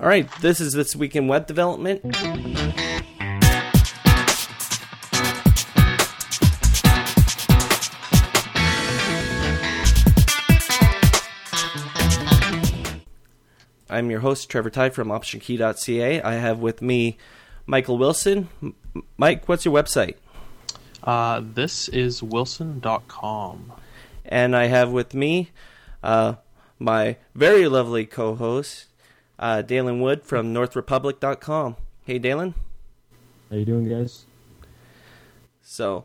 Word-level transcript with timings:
All 0.00 0.08
right, 0.08 0.26
this 0.40 0.62
is 0.62 0.72
This 0.72 0.96
Week 0.96 1.14
in 1.14 1.28
Web 1.28 1.46
Development. 1.46 2.00
I'm 13.90 14.10
your 14.10 14.20
host, 14.20 14.48
Trevor 14.48 14.70
Ty 14.70 14.88
from 14.88 15.08
OptionKey.ca. 15.08 16.22
I 16.22 16.32
have 16.32 16.60
with 16.60 16.80
me 16.80 17.18
Michael 17.66 17.98
Wilson. 17.98 18.48
Mike, 19.18 19.50
what's 19.50 19.66
your 19.66 19.74
website? 19.74 20.14
Uh, 21.04 21.42
this 21.44 21.88
is 21.88 22.22
wilson.com. 22.22 23.74
And 24.24 24.56
I 24.56 24.68
have 24.68 24.90
with 24.90 25.12
me 25.12 25.50
uh, 26.02 26.36
my 26.78 27.18
very 27.34 27.68
lovely 27.68 28.06
co 28.06 28.34
host, 28.34 28.86
uh, 29.40 29.62
Dalen 29.62 30.00
Wood 30.00 30.22
from 30.22 30.54
NorthRepublic.com. 30.54 31.76
Hey, 32.04 32.18
Dalen. 32.18 32.54
How 33.48 33.56
you 33.56 33.64
doing, 33.64 33.88
guys? 33.88 34.26
So, 35.62 36.04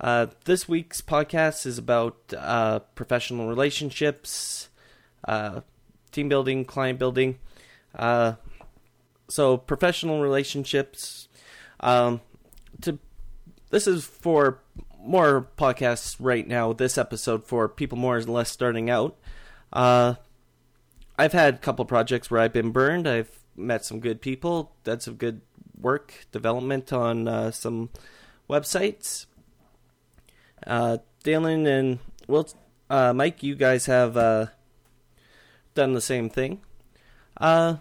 uh, 0.00 0.28
this 0.46 0.66
week's 0.66 1.02
podcast 1.02 1.66
is 1.66 1.76
about 1.76 2.16
uh, 2.36 2.80
professional 2.94 3.46
relationships, 3.46 4.70
uh, 5.28 5.60
team 6.10 6.28
building, 6.28 6.64
client 6.64 6.98
building. 6.98 7.38
Uh, 7.94 8.34
so, 9.28 9.58
professional 9.58 10.22
relationships. 10.22 11.28
Um, 11.80 12.20
to 12.80 12.98
this 13.68 13.86
is 13.86 14.04
for 14.04 14.60
more 14.98 15.48
podcasts 15.58 16.16
right 16.18 16.46
now. 16.46 16.72
This 16.72 16.96
episode 16.96 17.44
for 17.46 17.68
people 17.68 17.98
more 17.98 18.16
or 18.16 18.22
less 18.22 18.50
starting 18.50 18.88
out. 18.88 19.16
I've 21.20 21.34
had 21.34 21.56
a 21.56 21.58
couple 21.58 21.84
projects 21.84 22.30
where 22.30 22.40
I've 22.40 22.54
been 22.54 22.70
burned. 22.70 23.06
I've 23.06 23.44
met 23.54 23.84
some 23.84 24.00
good 24.00 24.22
people, 24.22 24.72
done 24.84 25.00
some 25.00 25.16
good 25.16 25.42
work 25.78 26.26
development 26.32 26.94
on 26.94 27.28
uh, 27.28 27.50
some 27.50 27.90
websites. 28.48 29.26
Uh, 30.66 30.96
Dalen 31.22 31.66
and 31.66 31.98
uh, 32.88 33.12
Mike, 33.12 33.42
you 33.42 33.54
guys 33.54 33.84
have 33.84 34.16
uh, 34.16 34.46
done 35.74 35.92
the 35.92 36.00
same 36.00 36.30
thing. 36.30 36.62
Uh, 37.36 37.76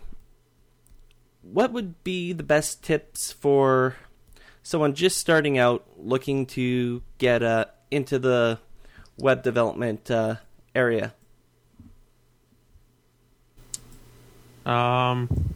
what 1.42 1.72
would 1.72 2.04
be 2.04 2.34
the 2.34 2.44
best 2.44 2.84
tips 2.84 3.32
for 3.32 3.96
someone 4.64 4.94
just 4.94 5.18
starting 5.18 5.58
out, 5.58 5.86
looking 5.96 6.46
to 6.48 7.02
get 7.20 7.42
uh, 7.42 7.68
into 7.90 8.20
the 8.20 8.60
web 9.18 9.44
development 9.44 10.12
area? 10.76 11.14
Um, 14.66 15.56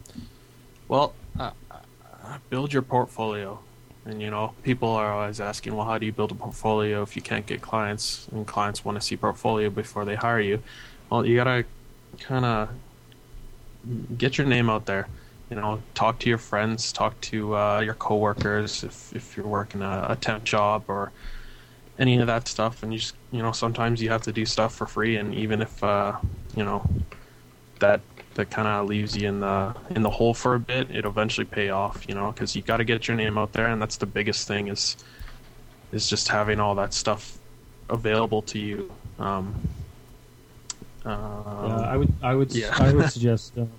well, 0.88 1.14
uh, 1.38 1.50
uh, 1.70 2.38
build 2.50 2.72
your 2.72 2.82
portfolio. 2.82 3.58
And 4.06 4.20
you 4.20 4.30
know, 4.30 4.54
people 4.62 4.90
are 4.90 5.12
always 5.12 5.40
asking, 5.40 5.74
well, 5.74 5.86
how 5.86 5.98
do 5.98 6.04
you 6.04 6.12
build 6.12 6.30
a 6.30 6.34
portfolio 6.34 7.02
if 7.02 7.16
you 7.16 7.22
can't 7.22 7.46
get 7.46 7.62
clients? 7.62 8.28
And 8.32 8.46
clients 8.46 8.84
want 8.84 9.00
to 9.00 9.06
see 9.06 9.16
portfolio 9.16 9.70
before 9.70 10.04
they 10.04 10.14
hire 10.14 10.40
you. 10.40 10.62
Well, 11.10 11.24
you 11.24 11.36
gotta 11.36 11.64
kind 12.18 12.44
of 12.44 12.68
get 14.18 14.36
your 14.36 14.46
name 14.46 14.68
out 14.68 14.86
there. 14.86 15.08
You 15.50 15.56
know, 15.56 15.82
talk 15.94 16.18
to 16.20 16.28
your 16.28 16.38
friends, 16.38 16.92
talk 16.92 17.18
to 17.22 17.56
uh, 17.56 17.80
your 17.80 17.94
coworkers 17.94 18.84
if 18.84 19.14
if 19.14 19.36
you're 19.36 19.46
working 19.46 19.82
a, 19.82 20.06
a 20.10 20.16
temp 20.16 20.44
job 20.44 20.84
or 20.88 21.12
any 21.98 22.18
of 22.18 22.26
that 22.26 22.48
stuff. 22.48 22.82
And 22.82 22.92
you 22.92 22.98
just, 22.98 23.14
you 23.30 23.42
know, 23.42 23.52
sometimes 23.52 24.02
you 24.02 24.10
have 24.10 24.22
to 24.22 24.32
do 24.32 24.44
stuff 24.44 24.74
for 24.74 24.86
free, 24.86 25.16
and 25.16 25.34
even 25.34 25.62
if 25.62 25.82
uh, 25.82 26.16
you 26.56 26.64
know 26.64 26.84
that 27.80 28.00
that 28.34 28.50
kind 28.50 28.66
of 28.66 28.86
leaves 28.88 29.16
you 29.16 29.28
in 29.28 29.40
the 29.40 29.74
in 29.90 30.02
the 30.02 30.10
hole 30.10 30.34
for 30.34 30.54
a 30.54 30.60
bit, 30.60 30.90
it'll 30.90 31.10
eventually 31.10 31.44
pay 31.44 31.70
off, 31.70 32.04
you 32.08 32.14
know, 32.14 32.32
because 32.32 32.54
you 32.54 32.62
got 32.62 32.78
to 32.78 32.84
get 32.84 33.08
your 33.08 33.16
name 33.16 33.38
out 33.38 33.52
there, 33.52 33.68
and 33.68 33.80
that's 33.80 33.96
the 33.96 34.06
biggest 34.06 34.48
thing 34.48 34.68
is 34.68 34.96
is 35.92 36.08
just 36.08 36.28
having 36.28 36.60
all 36.60 36.74
that 36.74 36.92
stuff 36.92 37.38
available 37.88 38.42
to 38.42 38.58
you. 38.58 38.90
Um, 39.18 39.54
uh, 41.04 41.86
I 41.86 41.96
would 41.96 42.12
I 42.22 42.34
would 42.34 42.54
yeah. 42.54 42.74
I 42.78 42.92
would 42.92 43.10
suggest 43.10 43.56
um, 43.58 43.70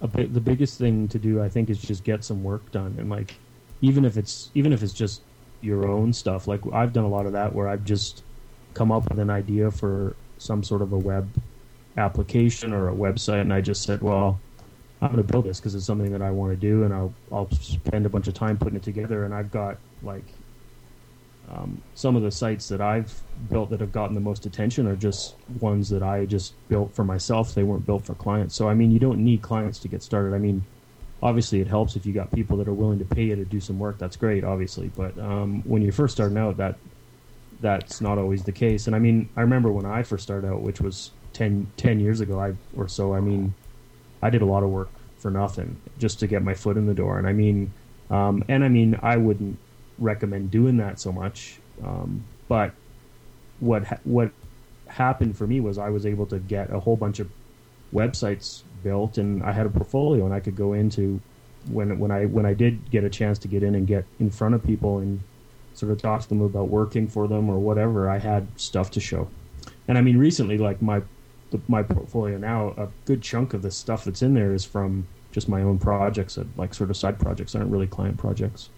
a 0.00 0.08
bit, 0.08 0.34
the 0.34 0.40
biggest 0.40 0.78
thing 0.78 1.08
to 1.08 1.18
do 1.18 1.40
I 1.40 1.48
think 1.48 1.70
is 1.70 1.80
just 1.80 2.04
get 2.04 2.24
some 2.24 2.42
work 2.42 2.70
done 2.72 2.96
and 2.98 3.08
like 3.08 3.36
even 3.80 4.04
if 4.04 4.16
it's 4.16 4.50
even 4.54 4.72
if 4.72 4.82
it's 4.82 4.92
just 4.92 5.22
your 5.60 5.88
own 5.88 6.12
stuff 6.12 6.48
like 6.48 6.60
I've 6.72 6.92
done 6.92 7.04
a 7.04 7.08
lot 7.08 7.24
of 7.24 7.32
that 7.32 7.54
where 7.54 7.68
I've 7.68 7.84
just 7.84 8.24
come 8.74 8.90
up 8.90 9.08
with 9.08 9.20
an 9.20 9.30
idea 9.30 9.70
for 9.70 10.16
some 10.38 10.64
sort 10.64 10.82
of 10.82 10.92
a 10.92 10.98
web 10.98 11.28
application 11.96 12.72
or 12.72 12.88
a 12.88 12.94
website 12.94 13.42
and 13.42 13.52
I 13.52 13.60
just 13.60 13.82
said 13.82 14.00
well 14.02 14.40
I'm 15.00 15.12
going 15.12 15.26
to 15.26 15.32
build 15.32 15.46
this 15.46 15.58
because 15.58 15.74
it's 15.74 15.84
something 15.84 16.12
that 16.12 16.22
I 16.22 16.30
want 16.30 16.52
to 16.52 16.56
do 16.56 16.84
and 16.84 16.94
I'll 16.94 17.12
I'll 17.30 17.50
spend 17.50 18.06
a 18.06 18.08
bunch 18.08 18.28
of 18.28 18.34
time 18.34 18.56
putting 18.56 18.76
it 18.76 18.82
together 18.82 19.24
and 19.24 19.34
I've 19.34 19.50
got 19.50 19.78
like 20.02 20.24
um, 21.50 21.82
some 21.94 22.16
of 22.16 22.22
the 22.22 22.30
sites 22.30 22.68
that 22.68 22.80
I've 22.80 23.20
built 23.50 23.70
that 23.70 23.80
have 23.80 23.92
gotten 23.92 24.14
the 24.14 24.20
most 24.20 24.46
attention 24.46 24.86
are 24.86 24.96
just 24.96 25.34
ones 25.60 25.88
that 25.90 26.02
I 26.02 26.24
just 26.24 26.54
built 26.68 26.94
for 26.94 27.04
myself. 27.04 27.54
They 27.54 27.64
weren't 27.64 27.84
built 27.84 28.04
for 28.04 28.14
clients. 28.14 28.54
So 28.54 28.68
I 28.68 28.74
mean, 28.74 28.90
you 28.90 28.98
don't 28.98 29.18
need 29.18 29.42
clients 29.42 29.78
to 29.80 29.88
get 29.88 30.02
started. 30.02 30.34
I 30.34 30.38
mean, 30.38 30.64
obviously 31.22 31.60
it 31.60 31.66
helps 31.66 31.96
if 31.96 32.06
you 32.06 32.12
got 32.12 32.30
people 32.32 32.56
that 32.58 32.68
are 32.68 32.72
willing 32.72 32.98
to 33.00 33.04
pay 33.04 33.24
you 33.24 33.36
to 33.36 33.44
do 33.44 33.60
some 33.60 33.78
work. 33.78 33.98
That's 33.98 34.16
great, 34.16 34.44
obviously. 34.44 34.88
But 34.88 35.18
um, 35.18 35.62
when 35.64 35.82
you're 35.82 35.92
first 35.92 36.14
starting 36.14 36.38
out, 36.38 36.56
that 36.56 36.76
that's 37.60 38.00
not 38.00 38.18
always 38.18 38.44
the 38.44 38.52
case. 38.52 38.86
And 38.86 38.96
I 38.96 38.98
mean, 38.98 39.28
I 39.36 39.42
remember 39.42 39.70
when 39.72 39.86
I 39.86 40.02
first 40.02 40.22
started 40.22 40.48
out, 40.48 40.62
which 40.62 40.80
was 40.80 41.10
10, 41.32 41.72
10 41.76 42.00
years 42.00 42.20
ago, 42.20 42.40
I 42.40 42.54
or 42.76 42.88
so. 42.88 43.14
I 43.14 43.20
mean, 43.20 43.54
I 44.22 44.30
did 44.30 44.42
a 44.42 44.46
lot 44.46 44.62
of 44.62 44.70
work 44.70 44.90
for 45.18 45.30
nothing 45.30 45.80
just 45.98 46.18
to 46.20 46.26
get 46.26 46.42
my 46.42 46.54
foot 46.54 46.76
in 46.76 46.86
the 46.86 46.94
door. 46.94 47.18
And 47.18 47.26
I 47.26 47.32
mean, 47.32 47.72
um, 48.10 48.44
and 48.48 48.64
I 48.64 48.68
mean, 48.68 48.98
I 49.02 49.16
wouldn't 49.16 49.58
recommend 49.98 50.50
doing 50.50 50.76
that 50.78 51.00
so 51.00 51.12
much. 51.12 51.58
Um, 51.82 52.24
but 52.48 52.72
what 53.60 53.84
ha- 53.84 54.00
what 54.04 54.32
happened 54.86 55.36
for 55.36 55.46
me 55.46 55.60
was 55.60 55.78
I 55.78 55.88
was 55.88 56.04
able 56.04 56.26
to 56.26 56.38
get 56.38 56.70
a 56.70 56.80
whole 56.80 56.96
bunch 56.96 57.20
of 57.20 57.30
websites 57.94 58.62
built, 58.82 59.18
and 59.18 59.42
I 59.42 59.52
had 59.52 59.66
a 59.66 59.70
portfolio, 59.70 60.24
and 60.24 60.34
I 60.34 60.40
could 60.40 60.56
go 60.56 60.72
into 60.72 61.20
when 61.70 61.98
when 61.98 62.10
I 62.10 62.26
when 62.26 62.44
I 62.44 62.54
did 62.54 62.90
get 62.90 63.04
a 63.04 63.10
chance 63.10 63.38
to 63.40 63.48
get 63.48 63.62
in 63.62 63.74
and 63.74 63.86
get 63.86 64.04
in 64.18 64.30
front 64.30 64.54
of 64.54 64.64
people 64.64 64.98
and 64.98 65.20
sort 65.74 65.92
of 65.92 66.02
talk 66.02 66.22
to 66.22 66.28
them 66.28 66.42
about 66.42 66.68
working 66.68 67.08
for 67.08 67.26
them 67.28 67.48
or 67.48 67.58
whatever. 67.58 68.10
I 68.10 68.18
had 68.18 68.46
stuff 68.56 68.90
to 68.92 69.00
show, 69.00 69.28
and 69.88 69.96
I 69.96 70.00
mean 70.00 70.18
recently, 70.18 70.58
like 70.58 70.82
my 70.82 71.02
the, 71.52 71.60
my 71.68 71.82
portfolio 71.82 72.36
now, 72.36 72.74
a 72.76 72.88
good 73.04 73.22
chunk 73.22 73.54
of 73.54 73.62
the 73.62 73.70
stuff 73.70 74.04
that's 74.04 74.22
in 74.22 74.34
there 74.34 74.52
is 74.52 74.64
from 74.64 75.06
just 75.30 75.48
my 75.48 75.62
own 75.62 75.78
projects, 75.78 76.34
that, 76.34 76.46
like 76.58 76.74
sort 76.74 76.90
of 76.90 76.96
side 76.96 77.18
projects, 77.18 77.54
aren't 77.54 77.70
really 77.70 77.86
client 77.86 78.18
projects. 78.18 78.68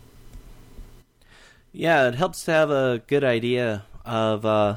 Yeah, 1.73 2.07
it 2.09 2.15
helps 2.15 2.45
to 2.45 2.53
have 2.53 2.71
a 2.71 3.03
good 3.09 3.25
idea 3.25 3.85
of, 4.05 4.47
uh, 4.47 4.77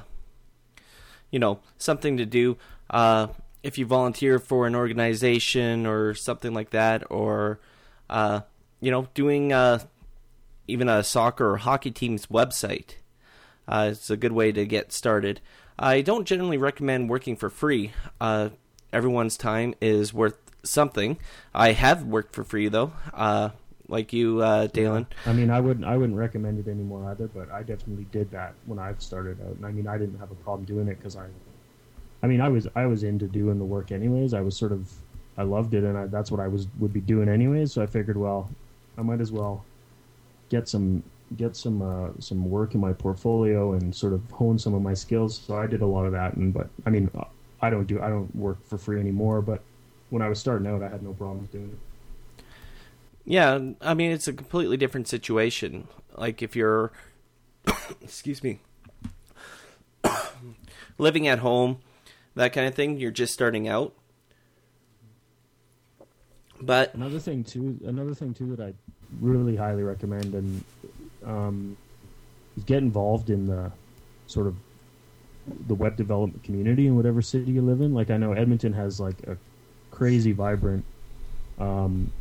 you 1.29 1.37
know, 1.37 1.59
something 1.77 2.17
to 2.17 2.25
do. 2.25 2.57
Uh, 2.89 3.27
if 3.61 3.77
you 3.77 3.85
volunteer 3.85 4.39
for 4.39 4.65
an 4.65 4.75
organization 4.75 5.85
or 5.85 6.15
something 6.15 6.53
like 6.53 6.71
that, 6.71 7.03
or, 7.11 7.59
uh, 8.09 8.41
you 8.79 8.89
know, 8.89 9.07
doing 9.13 9.53
uh, 9.53 9.79
even 10.67 10.89
a 10.89 11.03
soccer 11.03 11.51
or 11.51 11.57
hockey 11.57 11.91
team's 11.91 12.27
website, 12.27 12.95
uh, 13.67 13.89
it's 13.91 14.09
a 14.09 14.17
good 14.17 14.31
way 14.31 14.51
to 14.51 14.65
get 14.65 14.91
started. 14.91 15.41
I 15.79 16.01
don't 16.01 16.25
generally 16.25 16.57
recommend 16.57 17.09
working 17.09 17.35
for 17.35 17.49
free. 17.49 17.91
Uh, 18.19 18.49
everyone's 18.91 19.37
time 19.37 19.75
is 19.81 20.13
worth 20.13 20.37
something. 20.63 21.17
I 21.53 21.73
have 21.73 22.03
worked 22.03 22.33
for 22.33 22.43
free 22.43 22.67
though 22.67 22.93
like 23.87 24.13
you, 24.13 24.41
uh, 24.41 24.67
Dalen. 24.67 25.07
Yeah. 25.25 25.31
I 25.31 25.33
mean, 25.33 25.49
I 25.49 25.59
wouldn't, 25.59 25.85
I 25.85 25.97
wouldn't 25.97 26.17
recommend 26.17 26.59
it 26.59 26.69
anymore 26.69 27.09
either. 27.09 27.27
But 27.27 27.51
I 27.51 27.63
definitely 27.63 28.07
did 28.11 28.31
that 28.31 28.53
when 28.65 28.79
I 28.79 28.93
started 28.99 29.39
out, 29.41 29.55
and 29.55 29.65
I 29.65 29.71
mean, 29.71 29.87
I 29.87 29.97
didn't 29.97 30.19
have 30.19 30.31
a 30.31 30.35
problem 30.35 30.65
doing 30.65 30.87
it 30.87 30.97
because 30.97 31.15
I, 31.15 31.27
I 32.23 32.27
mean, 32.27 32.41
I 32.41 32.49
was, 32.49 32.67
I 32.75 32.85
was 32.85 33.03
into 33.03 33.27
doing 33.27 33.59
the 33.59 33.65
work 33.65 33.91
anyways. 33.91 34.33
I 34.33 34.41
was 34.41 34.57
sort 34.57 34.71
of, 34.71 34.91
I 35.37 35.43
loved 35.43 35.73
it, 35.73 35.83
and 35.83 35.97
I, 35.97 36.07
that's 36.07 36.31
what 36.31 36.39
I 36.39 36.47
was 36.47 36.67
would 36.79 36.93
be 36.93 37.01
doing 37.01 37.29
anyways. 37.29 37.73
So 37.73 37.81
I 37.81 37.85
figured, 37.85 38.17
well, 38.17 38.49
I 38.97 39.01
might 39.01 39.21
as 39.21 39.31
well 39.31 39.63
get 40.49 40.67
some, 40.67 41.03
get 41.35 41.55
some, 41.55 41.81
uh, 41.81 42.09
some 42.19 42.49
work 42.49 42.73
in 42.73 42.79
my 42.79 42.93
portfolio 42.93 43.73
and 43.73 43.93
sort 43.93 44.13
of 44.13 44.21
hone 44.31 44.57
some 44.57 44.73
of 44.73 44.81
my 44.81 44.93
skills. 44.93 45.41
So 45.45 45.55
I 45.57 45.67
did 45.67 45.81
a 45.81 45.85
lot 45.85 46.05
of 46.05 46.11
that, 46.13 46.35
and 46.35 46.53
but 46.53 46.69
I 46.85 46.89
mean, 46.89 47.09
I 47.61 47.69
don't 47.69 47.85
do, 47.85 48.01
I 48.01 48.09
don't 48.09 48.33
work 48.35 48.65
for 48.65 48.77
free 48.77 48.99
anymore. 48.99 49.41
But 49.41 49.61
when 50.09 50.21
I 50.21 50.29
was 50.29 50.39
starting 50.39 50.67
out, 50.67 50.81
I 50.81 50.89
had 50.89 51.03
no 51.03 51.13
problems 51.13 51.49
doing 51.49 51.69
it. 51.71 52.43
Yeah, 53.25 53.59
I 53.81 53.93
mean 53.93 54.11
it's 54.11 54.29
a 54.29 54.33
completely 54.33 54.77
different 54.77 55.09
situation. 55.09 55.89
Like 56.15 56.41
if 56.41 56.55
you're 56.55 56.93
excuse 58.01 58.41
me 58.41 58.59
living 60.97 61.27
at 61.27 61.39
home, 61.39 61.79
that 62.35 62.53
kind 62.53 62.67
of 62.67 62.73
thing, 62.73 62.97
you're 62.97 63.11
just 63.11 63.33
starting 63.33 63.67
out. 63.67 63.93
But 66.61 66.93
another 66.95 67.19
thing 67.19 67.43
too, 67.43 67.77
another 67.85 68.13
thing 68.13 68.33
too 68.33 68.55
that 68.55 68.63
I 68.63 68.73
really 69.19 69.57
highly 69.57 69.83
recommend 69.83 70.33
and 70.33 70.63
um, 71.27 71.77
get 72.65 72.77
involved 72.77 73.29
in 73.29 73.47
the 73.47 73.71
sort 74.25 74.47
of 74.47 74.55
the 75.67 75.75
web 75.75 75.95
development 75.95 76.43
community 76.43 76.87
in 76.87 76.95
whatever 76.95 77.21
city 77.21 77.51
you 77.51 77.61
live 77.61 77.81
in. 77.81 77.93
Like 77.93 78.09
I 78.09 78.17
know 78.17 78.33
Edmonton 78.33 78.73
has 78.73 78.99
like 78.99 79.21
a 79.27 79.37
crazy 79.91 80.31
vibrant 80.31 80.85
um, 81.59 82.11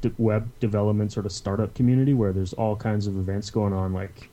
de- 0.00 0.12
web 0.18 0.50
development 0.60 1.12
sort 1.12 1.26
of 1.26 1.32
startup 1.32 1.74
community 1.74 2.14
where 2.14 2.32
there's 2.32 2.52
all 2.54 2.76
kinds 2.76 3.06
of 3.06 3.16
events 3.16 3.50
going 3.50 3.72
on, 3.72 3.92
like 3.92 4.28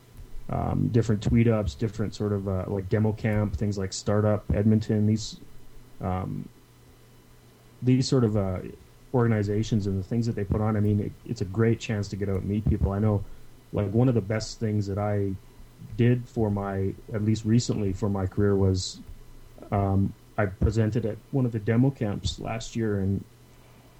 um, 0.50 0.90
different 0.92 1.22
tweet 1.22 1.48
ups, 1.48 1.75
different 1.75 2.16
sort 2.16 2.34
of 2.34 2.48
uh, 2.48 2.66
like 2.68 2.90
demo 2.90 3.12
camp, 3.12 3.56
things 3.56 3.78
like 3.78 3.94
startup 3.94 4.44
Edmonton. 4.54 5.06
These 5.06 5.40
um, 6.02 6.48
these 7.81 8.08
sort 8.08 8.24
of 8.24 8.38
uh, 8.38 8.60
organizations 9.13 9.88
and 9.88 10.00
the 10.00 10.04
things 10.04 10.25
that 10.25 10.36
they 10.36 10.44
put 10.44 10.62
on. 10.62 10.78
I 10.78 10.80
mean, 10.80 11.00
it, 11.00 11.12
it's 11.25 11.42
a 11.42 11.46
great 11.46 11.80
chance 11.80 12.08
to 12.10 12.16
get 12.16 12.30
out 12.30 12.42
and 12.42 12.50
meet 12.50 12.68
people. 12.68 12.92
I 12.92 13.00
know, 13.00 13.24
like 13.77 13.91
one 13.91 14.09
of 14.09 14.15
the 14.15 14.21
best 14.21 14.59
things 14.59 14.88
that 14.88 14.97
I 14.97 15.33
did 15.95 16.27
for 16.27 16.50
my 16.50 16.94
at 17.13 17.24
least 17.24 17.45
recently 17.45 17.94
for 17.94 18.09
my 18.09 18.25
career 18.25 18.56
was 18.56 19.00
um, 19.71 20.13
I 20.38 20.47
presented 20.47 21.06
at 21.06 21.18
one 21.31 21.45
of 21.45 21.51
the 21.51 21.59
demo 21.59 21.91
camps 21.91 22.39
last 22.39 22.75
year 22.75 23.00
and 23.00 23.24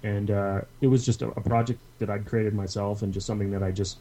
and 0.02 0.30
uh, 0.30 0.60
it 0.80 0.88
was 0.88 1.04
just 1.06 1.22
a, 1.22 1.28
a, 1.28 1.40
project 1.40 1.80
that 1.98 2.08
I'd 2.08 2.24
created 2.24 2.54
myself 2.54 3.02
and 3.02 3.12
just 3.12 3.26
something 3.26 3.50
that 3.50 3.64
I 3.64 3.72
just 3.72 3.98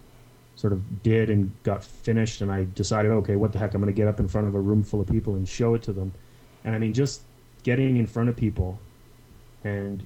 sort 0.55 0.71
of 0.71 1.01
did 1.01 1.31
and 1.31 1.51
got 1.63 1.83
finished. 1.83 2.41
And 2.41 2.51
I 2.51 2.67
decided 2.75 3.11
okay 3.11 3.35
what 3.35 3.51
the 3.51 3.59
heck? 3.59 3.73
I'm 3.73 3.81
going 3.81 3.93
to 3.93 3.97
get 3.97 4.07
up 4.07 4.19
in 4.19 4.27
front 4.27 4.47
of 4.47 4.55
a 4.55 4.59
room 4.59 4.83
full 4.83 5.01
of 5.01 5.07
people 5.07 5.35
and 5.35 5.47
show 5.47 5.73
it 5.75 5.83
to 5.83 5.93
them. 5.93 6.11
And 6.63 6.75
I 6.75 6.79
mean 6.79 6.93
just 6.93 7.21
getting 7.63 7.97
in 7.97 8.07
front 8.07 8.29
of 8.29 8.35
people 8.35 8.79
and 9.63 10.05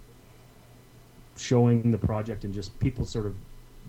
showing 1.37 1.91
the 1.91 1.97
project 1.97 2.43
and 2.43 2.53
just 2.53 2.77
people 2.79 3.05
sort 3.05 3.25
of 3.25 3.35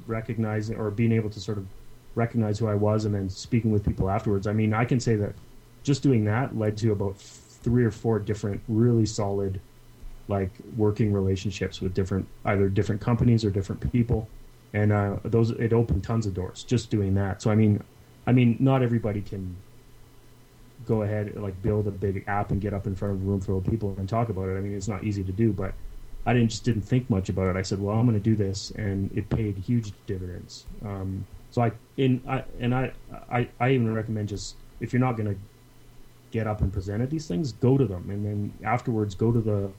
recognizing 0.06 0.76
or 0.76 0.90
being 0.90 1.12
able 1.12 1.30
to 1.30 1.40
sort 1.40 1.58
of 1.58 1.66
recognize 2.14 2.58
who 2.58 2.66
I 2.68 2.74
was 2.74 3.04
and 3.04 3.14
then 3.14 3.30
speaking 3.30 3.70
with 3.70 3.84
people 3.84 4.10
afterwards. 4.10 4.46
I 4.46 4.52
mean, 4.52 4.74
I 4.74 4.84
can 4.84 5.00
say 5.00 5.16
that 5.16 5.34
just 5.82 6.02
doing 6.02 6.24
that 6.24 6.56
led 6.56 6.76
to 6.78 6.92
about 6.92 7.18
three 7.18 7.84
or 7.84 7.90
four 7.90 8.18
different 8.18 8.60
really 8.68 9.06
solid 9.06 9.60
like 10.28 10.50
working 10.76 11.12
relationships 11.12 11.80
with 11.80 11.94
different 11.94 12.26
either 12.44 12.68
different 12.68 13.00
companies 13.00 13.44
or 13.44 13.50
different 13.50 13.92
people. 13.92 14.28
And 14.72 14.92
uh, 14.92 15.16
those 15.24 15.50
it 15.50 15.72
opened 15.72 16.04
tons 16.04 16.26
of 16.26 16.34
doors 16.34 16.64
just 16.64 16.90
doing 16.90 17.14
that. 17.14 17.42
So 17.42 17.50
i 17.50 17.54
mean 17.54 17.82
i 18.26 18.32
mean 18.32 18.56
not 18.60 18.82
everybody 18.82 19.20
can 19.20 19.56
go 20.86 21.02
ahead 21.02 21.36
like 21.36 21.60
build 21.62 21.86
a 21.86 21.90
big 21.90 22.24
app 22.26 22.50
and 22.50 22.60
get 22.60 22.72
up 22.74 22.86
in 22.86 22.94
front 22.94 23.14
of 23.14 23.20
a 23.20 23.24
room 23.24 23.40
full 23.40 23.58
of 23.58 23.64
people 23.64 23.94
and 23.98 24.08
talk 24.08 24.28
about 24.28 24.48
it. 24.48 24.56
I 24.56 24.60
mean 24.60 24.74
it's 24.76 24.88
not 24.88 25.04
easy 25.04 25.24
to 25.24 25.32
do 25.32 25.52
but 25.52 25.74
i 26.26 26.32
didn't 26.32 26.50
just 26.50 26.64
didn't 26.64 26.82
think 26.82 27.08
much 27.10 27.28
about 27.28 27.48
it 27.48 27.56
i 27.56 27.62
said 27.62 27.80
well 27.80 27.96
i'm 27.96 28.06
going 28.06 28.18
to 28.18 28.22
do 28.22 28.36
this 28.36 28.70
and 28.72 29.10
it 29.16 29.28
paid 29.28 29.56
huge 29.58 29.92
dividends 30.06 30.66
um, 30.84 31.24
so 31.52 31.60
I 31.60 31.72
in 31.98 32.22
I 32.26 32.44
and 32.58 32.74
I, 32.74 32.92
I 33.30 33.46
I 33.60 33.70
even 33.70 33.94
recommend 33.94 34.30
just 34.30 34.56
if 34.80 34.92
you're 34.92 35.00
not 35.00 35.18
going 35.18 35.34
to 35.34 35.40
get 36.30 36.46
up 36.46 36.62
and 36.62 36.72
present 36.72 37.02
at 37.02 37.10
these 37.10 37.28
things, 37.28 37.52
go 37.52 37.76
to 37.76 37.84
them, 37.84 38.08
and 38.08 38.24
then 38.24 38.52
afterwards 38.64 39.14
go 39.14 39.30
to 39.30 39.40
the 39.40 39.70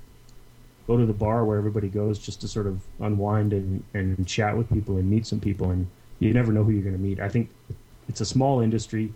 go 0.85 0.97
to 0.97 1.05
the 1.05 1.13
bar 1.13 1.45
where 1.45 1.57
everybody 1.57 1.89
goes 1.89 2.19
just 2.19 2.41
to 2.41 2.47
sort 2.47 2.67
of 2.67 2.79
unwind 2.99 3.53
and, 3.53 3.83
and 3.95 4.27
chat 4.27 4.55
with 4.55 4.71
people 4.71 4.97
and 4.97 5.09
meet 5.09 5.25
some 5.25 5.39
people 5.39 5.71
and 5.71 5.87
you 6.19 6.33
never 6.33 6.51
know 6.51 6.63
who 6.63 6.71
you're 6.71 6.83
going 6.83 6.95
to 6.95 7.01
meet. 7.01 7.19
I 7.19 7.29
think 7.29 7.49
it's 8.09 8.21
a 8.21 8.25
small 8.25 8.59
industry 8.59 9.11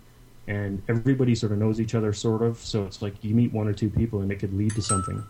and 0.48 0.82
everybody 0.88 1.34
sort 1.34 1.52
of 1.52 1.58
knows 1.58 1.78
each 1.78 1.94
other 1.94 2.14
sort 2.14 2.40
of 2.40 2.56
so 2.58 2.84
it's 2.84 3.02
like 3.02 3.22
you 3.22 3.34
meet 3.34 3.52
one 3.52 3.68
or 3.68 3.74
two 3.74 3.90
people 3.90 4.22
and 4.22 4.32
it 4.32 4.36
could 4.36 4.52
lead 4.54 4.74
to 4.74 4.82
something. 4.82 5.22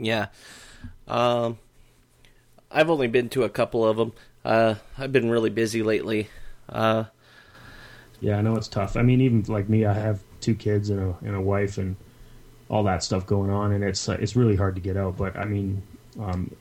Yeah. 0.00 0.26
Um 1.06 1.58
I've 2.70 2.90
only 2.90 3.08
been 3.08 3.28
to 3.30 3.42
a 3.42 3.48
couple 3.48 3.84
of 3.84 3.96
them. 3.96 4.12
Uh, 4.44 4.76
I've 4.96 5.12
been 5.12 5.28
really 5.28 5.50
busy 5.50 5.82
lately. 5.82 6.28
Uh, 6.68 7.04
yeah, 8.20 8.38
I 8.38 8.42
know 8.42 8.56
it's 8.56 8.68
tough. 8.68 8.96
I 8.96 9.02
mean, 9.02 9.20
even 9.20 9.42
like 9.48 9.68
me, 9.68 9.84
I 9.84 9.94
have 9.94 10.20
two 10.40 10.54
kids 10.54 10.90
and 10.90 11.00
a 11.00 11.16
and 11.26 11.34
a 11.34 11.40
wife 11.40 11.78
and 11.78 11.96
all 12.68 12.84
that 12.84 13.02
stuff 13.02 13.26
going 13.26 13.50
on, 13.50 13.72
and 13.72 13.82
it's 13.82 14.08
uh, 14.08 14.16
it's 14.20 14.36
really 14.36 14.56
hard 14.56 14.74
to 14.76 14.80
get 14.80 14.96
out. 14.96 15.16
But 15.16 15.36
I 15.36 15.44
mean, 15.44 15.82
um, 16.20 16.54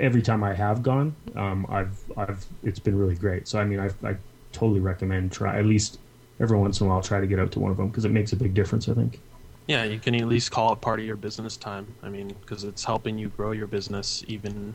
every 0.00 0.22
time 0.22 0.42
I 0.42 0.54
have 0.54 0.82
gone, 0.82 1.14
um, 1.34 1.66
I've 1.68 1.98
I've 2.16 2.46
it's 2.62 2.78
been 2.78 2.96
really 2.96 3.16
great. 3.16 3.48
So 3.48 3.58
I 3.58 3.64
mean, 3.64 3.80
I 3.80 3.90
I 4.02 4.16
totally 4.52 4.80
recommend 4.80 5.32
try 5.32 5.58
at 5.58 5.66
least 5.66 5.98
every 6.40 6.56
once 6.58 6.80
in 6.80 6.86
a 6.86 6.90
while 6.90 7.02
try 7.02 7.20
to 7.20 7.26
get 7.26 7.38
out 7.38 7.52
to 7.52 7.60
one 7.60 7.70
of 7.70 7.76
them 7.76 7.88
because 7.88 8.04
it 8.04 8.10
makes 8.12 8.32
a 8.32 8.36
big 8.36 8.54
difference. 8.54 8.88
I 8.88 8.94
think. 8.94 9.20
Yeah, 9.66 9.84
you 9.84 9.98
can 9.98 10.14
at 10.14 10.28
least 10.28 10.50
call 10.52 10.72
it 10.74 10.80
part 10.80 11.00
of 11.00 11.06
your 11.06 11.16
business 11.16 11.56
time. 11.56 11.96
I 12.02 12.08
mean, 12.08 12.28
because 12.28 12.64
it's 12.64 12.84
helping 12.84 13.18
you 13.18 13.28
grow 13.28 13.52
your 13.52 13.66
business 13.66 14.24
even 14.28 14.74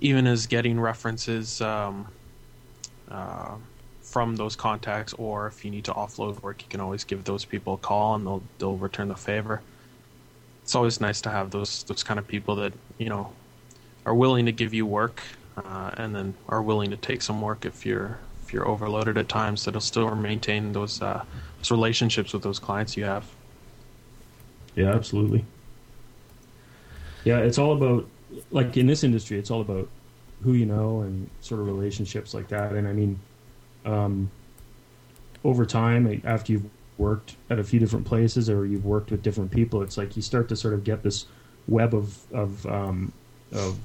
even 0.00 0.26
as 0.26 0.46
getting 0.46 0.80
references 0.80 1.60
um, 1.60 2.08
uh, 3.08 3.56
from 4.02 4.36
those 4.36 4.56
contacts, 4.56 5.12
or 5.14 5.46
if 5.46 5.64
you 5.64 5.70
need 5.70 5.84
to 5.84 5.92
offload 5.92 6.42
work, 6.42 6.62
you 6.62 6.68
can 6.68 6.80
always 6.80 7.04
give 7.04 7.24
those 7.24 7.44
people 7.44 7.74
a 7.74 7.78
call 7.78 8.14
and 8.16 8.26
they'll 8.26 8.42
they'll 8.58 8.76
return 8.76 9.08
the 9.08 9.16
favor. 9.16 9.62
It's 10.62 10.74
always 10.74 11.00
nice 11.00 11.20
to 11.22 11.30
have 11.30 11.50
those 11.50 11.84
those 11.84 12.02
kind 12.02 12.18
of 12.18 12.26
people 12.26 12.56
that 12.56 12.72
you 12.98 13.08
know 13.08 13.32
are 14.06 14.14
willing 14.14 14.46
to 14.46 14.52
give 14.52 14.74
you 14.74 14.86
work 14.86 15.22
uh, 15.56 15.92
and 15.96 16.14
then 16.14 16.34
are 16.48 16.62
willing 16.62 16.90
to 16.90 16.96
take 16.96 17.22
some 17.22 17.40
work 17.40 17.64
if 17.64 17.86
you're 17.86 18.18
if 18.44 18.52
you're 18.52 18.66
overloaded 18.66 19.18
at 19.18 19.28
times. 19.28 19.64
That'll 19.64 19.80
still 19.80 20.14
maintain 20.16 20.72
those 20.72 21.00
uh, 21.02 21.24
those 21.58 21.70
relationships 21.70 22.32
with 22.32 22.42
those 22.42 22.58
clients 22.58 22.96
you 22.96 23.04
have. 23.04 23.30
Yeah, 24.74 24.94
absolutely. 24.94 25.44
Yeah, 27.24 27.38
it's 27.38 27.58
all 27.58 27.72
about 27.72 28.08
like 28.50 28.76
in 28.76 28.86
this 28.86 29.04
industry, 29.04 29.38
it's 29.38 29.50
all 29.50 29.60
about 29.60 29.88
who 30.42 30.54
you 30.54 30.66
know 30.66 31.02
and 31.02 31.28
sort 31.40 31.60
of 31.60 31.66
relationships 31.66 32.34
like 32.34 32.48
that. 32.48 32.72
And 32.72 32.88
I 32.88 32.92
mean, 32.92 33.18
um, 33.84 34.30
over 35.44 35.64
time, 35.66 36.20
after 36.24 36.52
you've 36.52 36.64
worked 36.98 37.36
at 37.50 37.58
a 37.58 37.64
few 37.64 37.78
different 37.80 38.06
places 38.06 38.48
or 38.48 38.66
you've 38.66 38.84
worked 38.84 39.10
with 39.10 39.22
different 39.22 39.50
people, 39.50 39.82
it's 39.82 39.96
like 39.96 40.16
you 40.16 40.22
start 40.22 40.48
to 40.48 40.56
sort 40.56 40.74
of 40.74 40.84
get 40.84 41.02
this 41.02 41.26
web 41.68 41.94
of 41.94 42.18
of 42.32 42.66
um, 42.66 43.12
of, 43.52 43.78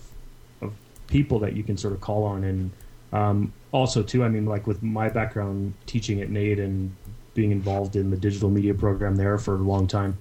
of 0.61 0.73
people 1.07 1.39
that 1.39 1.55
you 1.55 1.63
can 1.63 1.77
sort 1.77 1.93
of 1.93 2.01
call 2.01 2.23
on. 2.23 2.43
And 2.43 2.71
um, 3.13 3.53
also, 3.71 4.01
too, 4.01 4.23
I 4.23 4.29
mean, 4.29 4.45
like 4.45 4.65
with 4.65 4.81
my 4.81 5.09
background 5.09 5.73
teaching 5.85 6.21
at 6.21 6.29
NAIT 6.29 6.59
and 6.59 6.95
being 7.33 7.51
involved 7.51 7.95
in 7.95 8.09
the 8.09 8.17
digital 8.17 8.49
media 8.49 8.73
program 8.73 9.15
there 9.15 9.37
for 9.37 9.55
a 9.55 9.59
long 9.59 9.85
time. 9.87 10.17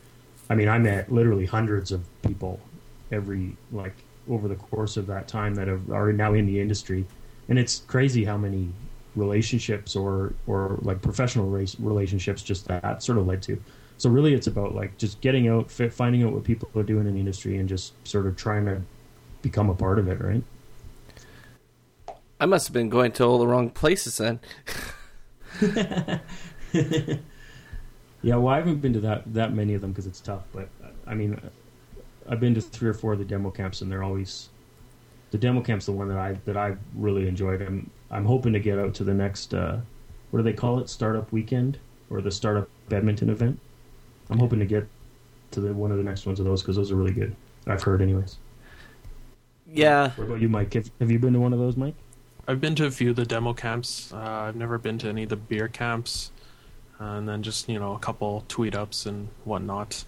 I 0.48 0.54
mean, 0.54 0.68
I 0.68 0.78
met 0.78 1.10
literally 1.12 1.46
hundreds 1.46 1.92
of 1.92 2.04
people 2.22 2.60
every 3.12 3.56
like 3.72 3.94
over 4.28 4.48
the 4.48 4.56
course 4.56 4.96
of 4.96 5.06
that 5.06 5.28
time 5.28 5.54
that 5.54 5.68
have, 5.68 5.90
are 5.90 6.12
now 6.12 6.34
in 6.34 6.46
the 6.46 6.60
industry, 6.60 7.06
and 7.48 7.58
it's 7.58 7.80
crazy 7.80 8.24
how 8.24 8.36
many 8.36 8.68
relationships 9.14 9.96
or 9.96 10.34
or 10.46 10.78
like 10.82 11.00
professional 11.02 11.46
race 11.48 11.76
relationships 11.78 12.42
just 12.42 12.68
that 12.68 13.02
sort 13.02 13.18
of 13.18 13.26
led 13.26 13.42
to. 13.42 13.60
So 13.98 14.10
really, 14.10 14.34
it's 14.34 14.46
about 14.46 14.74
like 14.74 14.98
just 14.98 15.20
getting 15.20 15.48
out, 15.48 15.70
finding 15.70 16.22
out 16.22 16.32
what 16.32 16.44
people 16.44 16.68
are 16.76 16.82
doing 16.82 17.06
in 17.06 17.14
the 17.14 17.20
industry, 17.20 17.56
and 17.58 17.68
just 17.68 17.92
sort 18.06 18.26
of 18.26 18.36
trying 18.36 18.66
to 18.66 18.82
become 19.42 19.70
a 19.70 19.74
part 19.74 19.98
of 19.98 20.08
it, 20.08 20.20
right? 20.20 20.42
I 22.38 22.44
must 22.44 22.66
have 22.68 22.74
been 22.74 22.90
going 22.90 23.12
to 23.12 23.24
all 23.24 23.38
the 23.38 23.46
wrong 23.46 23.70
places 23.70 24.18
then. 24.18 24.40
yeah, 28.26 28.34
well, 28.34 28.52
I 28.52 28.56
haven't 28.56 28.80
been 28.80 28.92
to 28.92 29.00
that 29.00 29.22
that 29.34 29.54
many 29.54 29.74
of 29.74 29.80
them 29.80 29.92
because 29.92 30.08
it's 30.08 30.20
tough. 30.20 30.42
But 30.52 30.68
I 31.06 31.14
mean, 31.14 31.40
I've 32.28 32.40
been 32.40 32.56
to 32.56 32.60
three 32.60 32.88
or 32.88 32.92
four 32.92 33.12
of 33.12 33.20
the 33.20 33.24
demo 33.24 33.52
camps, 33.52 33.82
and 33.82 33.92
they're 33.92 34.02
always 34.02 34.48
the 35.30 35.38
demo 35.38 35.60
camp's 35.60 35.86
the 35.86 35.92
one 35.92 36.08
that 36.08 36.18
I 36.18 36.32
that 36.44 36.56
I 36.56 36.74
really 36.96 37.28
enjoyed. 37.28 37.62
I'm 37.62 37.88
I'm 38.10 38.24
hoping 38.24 38.52
to 38.52 38.58
get 38.58 38.80
out 38.80 38.94
to 38.94 39.04
the 39.04 39.14
next 39.14 39.54
uh, 39.54 39.78
what 40.32 40.40
do 40.40 40.42
they 40.42 40.52
call 40.52 40.80
it, 40.80 40.88
Startup 40.88 41.30
Weekend 41.30 41.78
or 42.10 42.20
the 42.20 42.32
Startup 42.32 42.68
Edmonton 42.90 43.30
event. 43.30 43.60
I'm 44.28 44.40
hoping 44.40 44.58
to 44.58 44.66
get 44.66 44.88
to 45.52 45.60
the 45.60 45.72
one 45.72 45.92
of 45.92 45.96
the 45.96 46.02
next 46.02 46.26
ones 46.26 46.40
of 46.40 46.46
those 46.46 46.62
because 46.62 46.74
those 46.74 46.90
are 46.90 46.96
really 46.96 47.12
good. 47.12 47.36
I've 47.68 47.84
heard, 47.84 48.02
anyways. 48.02 48.38
Yeah. 49.68 50.10
What 50.16 50.24
about 50.24 50.40
you, 50.40 50.48
Mike? 50.48 50.74
Have, 50.74 50.90
have 50.98 51.12
you 51.12 51.20
been 51.20 51.34
to 51.34 51.38
one 51.38 51.52
of 51.52 51.60
those, 51.60 51.76
Mike? 51.76 51.94
I've 52.48 52.60
been 52.60 52.74
to 52.74 52.86
a 52.86 52.90
few 52.90 53.10
of 53.10 53.16
the 53.16 53.24
demo 53.24 53.52
camps. 53.52 54.12
Uh, 54.12 54.18
I've 54.18 54.56
never 54.56 54.78
been 54.78 54.98
to 54.98 55.08
any 55.08 55.22
of 55.24 55.28
the 55.28 55.36
BarCamps, 55.36 56.30
and 56.98 57.28
then 57.28 57.42
just 57.42 57.68
you 57.68 57.78
know 57.78 57.94
a 57.94 57.98
couple 57.98 58.44
tweet 58.48 58.74
ups 58.74 59.06
and 59.06 59.28
whatnot. 59.44 60.04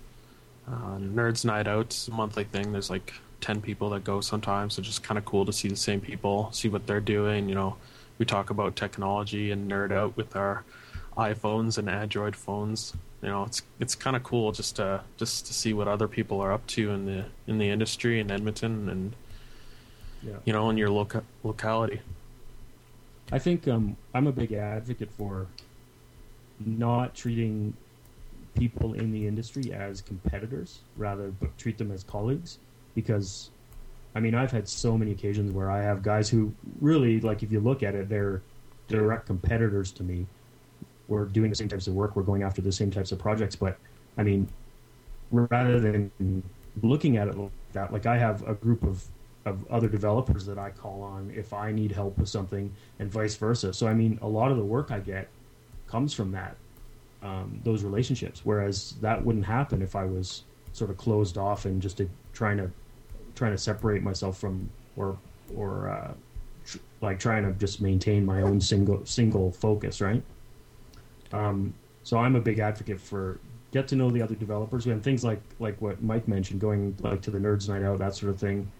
Uh, 0.66 0.98
Nerds 0.98 1.44
Night 1.44 1.66
Out, 1.66 2.08
a 2.08 2.10
monthly 2.10 2.44
thing. 2.44 2.72
There's 2.72 2.90
like 2.90 3.14
10 3.40 3.62
people 3.62 3.90
that 3.90 4.04
go 4.04 4.20
sometimes. 4.20 4.74
So 4.74 4.82
just 4.82 5.02
kind 5.02 5.16
of 5.16 5.24
cool 5.24 5.46
to 5.46 5.52
see 5.52 5.68
the 5.68 5.76
same 5.76 6.00
people, 6.00 6.50
see 6.52 6.68
what 6.68 6.86
they're 6.86 7.00
doing. 7.00 7.48
You 7.48 7.54
know, 7.54 7.76
we 8.18 8.26
talk 8.26 8.50
about 8.50 8.76
technology 8.76 9.50
and 9.50 9.70
nerd 9.70 9.92
out 9.92 10.16
with 10.16 10.36
our 10.36 10.64
iPhones 11.16 11.78
and 11.78 11.88
Android 11.88 12.36
phones. 12.36 12.94
You 13.22 13.28
know, 13.28 13.44
it's 13.44 13.62
it's 13.80 13.94
kind 13.94 14.14
of 14.14 14.22
cool 14.22 14.52
just 14.52 14.76
to 14.76 15.02
just 15.16 15.46
to 15.46 15.54
see 15.54 15.72
what 15.72 15.88
other 15.88 16.06
people 16.06 16.40
are 16.40 16.52
up 16.52 16.66
to 16.68 16.90
in 16.90 17.06
the 17.06 17.24
in 17.46 17.58
the 17.58 17.68
industry 17.68 18.20
in 18.20 18.30
Edmonton 18.30 18.88
and 18.88 19.12
yeah. 20.22 20.36
you 20.44 20.52
know 20.52 20.70
in 20.70 20.76
your 20.76 20.90
loca- 20.90 21.24
locality. 21.42 22.00
I 23.32 23.38
think 23.38 23.66
um, 23.68 23.96
I'm 24.14 24.26
a 24.26 24.32
big 24.32 24.52
advocate 24.52 25.10
for 25.16 25.46
not 26.64 27.14
treating 27.14 27.74
people 28.54 28.94
in 28.94 29.12
the 29.12 29.26
industry 29.26 29.72
as 29.72 30.00
competitors, 30.00 30.80
rather, 30.96 31.28
but 31.28 31.56
treat 31.58 31.78
them 31.78 31.90
as 31.92 32.02
colleagues. 32.02 32.58
Because, 32.94 33.50
I 34.14 34.20
mean, 34.20 34.34
I've 34.34 34.50
had 34.50 34.68
so 34.68 34.98
many 34.98 35.12
occasions 35.12 35.52
where 35.52 35.70
I 35.70 35.82
have 35.82 36.02
guys 36.02 36.28
who 36.28 36.52
really, 36.80 37.20
like, 37.20 37.42
if 37.42 37.52
you 37.52 37.60
look 37.60 37.82
at 37.82 37.94
it, 37.94 38.08
they're 38.08 38.42
direct 38.88 39.26
competitors 39.26 39.92
to 39.92 40.02
me. 40.02 40.26
We're 41.06 41.26
doing 41.26 41.50
the 41.50 41.56
same 41.56 41.68
types 41.68 41.86
of 41.86 41.94
work, 41.94 42.16
we're 42.16 42.22
going 42.22 42.42
after 42.42 42.60
the 42.60 42.72
same 42.72 42.90
types 42.90 43.12
of 43.12 43.18
projects, 43.18 43.56
but 43.56 43.78
I 44.16 44.22
mean, 44.22 44.48
rather 45.30 45.80
than 45.80 46.42
looking 46.82 47.16
at 47.16 47.28
it 47.28 47.36
like 47.36 47.50
that. 47.72 47.92
Like 47.92 48.06
I 48.06 48.18
have 48.18 48.46
a 48.46 48.54
group 48.54 48.82
of 48.82 49.04
of 49.44 49.66
other 49.70 49.88
developers 49.88 50.44
that 50.44 50.58
I 50.58 50.70
call 50.70 51.02
on 51.02 51.32
if 51.34 51.52
I 51.52 51.72
need 51.72 51.92
help 51.92 52.18
with 52.18 52.28
something, 52.28 52.72
and 52.98 53.10
vice 53.10 53.36
versa. 53.36 53.72
So 53.72 53.86
I 53.86 53.94
mean, 53.94 54.18
a 54.22 54.28
lot 54.28 54.50
of 54.50 54.56
the 54.56 54.64
work 54.64 54.90
I 54.90 55.00
get 55.00 55.28
comes 55.88 56.14
from 56.14 56.32
that 56.32 56.56
um, 57.22 57.60
those 57.64 57.82
relationships. 57.82 58.42
Whereas 58.44 58.94
that 59.00 59.24
wouldn't 59.24 59.44
happen 59.44 59.82
if 59.82 59.96
I 59.96 60.04
was 60.04 60.44
sort 60.72 60.90
of 60.90 60.96
closed 60.96 61.38
off 61.38 61.64
and 61.64 61.80
just 61.82 62.00
a, 62.00 62.08
trying 62.32 62.58
to 62.58 62.70
trying 63.34 63.52
to 63.52 63.58
separate 63.58 64.02
myself 64.02 64.38
from 64.38 64.68
or 64.96 65.18
or 65.54 65.88
uh, 65.88 66.12
tr- 66.64 66.78
like 67.00 67.18
trying 67.18 67.44
to 67.44 67.52
just 67.52 67.80
maintain 67.80 68.24
my 68.24 68.42
own 68.42 68.60
single 68.60 69.04
single 69.04 69.50
focus, 69.50 70.00
right? 70.00 70.22
Um, 71.32 71.74
so 72.02 72.18
I'm 72.18 72.36
a 72.36 72.40
big 72.40 72.58
advocate 72.58 73.00
for 73.00 73.40
get 73.70 73.86
to 73.88 73.96
know 73.96 74.10
the 74.10 74.22
other 74.22 74.34
developers 74.34 74.86
and 74.86 75.02
things 75.02 75.24
like 75.24 75.42
like 75.58 75.80
what 75.80 76.02
Mike 76.02 76.28
mentioned, 76.28 76.60
going 76.60 76.96
like 77.00 77.22
to 77.22 77.30
the 77.30 77.38
nerds 77.38 77.68
night 77.68 77.82
out, 77.82 77.98
that 77.98 78.14
sort 78.14 78.30
of 78.32 78.38
thing. 78.38 78.70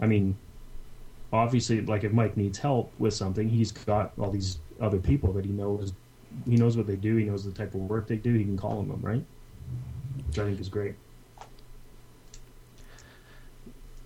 I 0.00 0.06
mean, 0.06 0.36
obviously, 1.32 1.82
like 1.82 2.04
if 2.04 2.12
Mike 2.12 2.36
needs 2.36 2.58
help 2.58 2.92
with 2.98 3.14
something, 3.14 3.48
he's 3.48 3.72
got 3.72 4.12
all 4.18 4.30
these 4.30 4.58
other 4.80 4.98
people 4.98 5.32
that 5.34 5.44
he 5.44 5.50
knows. 5.50 5.92
He 6.46 6.56
knows 6.56 6.76
what 6.76 6.86
they 6.86 6.96
do. 6.96 7.16
He 7.16 7.24
knows 7.24 7.44
the 7.44 7.52
type 7.52 7.74
of 7.74 7.80
work 7.80 8.06
they 8.06 8.16
do. 8.16 8.34
He 8.34 8.44
can 8.44 8.56
call 8.56 8.78
on 8.78 8.88
them, 8.88 9.00
right? 9.02 9.24
Which 10.26 10.38
I 10.38 10.44
think 10.44 10.60
is 10.60 10.68
great. 10.68 10.94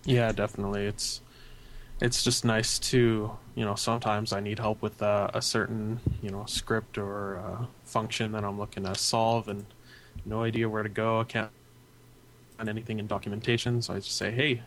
Yeah, 0.05 0.33
definitely. 0.33 0.87
It's 0.87 1.21
it's 2.01 2.23
just 2.23 2.45
nice 2.45 2.79
to 2.79 3.31
you 3.55 3.65
know 3.65 3.75
sometimes 3.75 4.33
I 4.33 4.41
need 4.41 4.59
help 4.59 4.83
with 4.83 5.01
uh, 5.03 5.31
a 5.33 5.41
certain 5.41 6.01
you 6.23 6.31
know 6.31 6.45
script 6.47 6.99
or 6.99 7.39
uh, 7.39 7.67
function 7.85 8.33
that 8.33 8.45
I'm 8.45 8.59
looking 8.59 8.85
to 8.85 8.95
solve 8.95 9.49
and 9.49 9.65
no 10.25 10.43
idea 10.43 10.69
where 10.69 10.83
to 10.83 10.89
go. 10.89 11.21
I 11.21 11.25
can't 11.25 11.51
find 12.57 12.69
anything 12.69 12.99
in 12.99 13.07
documentation, 13.07 13.81
so 13.83 13.95
I 13.95 13.97
just 13.97 14.17
say, 14.17 14.31
"Hey, 14.31 14.63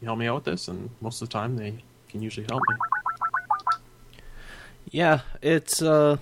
you 0.00 0.06
help 0.06 0.18
me 0.18 0.26
out 0.26 0.36
with 0.36 0.44
this," 0.44 0.68
and 0.68 0.90
most 1.00 1.22
of 1.22 1.28
the 1.28 1.32
time 1.32 1.56
they 1.56 1.76
can 2.08 2.22
usually 2.22 2.46
help 2.48 2.62
me. 2.68 2.76
Yeah, 4.90 5.20
it's 5.42 5.82
uh 5.82 6.18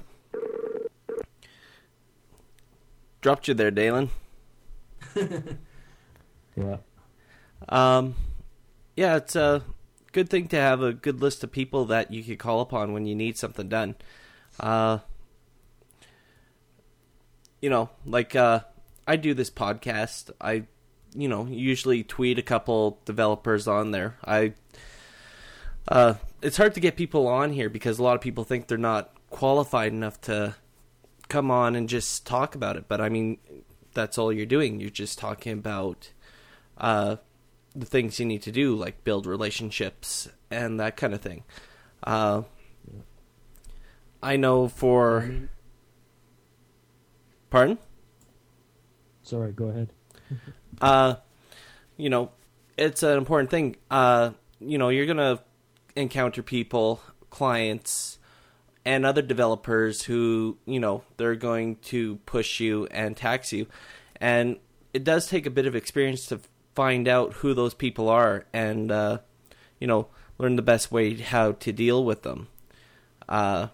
dropped 3.24 3.48
you 3.48 3.54
there, 3.54 3.70
Dalen. 3.70 4.10
Yeah. 6.56 6.76
Um, 7.68 8.14
yeah, 8.96 9.16
it's 9.16 9.34
a 9.34 9.64
good 10.12 10.28
thing 10.28 10.46
to 10.48 10.56
have 10.56 10.82
a 10.82 10.92
good 10.92 11.20
list 11.20 11.42
of 11.42 11.50
people 11.50 11.86
that 11.86 12.12
you 12.12 12.22
could 12.22 12.38
call 12.38 12.60
upon 12.60 12.92
when 12.92 13.06
you 13.06 13.16
need 13.16 13.36
something 13.36 13.68
done. 13.68 13.96
Uh, 14.60 14.98
you 17.60 17.70
know, 17.70 17.90
like 18.06 18.36
uh, 18.36 18.60
I 19.04 19.16
do 19.16 19.34
this 19.34 19.50
podcast. 19.50 20.30
I, 20.40 20.66
you 21.12 21.26
know, 21.26 21.46
usually 21.46 22.04
tweet 22.04 22.38
a 22.38 22.42
couple 22.42 23.00
developers 23.04 23.66
on 23.66 23.90
there. 23.90 24.16
I, 24.24 24.52
uh, 25.88 26.14
it's 26.40 26.56
hard 26.56 26.74
to 26.74 26.80
get 26.80 26.94
people 26.94 27.26
on 27.26 27.52
here 27.52 27.68
because 27.68 27.98
a 27.98 28.02
lot 28.04 28.14
of 28.14 28.20
people 28.20 28.44
think 28.44 28.68
they're 28.68 28.78
not 28.78 29.10
qualified 29.30 29.92
enough 29.92 30.20
to 30.20 30.54
come 31.28 31.50
on 31.50 31.76
and 31.76 31.88
just 31.88 32.26
talk 32.26 32.54
about 32.54 32.76
it. 32.76 32.86
But 32.88 33.00
I 33.00 33.08
mean, 33.08 33.38
that's 33.92 34.18
all 34.18 34.32
you're 34.32 34.46
doing. 34.46 34.80
You're 34.80 34.90
just 34.90 35.18
talking 35.18 35.52
about 35.52 36.10
uh, 36.78 37.16
the 37.74 37.86
things 37.86 38.18
you 38.18 38.26
need 38.26 38.42
to 38.42 38.52
do, 38.52 38.74
like 38.74 39.04
build 39.04 39.26
relationships 39.26 40.28
and 40.50 40.78
that 40.80 40.96
kind 40.96 41.14
of 41.14 41.20
thing. 41.20 41.44
Uh, 42.02 42.42
I 44.22 44.36
know 44.36 44.68
for. 44.68 45.30
Pardon? 47.50 47.78
Sorry, 49.22 49.52
go 49.52 49.66
ahead. 49.66 49.90
Uh, 50.80 51.14
you 51.96 52.10
know, 52.10 52.32
it's 52.76 53.04
an 53.04 53.16
important 53.16 53.48
thing. 53.48 53.76
Uh, 53.92 54.32
you 54.58 54.76
know, 54.76 54.88
you're 54.88 55.06
gonna 55.06 55.38
encounter 55.94 56.42
people, 56.42 57.00
clients, 57.30 58.18
and 58.84 59.06
other 59.06 59.22
developers 59.22 60.02
who, 60.02 60.58
you 60.66 60.78
know, 60.78 61.02
they're 61.16 61.36
going 61.36 61.76
to 61.76 62.16
push 62.26 62.60
you 62.60 62.86
and 62.90 63.16
tax 63.16 63.52
you, 63.52 63.66
and 64.20 64.58
it 64.92 65.04
does 65.04 65.26
take 65.26 65.46
a 65.46 65.50
bit 65.50 65.66
of 65.66 65.74
experience 65.74 66.26
to 66.26 66.40
find 66.74 67.08
out 67.08 67.34
who 67.34 67.54
those 67.54 67.74
people 67.74 68.08
are 68.08 68.46
and, 68.52 68.90
uh, 68.90 69.18
you 69.80 69.86
know, 69.86 70.08
learn 70.38 70.56
the 70.56 70.62
best 70.62 70.90
way 70.90 71.14
how 71.14 71.52
to 71.52 71.72
deal 71.72 72.04
with 72.04 72.22
them. 72.22 72.48
Uh, 73.28 73.68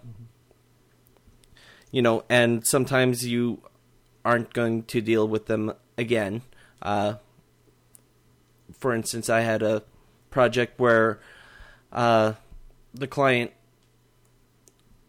you 1.91 2.01
know, 2.01 2.23
and 2.29 2.65
sometimes 2.65 3.25
you 3.27 3.61
aren't 4.23 4.53
going 4.53 4.83
to 4.83 5.01
deal 5.01 5.27
with 5.27 5.47
them 5.47 5.73
again. 5.97 6.41
Uh, 6.81 7.15
for 8.77 8.93
instance, 8.93 9.29
I 9.29 9.41
had 9.41 9.61
a 9.61 9.83
project 10.29 10.79
where 10.79 11.19
uh, 11.91 12.33
the 12.93 13.07
client 13.07 13.51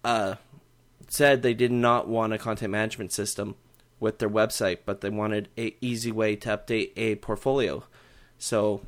uh, 0.05 0.37
said 1.09 1.43
they 1.43 1.55
did 1.55 1.73
not 1.73 2.09
want 2.09 2.33
a 2.33 2.39
content 2.39 2.73
management 2.73 3.13
system 3.13 3.55
with 4.01 4.19
their 4.19 4.31
website, 4.31 4.79
but 4.85 5.01
they 5.01 5.11
wanted 5.11 5.49
a 5.57 5.77
easy 5.81 6.11
way 6.11 6.35
to 6.37 6.49
update 6.57 6.91
a 6.97 7.15
portfolio. 7.17 7.85
So, 8.39 8.83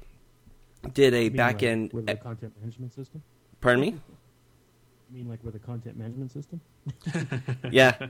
did 0.93 1.15
a 1.15 1.25
You 1.25 1.31
mean, 1.31 1.37
back 1.37 1.55
like, 1.57 1.63
end. 1.63 1.93
with 1.93 2.09
a 2.11 2.17
content 2.17 2.53
management 2.61 2.95
system. 2.95 3.23
pardon 3.61 3.81
me. 3.81 3.89
You 5.11 5.19
mean 5.19 5.29
like 5.29 5.45
with 5.45 5.55
a 5.55 5.61
content 5.61 5.97
management 5.97 6.33
system? 6.33 6.61
yeah. 7.71 8.09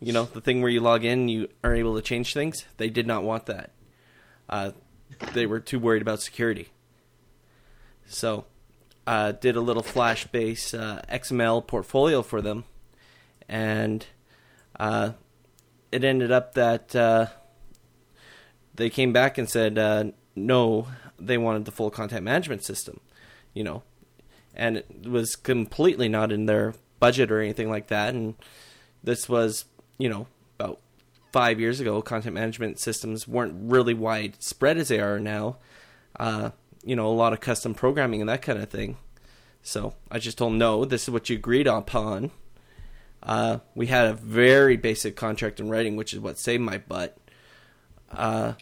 You 0.00 0.12
know, 0.12 0.24
the 0.24 0.40
thing 0.40 0.60
where 0.60 0.70
you 0.70 0.80
log 0.80 1.04
in, 1.04 1.28
you 1.28 1.48
are 1.64 1.74
able 1.74 1.94
to 1.96 2.02
change 2.02 2.34
things. 2.34 2.64
They 2.76 2.90
did 2.90 3.06
not 3.06 3.22
want 3.22 3.46
that. 3.46 3.70
Uh, 4.48 4.72
they 5.32 5.46
were 5.46 5.60
too 5.60 5.78
worried 5.78 6.02
about 6.02 6.20
security. 6.20 6.68
So, 8.06 8.44
uh, 9.06 9.32
did 9.32 9.56
a 9.56 9.60
little 9.60 9.82
Flash 9.82 10.26
based 10.26 10.74
uh, 10.74 11.02
XML 11.10 11.66
portfolio 11.66 12.22
for 12.22 12.40
them. 12.40 12.64
And 13.48 14.06
uh, 14.78 15.12
it 15.90 16.04
ended 16.04 16.30
up 16.30 16.54
that 16.54 16.94
uh, 16.94 17.26
they 18.74 18.90
came 18.90 19.12
back 19.12 19.38
and 19.38 19.48
said, 19.48 19.78
uh, 19.78 20.04
no, 20.34 20.88
they 21.18 21.38
wanted 21.38 21.64
the 21.64 21.72
full 21.72 21.90
content 21.90 22.24
management 22.24 22.64
system. 22.64 23.00
You 23.54 23.64
know, 23.64 23.82
and 24.54 24.78
it 24.78 25.06
was 25.06 25.36
completely 25.36 26.08
not 26.08 26.32
in 26.32 26.46
their 26.46 26.74
budget 27.00 27.30
or 27.30 27.40
anything 27.40 27.68
like 27.68 27.88
that. 27.88 28.14
And 28.14 28.34
this 29.02 29.28
was, 29.28 29.66
you 29.98 30.08
know, 30.08 30.26
about 30.58 30.80
five 31.32 31.60
years 31.60 31.80
ago. 31.80 32.00
Content 32.00 32.34
management 32.34 32.78
systems 32.78 33.28
weren't 33.28 33.54
really 33.70 33.92
widespread 33.92 34.78
as 34.78 34.88
they 34.88 35.00
are 35.00 35.18
now. 35.18 35.58
You 36.84 36.96
know, 36.96 37.06
a 37.06 37.12
lot 37.12 37.32
of 37.32 37.40
custom 37.40 37.74
programming 37.74 38.20
and 38.20 38.28
that 38.28 38.42
kind 38.42 38.58
of 38.58 38.68
thing. 38.68 38.96
So 39.62 39.94
I 40.10 40.18
just 40.18 40.38
told 40.38 40.52
them, 40.52 40.58
no, 40.58 40.84
this 40.84 41.04
is 41.04 41.10
what 41.10 41.30
you 41.30 41.36
agreed 41.36 41.66
upon. 41.66 42.32
Uh, 43.22 43.58
we 43.74 43.86
had 43.86 44.08
a 44.08 44.14
very 44.14 44.76
basic 44.76 45.14
contract 45.14 45.60
in 45.60 45.70
writing, 45.70 45.94
which 45.94 46.12
is 46.12 46.18
what 46.18 46.38
saved 46.38 46.62
my 46.62 46.78
butt. 46.78 47.16
Uh, 48.10 48.54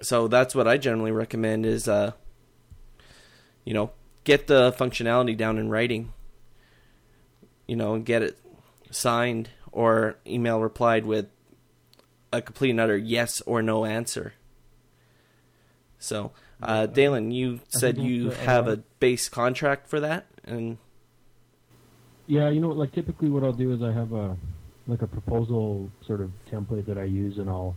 so 0.00 0.26
that's 0.26 0.54
what 0.54 0.66
I 0.66 0.78
generally 0.78 1.12
recommend 1.12 1.66
is, 1.66 1.86
uh, 1.86 2.12
you 3.64 3.74
know, 3.74 3.90
get 4.24 4.46
the 4.46 4.72
functionality 4.72 5.36
down 5.36 5.58
in 5.58 5.68
writing, 5.68 6.12
you 7.66 7.76
know, 7.76 7.94
and 7.94 8.06
get 8.06 8.22
it 8.22 8.38
signed 8.90 9.50
or 9.70 10.16
email 10.26 10.60
replied 10.60 11.04
with 11.04 11.26
a 12.32 12.40
complete 12.40 12.70
and 12.70 12.80
utter 12.80 12.96
yes 12.96 13.42
or 13.42 13.62
no 13.62 13.84
answer. 13.84 14.32
So, 15.98 16.32
uh, 16.62 16.86
Dalen, 16.86 17.30
you 17.30 17.60
said 17.68 17.98
you 17.98 18.30
have 18.30 18.68
a 18.68 18.78
base 19.00 19.28
contract 19.28 19.88
for 19.88 20.00
that, 20.00 20.26
and 20.44 20.78
Yeah, 22.26 22.48
you 22.50 22.60
know, 22.60 22.68
like 22.68 22.92
typically 22.92 23.28
what 23.28 23.44
I'll 23.44 23.52
do 23.52 23.72
is 23.72 23.82
I 23.82 23.92
have 23.92 24.12
a 24.12 24.36
like 24.86 25.02
a 25.02 25.06
proposal 25.06 25.90
sort 26.06 26.20
of 26.20 26.30
template 26.50 26.86
that 26.86 26.98
I 26.98 27.04
use, 27.04 27.38
and 27.38 27.48
I'll 27.48 27.76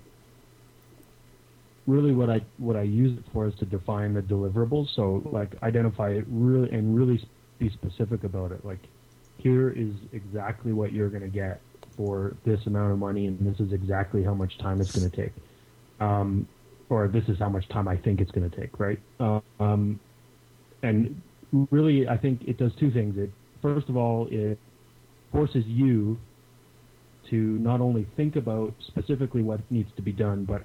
really 1.86 2.12
what 2.12 2.29
I 2.29 2.41
what 2.57 2.75
I 2.75 2.84
use 2.84 3.17
it 3.17 3.24
for 3.34 3.48
is 3.48 3.55
to 3.55 3.65
define 3.65 4.13
the 4.13 4.22
deliverables. 4.22 4.93
So 4.96 5.24
like 5.25 5.62
identify 5.63 6.10
it 6.10 6.25
really 6.29 6.69
and 6.72 6.96
really 6.96 7.24
be 7.60 7.69
specific 7.69 8.24
about 8.24 8.51
it. 8.51 8.63
Like 8.63 8.79
here 9.38 9.69
is 9.69 9.93
exactly 10.12 10.74
what 10.74 10.91
you're 10.91 11.10
going 11.10 11.24
to 11.24 11.29
get 11.29 11.62
for 11.96 12.36
this 12.46 12.65
amount 12.67 12.91
of 12.91 13.00
money, 13.00 13.25
and 13.25 13.39
this 13.39 13.60
is 13.60 13.74
exactly 13.74 14.24
how 14.24 14.34
much 14.34 14.57
time 14.60 14.79
it's 14.81 14.96
going 14.96 15.10
to 15.10 15.15
take. 15.15 15.34
Um, 16.00 16.48
or 16.89 17.08
this 17.08 17.24
is 17.27 17.38
how 17.39 17.50
much 17.50 17.67
time 17.70 17.88
I 17.88 17.98
think 17.98 18.22
it's 18.22 18.32
going 18.32 18.50
to 18.50 18.56
take, 18.56 18.79
right? 18.79 19.00
Um, 19.20 20.00
and 20.84 21.22
really, 21.72 22.08
I 22.08 22.17
think 22.17 22.44
it 22.46 22.58
does 22.58 22.72
two 22.79 22.91
things. 22.91 23.17
It 23.17 23.32
first 23.62 23.89
of 23.89 23.98
all, 23.98 24.27
it 24.32 24.58
forces 25.32 25.65
you 25.65 26.17
to 27.29 27.36
not 27.36 27.82
only 27.82 28.08
think 28.15 28.36
about 28.36 28.74
specifically 28.88 29.41
what 29.41 29.60
needs 29.70 29.89
to 29.98 30.01
be 30.01 30.12
done, 30.12 30.46
but 30.46 30.62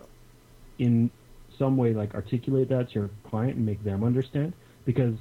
in 0.78 1.10
some 1.58 1.76
way 1.76 1.92
like 1.92 2.14
articulate 2.14 2.68
that 2.68 2.88
to 2.90 2.94
your 2.94 3.10
client 3.28 3.56
and 3.56 3.66
make 3.66 3.82
them 3.84 4.04
understand. 4.04 4.52
Because 4.84 5.14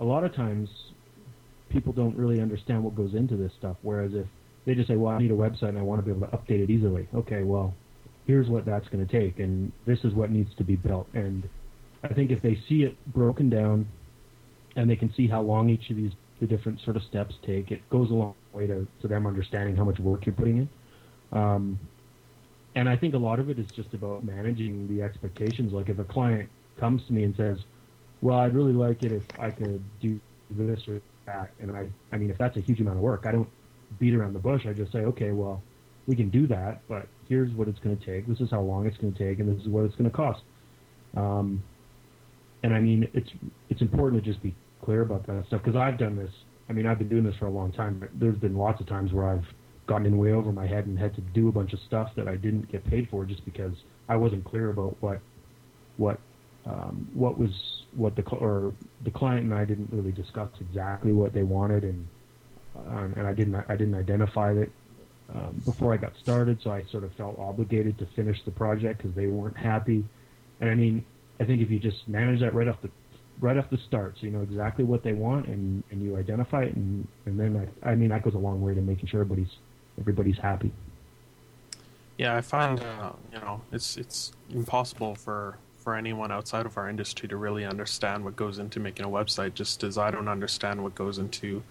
a 0.00 0.04
lot 0.04 0.24
of 0.24 0.34
times 0.34 0.68
people 1.68 1.92
don't 1.92 2.16
really 2.16 2.40
understand 2.40 2.82
what 2.82 2.94
goes 2.94 3.14
into 3.14 3.36
this 3.36 3.52
stuff. 3.58 3.76
Whereas 3.82 4.12
if 4.14 4.26
they 4.64 4.74
just 4.74 4.88
say, 4.88 4.96
"Well, 4.96 5.14
I 5.14 5.18
need 5.18 5.30
a 5.30 5.34
website 5.34 5.70
and 5.70 5.78
I 5.78 5.82
want 5.82 6.04
to 6.04 6.04
be 6.04 6.16
able 6.16 6.26
to 6.26 6.36
update 6.36 6.62
it 6.62 6.70
easily," 6.70 7.08
okay, 7.14 7.42
well, 7.42 7.74
here's 8.30 8.48
what 8.48 8.64
that's 8.64 8.88
going 8.90 9.04
to 9.04 9.20
take, 9.20 9.40
and 9.40 9.72
this 9.86 9.98
is 10.04 10.14
what 10.14 10.30
needs 10.30 10.54
to 10.54 10.62
be 10.62 10.76
built, 10.76 11.08
and 11.14 11.48
I 12.04 12.14
think 12.14 12.30
if 12.30 12.40
they 12.40 12.56
see 12.68 12.84
it 12.84 12.96
broken 13.12 13.50
down 13.50 13.88
and 14.76 14.88
they 14.88 14.94
can 14.94 15.12
see 15.16 15.26
how 15.26 15.42
long 15.42 15.68
each 15.68 15.90
of 15.90 15.96
these 15.96 16.12
the 16.40 16.46
different 16.46 16.80
sort 16.84 16.96
of 16.96 17.02
steps 17.02 17.34
take, 17.44 17.72
it 17.72 17.80
goes 17.90 18.08
a 18.10 18.14
long 18.14 18.34
way 18.54 18.66
to, 18.68 18.86
to 19.02 19.08
them 19.08 19.26
understanding 19.26 19.76
how 19.76 19.84
much 19.84 19.98
work 19.98 20.24
you're 20.24 20.34
putting 20.34 20.58
in. 20.58 21.38
Um, 21.38 21.78
and 22.76 22.88
I 22.88 22.96
think 22.96 23.14
a 23.14 23.18
lot 23.18 23.40
of 23.40 23.50
it 23.50 23.58
is 23.58 23.66
just 23.74 23.92
about 23.94 24.24
managing 24.24 24.88
the 24.88 25.02
expectations. 25.02 25.72
Like 25.72 25.88
if 25.90 25.98
a 25.98 26.04
client 26.04 26.48
comes 26.78 27.02
to 27.08 27.12
me 27.12 27.24
and 27.24 27.34
says, 27.36 27.58
"Well, 28.22 28.38
I'd 28.38 28.54
really 28.54 28.72
like 28.72 29.02
it 29.02 29.12
if 29.12 29.24
I 29.40 29.50
could 29.50 29.82
do 30.00 30.20
this 30.50 30.78
or 30.88 31.02
that," 31.26 31.50
and 31.60 31.76
I, 31.76 31.88
I 32.12 32.16
mean, 32.16 32.30
if 32.30 32.38
that's 32.38 32.56
a 32.56 32.60
huge 32.60 32.80
amount 32.80 32.96
of 32.96 33.02
work, 33.02 33.24
I 33.26 33.32
don't 33.32 33.48
beat 33.98 34.14
around 34.14 34.34
the 34.34 34.38
bush. 34.38 34.62
I 34.66 34.72
just 34.72 34.92
say, 34.92 35.00
"Okay, 35.00 35.32
well, 35.32 35.60
we 36.10 36.16
can 36.16 36.28
do 36.28 36.48
that, 36.48 36.80
but 36.88 37.06
here's 37.28 37.52
what 37.52 37.68
it's 37.68 37.78
going 37.78 37.96
to 37.96 38.04
take. 38.04 38.26
This 38.26 38.40
is 38.40 38.50
how 38.50 38.60
long 38.60 38.84
it's 38.84 38.96
going 38.96 39.12
to 39.12 39.18
take, 39.18 39.38
and 39.38 39.48
this 39.48 39.62
is 39.62 39.68
what 39.68 39.84
it's 39.84 39.94
going 39.94 40.10
to 40.10 40.16
cost." 40.16 40.42
Um, 41.16 41.62
and 42.64 42.74
I 42.74 42.80
mean, 42.80 43.08
it's 43.14 43.30
it's 43.68 43.80
important 43.80 44.24
to 44.24 44.28
just 44.28 44.42
be 44.42 44.52
clear 44.82 45.02
about 45.02 45.24
that 45.28 45.46
stuff 45.46 45.62
because 45.62 45.76
I've 45.76 45.98
done 45.98 46.16
this. 46.16 46.32
I 46.68 46.72
mean, 46.72 46.84
I've 46.84 46.98
been 46.98 47.08
doing 47.08 47.22
this 47.22 47.36
for 47.36 47.46
a 47.46 47.50
long 47.50 47.70
time. 47.70 48.00
But 48.00 48.08
there's 48.18 48.38
been 48.38 48.56
lots 48.56 48.80
of 48.80 48.88
times 48.88 49.12
where 49.12 49.28
I've 49.28 49.46
gotten 49.86 50.06
in 50.06 50.18
way 50.18 50.32
over 50.32 50.50
my 50.50 50.66
head 50.66 50.86
and 50.86 50.98
had 50.98 51.14
to 51.14 51.20
do 51.20 51.48
a 51.48 51.52
bunch 51.52 51.72
of 51.72 51.78
stuff 51.86 52.10
that 52.16 52.26
I 52.26 52.34
didn't 52.34 52.70
get 52.72 52.84
paid 52.84 53.08
for 53.08 53.24
just 53.24 53.44
because 53.44 53.74
I 54.08 54.16
wasn't 54.16 54.44
clear 54.44 54.70
about 54.70 54.96
what 54.98 55.20
what 55.96 56.18
um, 56.66 57.08
what 57.14 57.38
was 57.38 57.84
what 57.94 58.16
the 58.16 58.22
or 58.30 58.72
the 59.04 59.12
client 59.12 59.44
and 59.44 59.54
I 59.54 59.64
didn't 59.64 59.90
really 59.92 60.12
discuss 60.12 60.48
exactly 60.60 61.12
what 61.12 61.32
they 61.32 61.44
wanted 61.44 61.84
and 61.84 62.08
um, 62.76 63.14
and 63.16 63.28
I 63.28 63.32
didn't 63.32 63.54
I 63.54 63.76
didn't 63.76 63.94
identify 63.94 64.52
it 64.52 64.72
um, 65.34 65.60
before 65.64 65.92
I 65.92 65.96
got 65.96 66.12
started, 66.16 66.58
so 66.62 66.70
I 66.70 66.84
sort 66.90 67.04
of 67.04 67.12
felt 67.14 67.38
obligated 67.38 67.98
to 67.98 68.06
finish 68.16 68.38
the 68.44 68.50
project 68.50 68.98
because 68.98 69.14
they 69.14 69.26
weren't 69.26 69.56
happy. 69.56 70.04
And 70.60 70.70
I 70.70 70.74
mean, 70.74 71.04
I 71.38 71.44
think 71.44 71.62
if 71.62 71.70
you 71.70 71.78
just 71.78 72.06
manage 72.08 72.40
that 72.40 72.54
right 72.54 72.68
off 72.68 72.80
the 72.82 72.90
right 73.40 73.56
off 73.56 73.70
the 73.70 73.78
start, 73.78 74.16
so 74.20 74.26
you 74.26 74.32
know 74.32 74.42
exactly 74.42 74.84
what 74.84 75.02
they 75.02 75.12
want 75.12 75.46
and, 75.46 75.82
and 75.90 76.02
you 76.02 76.16
identify 76.16 76.64
it, 76.64 76.74
and 76.74 77.06
and 77.26 77.38
then 77.38 77.68
I, 77.84 77.90
I 77.90 77.94
mean 77.94 78.08
that 78.10 78.22
goes 78.22 78.34
a 78.34 78.38
long 78.38 78.60
way 78.60 78.74
to 78.74 78.80
making 78.80 79.08
sure 79.08 79.20
everybody's 79.20 79.56
everybody's 79.98 80.38
happy. 80.38 80.72
Yeah, 82.18 82.36
I 82.36 82.40
find 82.40 82.80
uh, 82.80 83.12
you 83.32 83.38
know 83.38 83.62
it's 83.72 83.96
it's 83.96 84.32
impossible 84.52 85.14
for 85.14 85.58
for 85.78 85.94
anyone 85.94 86.30
outside 86.30 86.66
of 86.66 86.76
our 86.76 86.88
industry 86.88 87.28
to 87.28 87.36
really 87.36 87.64
understand 87.64 88.24
what 88.24 88.36
goes 88.36 88.58
into 88.58 88.80
making 88.80 89.06
a 89.06 89.08
website, 89.08 89.54
just 89.54 89.82
as 89.82 89.96
I 89.96 90.10
don't 90.10 90.28
understand 90.28 90.82
what 90.82 90.94
goes 90.94 91.18
into 91.18 91.62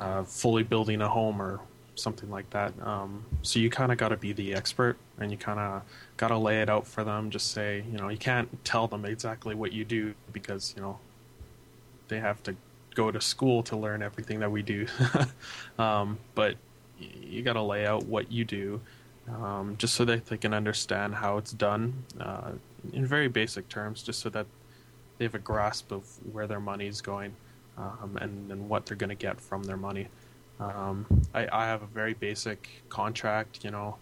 uh, 0.00 0.24
fully 0.24 0.64
building 0.64 1.00
a 1.00 1.08
home 1.08 1.40
or 1.40 1.60
something 1.94 2.30
like 2.30 2.48
that. 2.50 2.72
Um, 2.82 3.24
so 3.42 3.58
you 3.58 3.70
kind 3.70 3.92
of 3.92 3.98
got 3.98 4.08
to 4.08 4.16
be 4.16 4.32
the 4.32 4.54
expert, 4.54 4.96
and 5.18 5.30
you 5.30 5.36
kind 5.36 5.58
of 5.58 5.82
got 6.16 6.28
to 6.28 6.38
lay 6.38 6.60
it 6.60 6.68
out 6.68 6.86
for 6.86 7.04
them. 7.04 7.30
Just 7.30 7.52
say, 7.52 7.84
you 7.90 7.98
know, 7.98 8.08
you 8.08 8.18
can't 8.18 8.64
tell 8.64 8.86
them 8.86 9.04
exactly 9.04 9.54
what 9.54 9.72
you 9.72 9.84
do 9.84 10.14
because 10.32 10.74
you 10.76 10.82
know 10.82 10.98
they 12.08 12.20
have 12.20 12.42
to 12.44 12.56
go 12.94 13.10
to 13.10 13.20
school 13.20 13.62
to 13.64 13.76
learn 13.76 14.02
everything 14.02 14.40
that 14.40 14.50
we 14.50 14.62
do. 14.62 14.86
um, 15.78 16.18
but 16.34 16.56
you 16.98 17.42
got 17.42 17.54
to 17.54 17.62
lay 17.62 17.86
out 17.86 18.04
what 18.06 18.30
you 18.30 18.44
do, 18.44 18.80
um, 19.28 19.74
just 19.78 19.94
so 19.94 20.04
that 20.04 20.26
they 20.26 20.36
can 20.36 20.54
understand 20.54 21.14
how 21.14 21.38
it's 21.38 21.52
done 21.52 22.04
uh, 22.20 22.52
in 22.92 23.06
very 23.06 23.28
basic 23.28 23.68
terms, 23.68 24.02
just 24.02 24.20
so 24.20 24.28
that 24.30 24.46
they 25.18 25.24
have 25.24 25.34
a 25.34 25.40
grasp 25.40 25.92
of 25.92 26.04
where 26.32 26.46
their 26.46 26.60
money 26.60 26.86
is 26.86 27.00
going 27.00 27.34
um, 27.78 28.18
and, 28.20 28.50
and 28.50 28.68
what 28.68 28.86
they're 28.86 28.96
going 28.96 29.10
to 29.10 29.14
get 29.14 29.40
from 29.40 29.62
their 29.64 29.76
money. 29.76 30.08
Um, 30.60 31.06
I, 31.34 31.48
I 31.52 31.66
have 31.66 31.82
a 31.82 31.86
very 31.86 32.14
basic 32.14 32.68
contract, 32.88 33.64
you 33.64 33.70
know. 33.70 33.96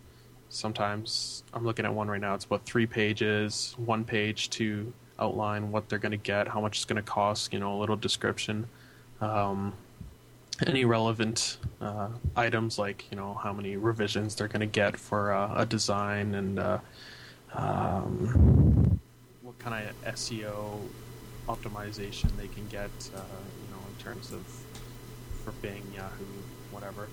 Sometimes 0.48 1.44
I'm 1.54 1.64
looking 1.64 1.86
at 1.86 1.94
one 1.94 2.08
right 2.08 2.20
now. 2.20 2.34
It's 2.34 2.44
about 2.44 2.64
three 2.66 2.86
pages, 2.86 3.74
one 3.78 4.04
page 4.04 4.50
to 4.50 4.92
outline 5.18 5.72
what 5.72 5.88
they're 5.88 5.98
going 5.98 6.12
to 6.12 6.18
get, 6.18 6.48
how 6.48 6.60
much 6.60 6.76
it's 6.78 6.84
going 6.84 7.02
to 7.02 7.10
cost, 7.10 7.52
you 7.52 7.58
know, 7.58 7.76
a 7.76 7.78
little 7.78 7.96
description, 7.96 8.66
um, 9.20 9.72
any 10.66 10.84
relevant 10.84 11.56
uh, 11.80 12.08
items 12.36 12.78
like 12.78 13.06
you 13.10 13.16
know 13.16 13.34
how 13.34 13.52
many 13.52 13.76
revisions 13.76 14.34
they're 14.34 14.48
going 14.48 14.60
to 14.60 14.66
get 14.66 14.96
for 14.96 15.32
uh, 15.32 15.54
a 15.56 15.66
design 15.66 16.34
and 16.34 16.58
uh, 16.58 16.78
um, 17.54 19.00
what 19.42 19.58
kind 19.58 19.88
of 19.88 20.14
SEO 20.14 20.78
optimization 21.48 22.34
they 22.36 22.48
can 22.48 22.66
get, 22.68 22.90
uh, 23.14 23.18
you 23.18 23.74
know, 23.74 23.82
in 23.88 24.04
terms 24.04 24.32
of 24.32 24.40
for 25.44 25.52
Bing, 25.52 25.82
Yahoo, 25.94 26.24
whatever. 26.70 27.08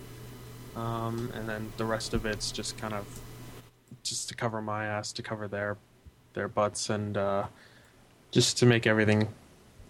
Um, 0.75 1.31
and 1.33 1.47
then 1.47 1.71
the 1.77 1.85
rest 1.85 2.13
of 2.13 2.25
it's 2.25 2.51
just 2.51 2.77
kind 2.77 2.93
of 2.93 3.05
just 4.03 4.29
to 4.29 4.35
cover 4.35 4.61
my 4.61 4.85
ass, 4.85 5.11
to 5.13 5.21
cover 5.21 5.47
their 5.47 5.77
their 6.33 6.47
butts, 6.47 6.89
and 6.89 7.17
uh, 7.17 7.45
just 8.31 8.57
to 8.59 8.65
make 8.65 8.87
everything 8.87 9.27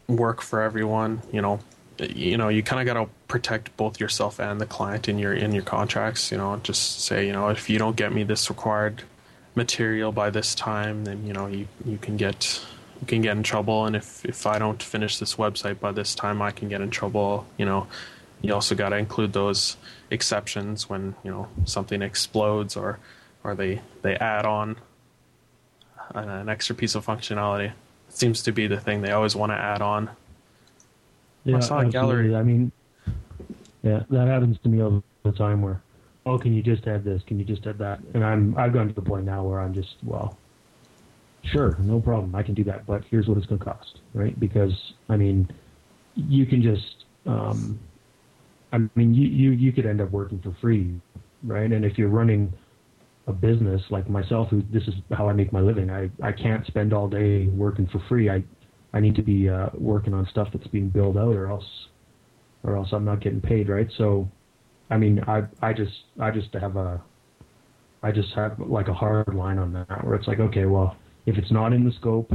work 0.07 0.41
for 0.41 0.61
everyone. 0.61 1.21
You 1.31 1.41
know, 1.41 1.59
you 1.99 2.37
know, 2.37 2.49
you 2.49 2.63
kind 2.63 2.81
of 2.81 2.93
got 2.93 3.01
to 3.01 3.09
protect 3.27 3.75
both 3.77 3.99
yourself 3.99 4.39
and 4.39 4.59
the 4.59 4.65
client 4.65 5.07
in 5.07 5.19
your 5.19 5.33
in 5.33 5.51
your 5.51 5.63
contracts. 5.63 6.31
You 6.31 6.37
know, 6.37 6.59
just 6.63 7.01
say, 7.01 7.27
you 7.27 7.33
know, 7.33 7.49
if 7.49 7.69
you 7.69 7.77
don't 7.77 7.95
get 7.95 8.13
me 8.13 8.23
this 8.23 8.49
required 8.49 9.03
material 9.55 10.11
by 10.11 10.29
this 10.29 10.55
time, 10.55 11.05
then 11.05 11.25
you 11.25 11.33
know 11.33 11.47
you 11.47 11.67
you 11.85 11.97
can 11.97 12.17
get 12.17 12.65
you 13.01 13.07
can 13.07 13.21
get 13.21 13.35
in 13.37 13.43
trouble. 13.43 13.85
And 13.85 13.95
if 13.95 14.25
if 14.25 14.45
I 14.45 14.59
don't 14.59 14.81
finish 14.81 15.19
this 15.19 15.35
website 15.35 15.79
by 15.79 15.91
this 15.91 16.15
time, 16.15 16.41
I 16.41 16.51
can 16.51 16.69
get 16.69 16.81
in 16.81 16.89
trouble. 16.89 17.45
You 17.57 17.65
know, 17.65 17.87
you 18.41 18.53
also 18.53 18.75
got 18.75 18.89
to 18.89 18.97
include 18.97 19.33
those 19.33 19.77
exceptions 20.11 20.89
when 20.89 21.15
you 21.23 21.31
know 21.31 21.47
something 21.65 22.01
explodes 22.01 22.75
or 22.75 22.99
or 23.43 23.55
they 23.55 23.81
they 24.01 24.15
add 24.15 24.45
on 24.45 24.77
an, 26.15 26.29
an 26.29 26.49
extra 26.49 26.75
piece 26.75 26.95
of 26.95 27.05
functionality. 27.05 27.71
It 28.07 28.15
seems 28.15 28.41
to 28.43 28.51
be 28.51 28.67
the 28.67 28.79
thing 28.79 29.01
they 29.01 29.11
always 29.11 29.35
want 29.35 29.51
to 29.51 29.57
add 29.57 29.81
on. 29.81 30.09
Yeah, 31.45 31.57
I 31.57 31.59
saw 31.59 31.79
a 31.79 31.85
gallery. 31.85 32.35
I 32.35 32.43
mean, 32.43 32.71
yeah, 33.83 34.03
that 34.09 34.27
happens 34.27 34.57
to 34.63 34.69
me 34.69 34.81
all 34.81 35.03
the 35.23 35.31
time. 35.31 35.61
Where, 35.61 35.81
oh, 36.25 36.37
can 36.37 36.53
you 36.53 36.61
just 36.61 36.87
add 36.87 37.03
this? 37.03 37.21
Can 37.27 37.39
you 37.39 37.45
just 37.45 37.65
add 37.67 37.77
that? 37.79 37.99
And 38.13 38.23
I'm 38.23 38.57
I've 38.57 38.73
gone 38.73 38.87
to 38.87 38.93
the 38.93 39.01
point 39.01 39.25
now 39.25 39.43
where 39.43 39.59
I'm 39.59 39.73
just 39.73 39.95
well, 40.03 40.37
sure, 41.43 41.77
no 41.79 41.99
problem, 41.99 42.35
I 42.35 42.43
can 42.43 42.53
do 42.53 42.63
that, 42.65 42.85
but 42.85 43.03
here's 43.09 43.27
what 43.27 43.37
it's 43.37 43.47
going 43.47 43.59
to 43.59 43.65
cost, 43.65 43.99
right? 44.13 44.37
Because 44.39 44.93
I 45.07 45.17
mean, 45.17 45.49
you 46.15 46.45
can 46.45 46.61
just 46.61 47.05
um, 47.25 47.79
I 48.71 48.77
mean, 48.95 49.13
you, 49.13 49.27
you, 49.27 49.51
you 49.51 49.71
could 49.71 49.85
end 49.85 50.01
up 50.01 50.11
working 50.11 50.39
for 50.39 50.55
free, 50.61 50.99
right? 51.43 51.71
And 51.71 51.83
if 51.83 51.97
you're 51.97 52.09
running 52.09 52.53
a 53.27 53.33
business 53.33 53.81
like 53.89 54.09
myself, 54.09 54.49
who 54.49 54.63
this 54.71 54.83
is 54.83 54.93
how 55.11 55.29
I 55.29 55.33
make 55.33 55.51
my 55.51 55.61
living, 55.61 55.89
I, 55.89 56.09
I 56.23 56.31
can't 56.31 56.65
spend 56.67 56.93
all 56.93 57.07
day 57.07 57.47
working 57.47 57.87
for 57.87 58.01
free. 58.07 58.29
I, 58.29 58.43
I 58.93 58.99
need 58.99 59.15
to 59.15 59.21
be 59.21 59.49
uh, 59.49 59.69
working 59.75 60.13
on 60.13 60.27
stuff 60.31 60.49
that's 60.53 60.67
being 60.67 60.89
built 60.89 61.17
out, 61.17 61.35
or 61.35 61.47
else, 61.47 61.65
or 62.63 62.75
else 62.75 62.89
I'm 62.91 63.05
not 63.05 63.21
getting 63.21 63.41
paid, 63.41 63.69
right? 63.69 63.87
So, 63.97 64.29
I 64.89 64.97
mean, 64.97 65.21
I, 65.27 65.43
I 65.61 65.73
just, 65.73 65.93
I 66.19 66.31
just 66.31 66.53
have 66.53 66.75
a, 66.75 67.01
I 68.01 68.11
just 68.11 68.29
have 68.33 68.59
like 68.59 68.87
a 68.87 68.93
hard 68.93 69.33
line 69.35 69.57
on 69.57 69.73
that, 69.73 70.05
where 70.05 70.15
it's 70.15 70.27
like, 70.27 70.39
okay, 70.39 70.65
well, 70.65 70.95
if 71.25 71.37
it's 71.37 71.51
not 71.51 71.73
in 71.73 71.85
the 71.85 71.91
scope, 71.93 72.31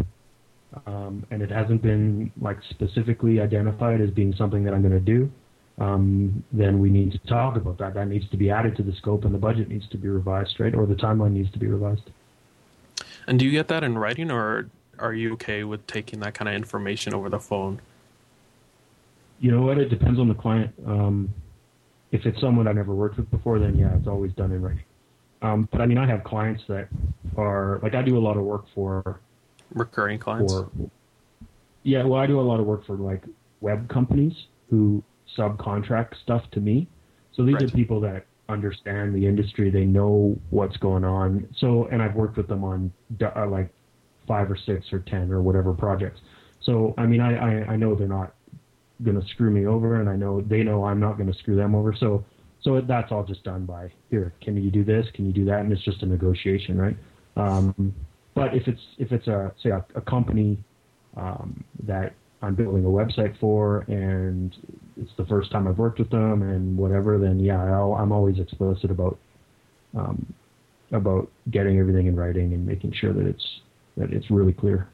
um, 0.86 1.24
and 1.30 1.42
it 1.42 1.50
hasn't 1.50 1.82
been 1.82 2.32
like 2.40 2.58
specifically 2.70 3.40
identified 3.40 4.00
as 4.00 4.10
being 4.10 4.34
something 4.36 4.64
that 4.64 4.74
I'm 4.74 4.82
going 4.82 4.92
to 4.92 5.00
do, 5.00 5.30
um, 5.78 6.44
then 6.52 6.78
we 6.78 6.90
need 6.90 7.12
to 7.12 7.18
talk 7.18 7.56
about 7.56 7.78
that. 7.78 7.94
That 7.94 8.08
needs 8.08 8.28
to 8.30 8.36
be 8.36 8.50
added 8.50 8.76
to 8.76 8.82
the 8.82 8.92
scope, 8.92 9.24
and 9.24 9.34
the 9.34 9.38
budget 9.38 9.68
needs 9.68 9.88
to 9.88 9.98
be 9.98 10.08
revised, 10.08 10.60
right? 10.60 10.74
Or 10.74 10.86
the 10.86 10.94
timeline 10.94 11.32
needs 11.32 11.50
to 11.52 11.58
be 11.58 11.66
revised. 11.66 12.10
And 13.26 13.38
do 13.38 13.44
you 13.44 13.50
get 13.50 13.68
that 13.68 13.82
in 13.82 13.98
writing, 13.98 14.30
or 14.30 14.70
are 14.98 15.12
you 15.12 15.32
okay 15.34 15.64
with 15.64 15.86
taking 15.86 16.20
that 16.20 16.34
kind 16.34 16.48
of 16.48 16.54
information 16.54 17.14
over 17.14 17.28
the 17.28 17.40
phone? 17.40 17.80
You 19.40 19.50
know 19.50 19.62
what? 19.62 19.78
It 19.78 19.88
depends 19.88 20.20
on 20.20 20.28
the 20.28 20.34
client. 20.34 20.72
Um, 20.86 21.34
if 22.12 22.24
it's 22.24 22.40
someone 22.40 22.68
I've 22.68 22.76
never 22.76 22.94
worked 22.94 23.16
with 23.16 23.28
before, 23.30 23.58
then 23.58 23.76
yeah, 23.76 23.94
it's 23.96 24.06
always 24.06 24.32
done 24.32 24.52
in 24.52 24.62
writing. 24.62 24.84
Um, 25.42 25.68
but 25.72 25.80
I 25.80 25.86
mean, 25.86 25.98
I 25.98 26.06
have 26.06 26.22
clients 26.22 26.62
that 26.68 26.88
are 27.36 27.80
like 27.82 27.94
I 27.94 28.02
do 28.02 28.16
a 28.16 28.20
lot 28.20 28.36
of 28.36 28.44
work 28.44 28.66
for 28.74 29.20
recurring 29.74 30.20
clients. 30.20 30.52
For, 30.52 30.70
yeah, 31.82 32.04
well, 32.04 32.20
I 32.20 32.26
do 32.26 32.40
a 32.40 32.42
lot 32.42 32.60
of 32.60 32.66
work 32.66 32.86
for 32.86 32.96
like 32.96 33.24
web 33.60 33.88
companies 33.88 34.32
who 34.70 35.02
subcontract 35.36 36.20
stuff 36.22 36.42
to 36.52 36.60
me. 36.60 36.88
So 37.32 37.44
these 37.44 37.54
right. 37.54 37.64
are 37.64 37.68
people 37.68 38.00
that 38.00 38.26
understand 38.48 39.14
the 39.14 39.26
industry. 39.26 39.70
They 39.70 39.84
know 39.84 40.38
what's 40.50 40.76
going 40.76 41.04
on. 41.04 41.48
So, 41.56 41.88
and 41.90 42.02
I've 42.02 42.14
worked 42.14 42.36
with 42.36 42.48
them 42.48 42.64
on 42.64 42.92
uh, 43.22 43.46
like 43.46 43.70
five 44.26 44.50
or 44.50 44.56
six 44.56 44.92
or 44.92 45.00
ten 45.00 45.32
or 45.32 45.42
whatever 45.42 45.72
projects. 45.72 46.20
So, 46.60 46.94
I 46.96 47.06
mean, 47.06 47.20
I, 47.20 47.36
I, 47.36 47.72
I 47.72 47.76
know 47.76 47.94
they're 47.94 48.08
not 48.08 48.34
going 49.02 49.20
to 49.20 49.26
screw 49.28 49.50
me 49.50 49.66
over, 49.66 50.00
and 50.00 50.08
I 50.08 50.16
know 50.16 50.40
they 50.40 50.62
know 50.62 50.84
I'm 50.84 51.00
not 51.00 51.16
going 51.18 51.30
to 51.30 51.38
screw 51.38 51.56
them 51.56 51.74
over. 51.74 51.94
So, 51.94 52.24
so 52.62 52.80
that's 52.80 53.12
all 53.12 53.24
just 53.24 53.44
done 53.44 53.66
by 53.66 53.92
here. 54.10 54.32
Can 54.40 54.56
you 54.56 54.70
do 54.70 54.84
this? 54.84 55.06
Can 55.14 55.26
you 55.26 55.32
do 55.32 55.44
that? 55.46 55.60
And 55.60 55.72
it's 55.72 55.82
just 55.82 56.02
a 56.02 56.06
negotiation, 56.06 56.78
right? 56.78 56.96
Um, 57.36 57.94
but 58.34 58.54
if 58.54 58.68
it's 58.68 58.80
if 58.98 59.12
it's 59.12 59.26
a 59.26 59.52
say 59.62 59.70
a, 59.70 59.84
a 59.94 60.00
company 60.00 60.58
um, 61.16 61.64
that 61.82 62.14
I'm 62.42 62.54
building 62.54 62.84
a 62.84 62.88
website 62.88 63.38
for, 63.38 63.80
and 63.88 64.54
it's 65.00 65.12
the 65.16 65.26
first 65.26 65.50
time 65.50 65.66
I've 65.66 65.78
worked 65.78 65.98
with 65.98 66.10
them, 66.10 66.42
and 66.42 66.76
whatever, 66.76 67.18
then 67.18 67.40
yeah, 67.40 67.62
i 67.62 68.02
am 68.02 68.12
always 68.12 68.38
explicit 68.38 68.90
about 68.90 69.18
um, 69.96 70.32
about 70.92 71.30
getting 71.50 71.78
everything 71.78 72.06
in 72.06 72.16
writing 72.16 72.52
and 72.52 72.64
making 72.64 72.92
sure 72.92 73.12
that 73.12 73.26
it's 73.26 73.60
that 73.96 74.12
it's 74.12 74.30
really 74.30 74.52
clear. 74.52 74.88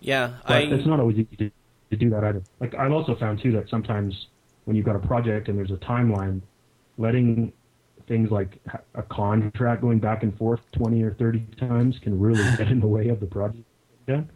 Yeah, 0.00 0.34
But 0.46 0.52
I 0.52 0.60
it's 0.60 0.86
not 0.86 1.00
always 1.00 1.16
easy 1.16 1.36
to, 1.36 1.50
to 1.90 1.96
do 1.96 2.10
that 2.10 2.24
either. 2.24 2.42
Like 2.60 2.74
I've 2.74 2.92
also 2.92 3.16
found 3.16 3.40
too 3.42 3.52
that 3.52 3.68
sometimes 3.68 4.26
when 4.64 4.76
you've 4.76 4.86
got 4.86 4.96
a 4.96 5.06
project 5.06 5.48
and 5.48 5.58
there's 5.58 5.70
a 5.70 5.76
timeline, 5.76 6.40
letting 6.98 7.52
things 8.06 8.30
like 8.30 8.60
a 8.94 9.02
contract 9.02 9.80
going 9.80 9.98
back 9.98 10.22
and 10.22 10.36
forth 10.36 10.60
20 10.72 11.02
or 11.02 11.14
30 11.14 11.40
times 11.58 11.98
can 12.02 12.18
really 12.18 12.44
get 12.58 12.68
in 12.68 12.80
the 12.80 12.86
way 12.86 13.08
of 13.08 13.20
the 13.20 13.26
project. 13.26 13.64
done. 14.06 14.28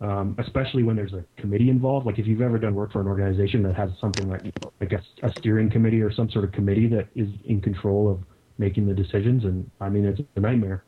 Um, 0.00 0.34
especially 0.38 0.82
when 0.82 0.96
there's 0.96 1.12
a 1.12 1.24
committee 1.38 1.68
involved. 1.68 2.06
Like 2.06 2.18
if 2.18 2.26
you've 2.26 2.40
ever 2.40 2.58
done 2.58 2.74
work 2.74 2.90
for 2.90 3.02
an 3.02 3.06
organization 3.06 3.62
that 3.64 3.76
has 3.76 3.90
something 4.00 4.30
like 4.30 4.54
like 4.80 4.92
a, 4.92 5.26
a 5.26 5.30
steering 5.38 5.70
committee 5.70 6.00
or 6.00 6.10
some 6.10 6.30
sort 6.30 6.46
of 6.46 6.52
committee 6.52 6.86
that 6.88 7.08
is 7.14 7.28
in 7.44 7.60
control 7.60 8.10
of 8.10 8.18
making 8.56 8.86
the 8.86 8.94
decisions, 8.94 9.44
and 9.44 9.70
I 9.78 9.90
mean 9.90 10.06
it's 10.06 10.20
a 10.36 10.40
nightmare. 10.40 10.84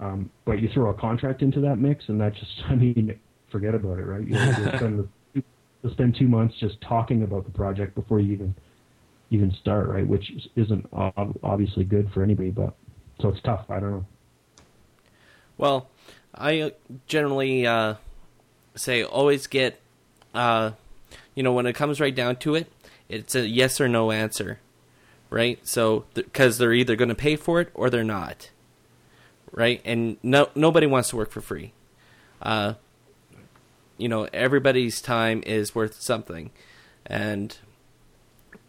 Um, 0.00 0.30
but 0.46 0.60
you 0.60 0.70
throw 0.72 0.90
a 0.90 0.94
contract 0.94 1.42
into 1.42 1.60
that 1.60 1.76
mix, 1.76 2.04
and 2.08 2.18
that 2.22 2.34
just 2.34 2.52
I 2.70 2.74
mean 2.74 3.20
forget 3.50 3.74
about 3.74 3.98
it, 3.98 4.02
right? 4.02 4.26
You'll, 4.26 4.68
spend, 4.76 4.98
the, 5.34 5.42
you'll 5.82 5.92
spend 5.92 6.16
two 6.18 6.26
months 6.26 6.54
just 6.58 6.80
talking 6.80 7.22
about 7.22 7.44
the 7.44 7.52
project 7.52 7.94
before 7.94 8.18
you 8.18 8.32
even 8.32 8.54
even 9.30 9.54
start, 9.60 9.88
right? 9.88 10.06
Which 10.06 10.30
isn't 10.56 10.86
obviously 11.42 11.84
good 11.84 12.10
for 12.12 12.22
anybody, 12.22 12.50
but 12.50 12.74
so 13.20 13.28
it's 13.28 13.40
tough. 13.42 13.66
I 13.68 13.80
don't 13.80 13.90
know. 13.90 14.06
Well, 15.56 15.90
I 16.34 16.60
uh, 16.60 16.70
generally 17.06 17.66
uh, 17.66 17.94
say 18.74 19.02
always 19.02 19.46
get, 19.46 19.80
uh, 20.34 20.72
you 21.34 21.42
know, 21.42 21.52
when 21.52 21.66
it 21.66 21.74
comes 21.74 22.00
right 22.00 22.14
down 22.14 22.36
to 22.36 22.54
it, 22.54 22.70
it's 23.08 23.34
a 23.34 23.46
yes 23.46 23.80
or 23.80 23.88
no 23.88 24.10
answer, 24.10 24.60
right? 25.30 25.58
So, 25.66 26.04
because 26.14 26.58
they're 26.58 26.72
either 26.72 26.96
going 26.96 27.08
to 27.08 27.14
pay 27.14 27.36
for 27.36 27.60
it 27.60 27.70
or 27.74 27.90
they're 27.90 28.04
not, 28.04 28.50
right? 29.52 29.80
And 29.84 30.16
no, 30.22 30.48
nobody 30.54 30.86
wants 30.86 31.10
to 31.10 31.16
work 31.16 31.30
for 31.30 31.40
free. 31.40 31.72
Uh, 32.40 32.74
you 33.96 34.08
know, 34.08 34.28
everybody's 34.32 35.00
time 35.00 35.42
is 35.46 35.74
worth 35.74 36.00
something, 36.00 36.50
and 37.06 37.56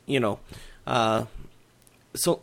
you 0.05 0.19
know, 0.19 0.39
uh, 0.85 1.25
so 2.13 2.41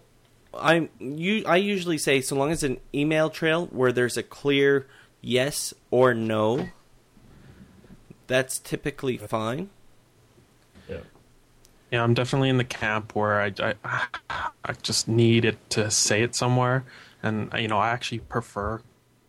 I'm 0.55 0.89
you 0.99 1.45
I 1.47 1.57
usually 1.57 1.99
say 1.99 2.21
so 2.21 2.37
long 2.37 2.51
as 2.51 2.63
an 2.63 2.79
email 2.95 3.31
trail 3.31 3.67
where 3.67 3.93
there's 3.93 4.17
a 4.17 4.23
clear 4.23 4.87
yes 5.21 5.73
or 5.91 6.13
no, 6.13 6.69
that's 8.27 8.59
typically 8.59 9.17
fine. 9.17 9.71
Yeah, 10.89 10.99
Yeah, 11.91 12.03
I'm 12.03 12.15
definitely 12.15 12.49
in 12.49 12.59
the 12.59 12.65
camp 12.65 13.15
where 13.15 13.41
I, 13.41 13.53
I, 13.61 14.07
I 14.65 14.73
just 14.83 15.09
need 15.09 15.45
it 15.45 15.59
to 15.71 15.91
say 15.91 16.23
it 16.23 16.35
somewhere, 16.35 16.85
and 17.23 17.53
you 17.59 17.69
know 17.69 17.79
I 17.79 17.91
actually 17.91 18.21
prefer 18.21 18.81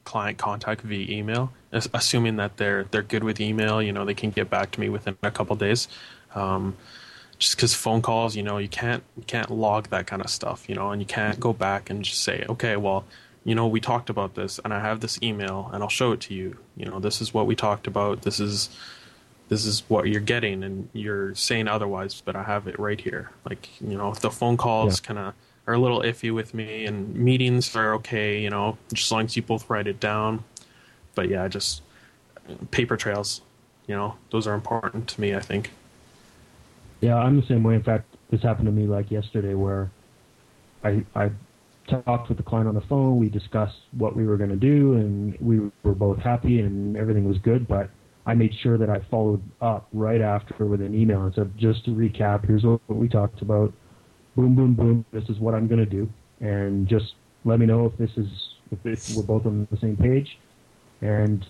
client 0.04 0.38
contact 0.38 0.82
via 0.82 1.10
email, 1.10 1.52
assuming 1.72 2.36
that 2.38 2.58
they're 2.58 2.86
they're 2.86 3.04
good 3.04 3.24
with 3.24 3.40
email. 3.40 3.82
You 3.82 3.92
know, 3.92 4.06
they 4.06 4.14
can 4.14 4.32
get 4.32 4.50
back 4.50 4.72
to 4.72 4.80
me 4.80 4.90
within 4.90 5.18
a 5.24 5.32
couple 5.32 5.56
days. 5.56 5.88
Um, 6.36 6.76
just 7.40 7.56
because 7.56 7.74
phone 7.74 8.02
calls, 8.02 8.36
you 8.36 8.44
know, 8.44 8.58
you 8.58 8.70
can't 8.70 9.04
you 9.18 9.24
can't 9.24 9.52
log 9.52 9.90
that 9.90 10.08
kind 10.08 10.22
of 10.22 10.30
stuff, 10.30 10.68
you 10.68 10.76
know, 10.76 10.92
and 10.92 11.02
you 11.02 11.06
can't 11.06 11.40
go 11.40 11.54
back 11.54 11.90
and 11.90 12.04
just 12.04 12.22
say, 12.22 12.46
okay, 12.48 12.78
well, 12.78 13.06
you 13.46 13.56
know, 13.56 13.68
we 13.68 13.80
talked 13.82 14.10
about 14.10 14.36
this, 14.36 14.60
and 14.64 14.74
I 14.74 14.80
have 14.80 15.00
this 15.02 15.20
email, 15.22 15.70
and 15.74 15.84
I'll 15.84 15.90
show 15.90 16.12
it 16.14 16.22
to 16.22 16.34
you. 16.34 16.58
You 16.78 16.86
know, 16.86 17.00
this 17.00 17.22
is 17.22 17.34
what 17.34 17.46
we 17.48 17.56
talked 17.56 17.88
about. 17.88 18.22
This 18.24 18.40
is 18.40 18.70
this 19.50 19.66
is 19.66 19.84
what 19.90 20.08
you're 20.08 20.22
getting 20.22 20.64
and 20.64 20.90
you're 20.94 21.36
saying 21.36 21.68
otherwise 21.68 22.22
but 22.26 22.36
i 22.36 22.42
have 22.44 22.66
it 22.66 22.80
right 22.80 23.02
here 23.02 23.30
like 23.48 23.70
you 23.82 23.96
know 23.96 24.14
the 24.14 24.32
phone 24.32 24.56
calls 24.58 25.00
Yeah. 25.02 25.08
kind 25.08 25.20
of 25.20 25.34
are 25.68 25.74
a 25.76 25.78
little 25.78 26.00
iffy 26.02 26.34
with 26.34 26.54
me 26.54 26.86
and 26.86 27.14
meetings 27.14 27.76
are 27.76 27.94
okay 27.96 28.40
you 28.42 28.50
know 28.50 28.78
just 28.94 29.08
as 29.08 29.12
long 29.12 29.26
as 29.26 29.36
you 29.36 29.44
both 29.44 29.70
write 29.70 29.86
it 29.86 30.00
down 30.00 30.44
but 31.14 31.28
yeah 31.30 31.48
just 31.50 31.84
paper 32.72 32.96
trails 32.98 33.42
you 33.86 33.94
know 33.94 34.16
those 34.32 34.48
are 34.48 34.54
important 34.56 35.08
to 35.10 35.22
me 35.22 35.36
i 35.36 35.40
think 35.42 35.70
Yeah, 37.02 37.18
I'm 37.18 37.40
the 37.40 37.46
same 37.46 37.64
way. 37.64 37.76
In 37.76 37.84
fact, 37.84 38.06
this 38.32 38.42
happened 38.42 38.68
to 38.68 38.72
me 38.72 38.88
like 38.88 39.12
yesterday 39.12 39.54
where 39.54 39.92
I 40.86 41.04
I 41.14 41.32
talked 41.88 42.30
with 42.30 42.38
the 42.38 42.44
client 42.44 42.68
on 42.68 42.76
the 42.76 42.82
phone. 42.82 43.18
We 43.18 43.30
discussed 43.30 43.78
what 43.98 44.16
we 44.16 44.26
were 44.26 44.38
going 44.38 44.50
to 44.50 44.56
do, 44.56 44.94
and 44.94 45.38
we 45.40 45.60
were 45.84 45.96
both 45.96 46.20
happy, 46.20 46.60
and 46.60 46.96
everything 46.98 47.28
was 47.28 47.38
good. 47.40 47.68
But 47.68 47.90
I 48.26 48.34
made 48.34 48.54
sure 48.62 48.78
that 48.78 48.90
I 48.90 49.02
followed 49.12 49.42
up 49.62 49.88
right 49.94 50.22
after 50.22 50.66
with 50.66 50.82
an 50.82 50.96
email 50.96 51.24
and 51.24 51.34
said, 51.34 51.52
just 51.58 51.86
to 51.86 51.92
recap, 51.92 52.46
here's 52.46 52.64
what 52.64 52.80
we 52.88 53.08
talked 53.10 53.42
about. 53.42 53.74
Boom, 54.36 54.56
boom, 54.56 54.74
boom. 54.74 55.06
This 55.12 55.30
is 55.30 55.40
what 55.40 55.54
I'm 55.54 55.68
going 55.68 55.80
to 55.80 55.86
do, 55.86 56.10
and 56.40 56.88
just 56.88 57.14
let 57.46 57.60
me 57.60 57.66
know 57.66 57.86
if 57.86 57.98
this 57.98 58.10
is 58.18 58.28
if 58.72 58.82
this, 58.82 59.16
we're 59.16 59.24
both 59.24 59.46
on 59.46 59.68
the 59.70 59.78
same 59.78 59.96
page. 59.96 60.40
And 61.02 61.46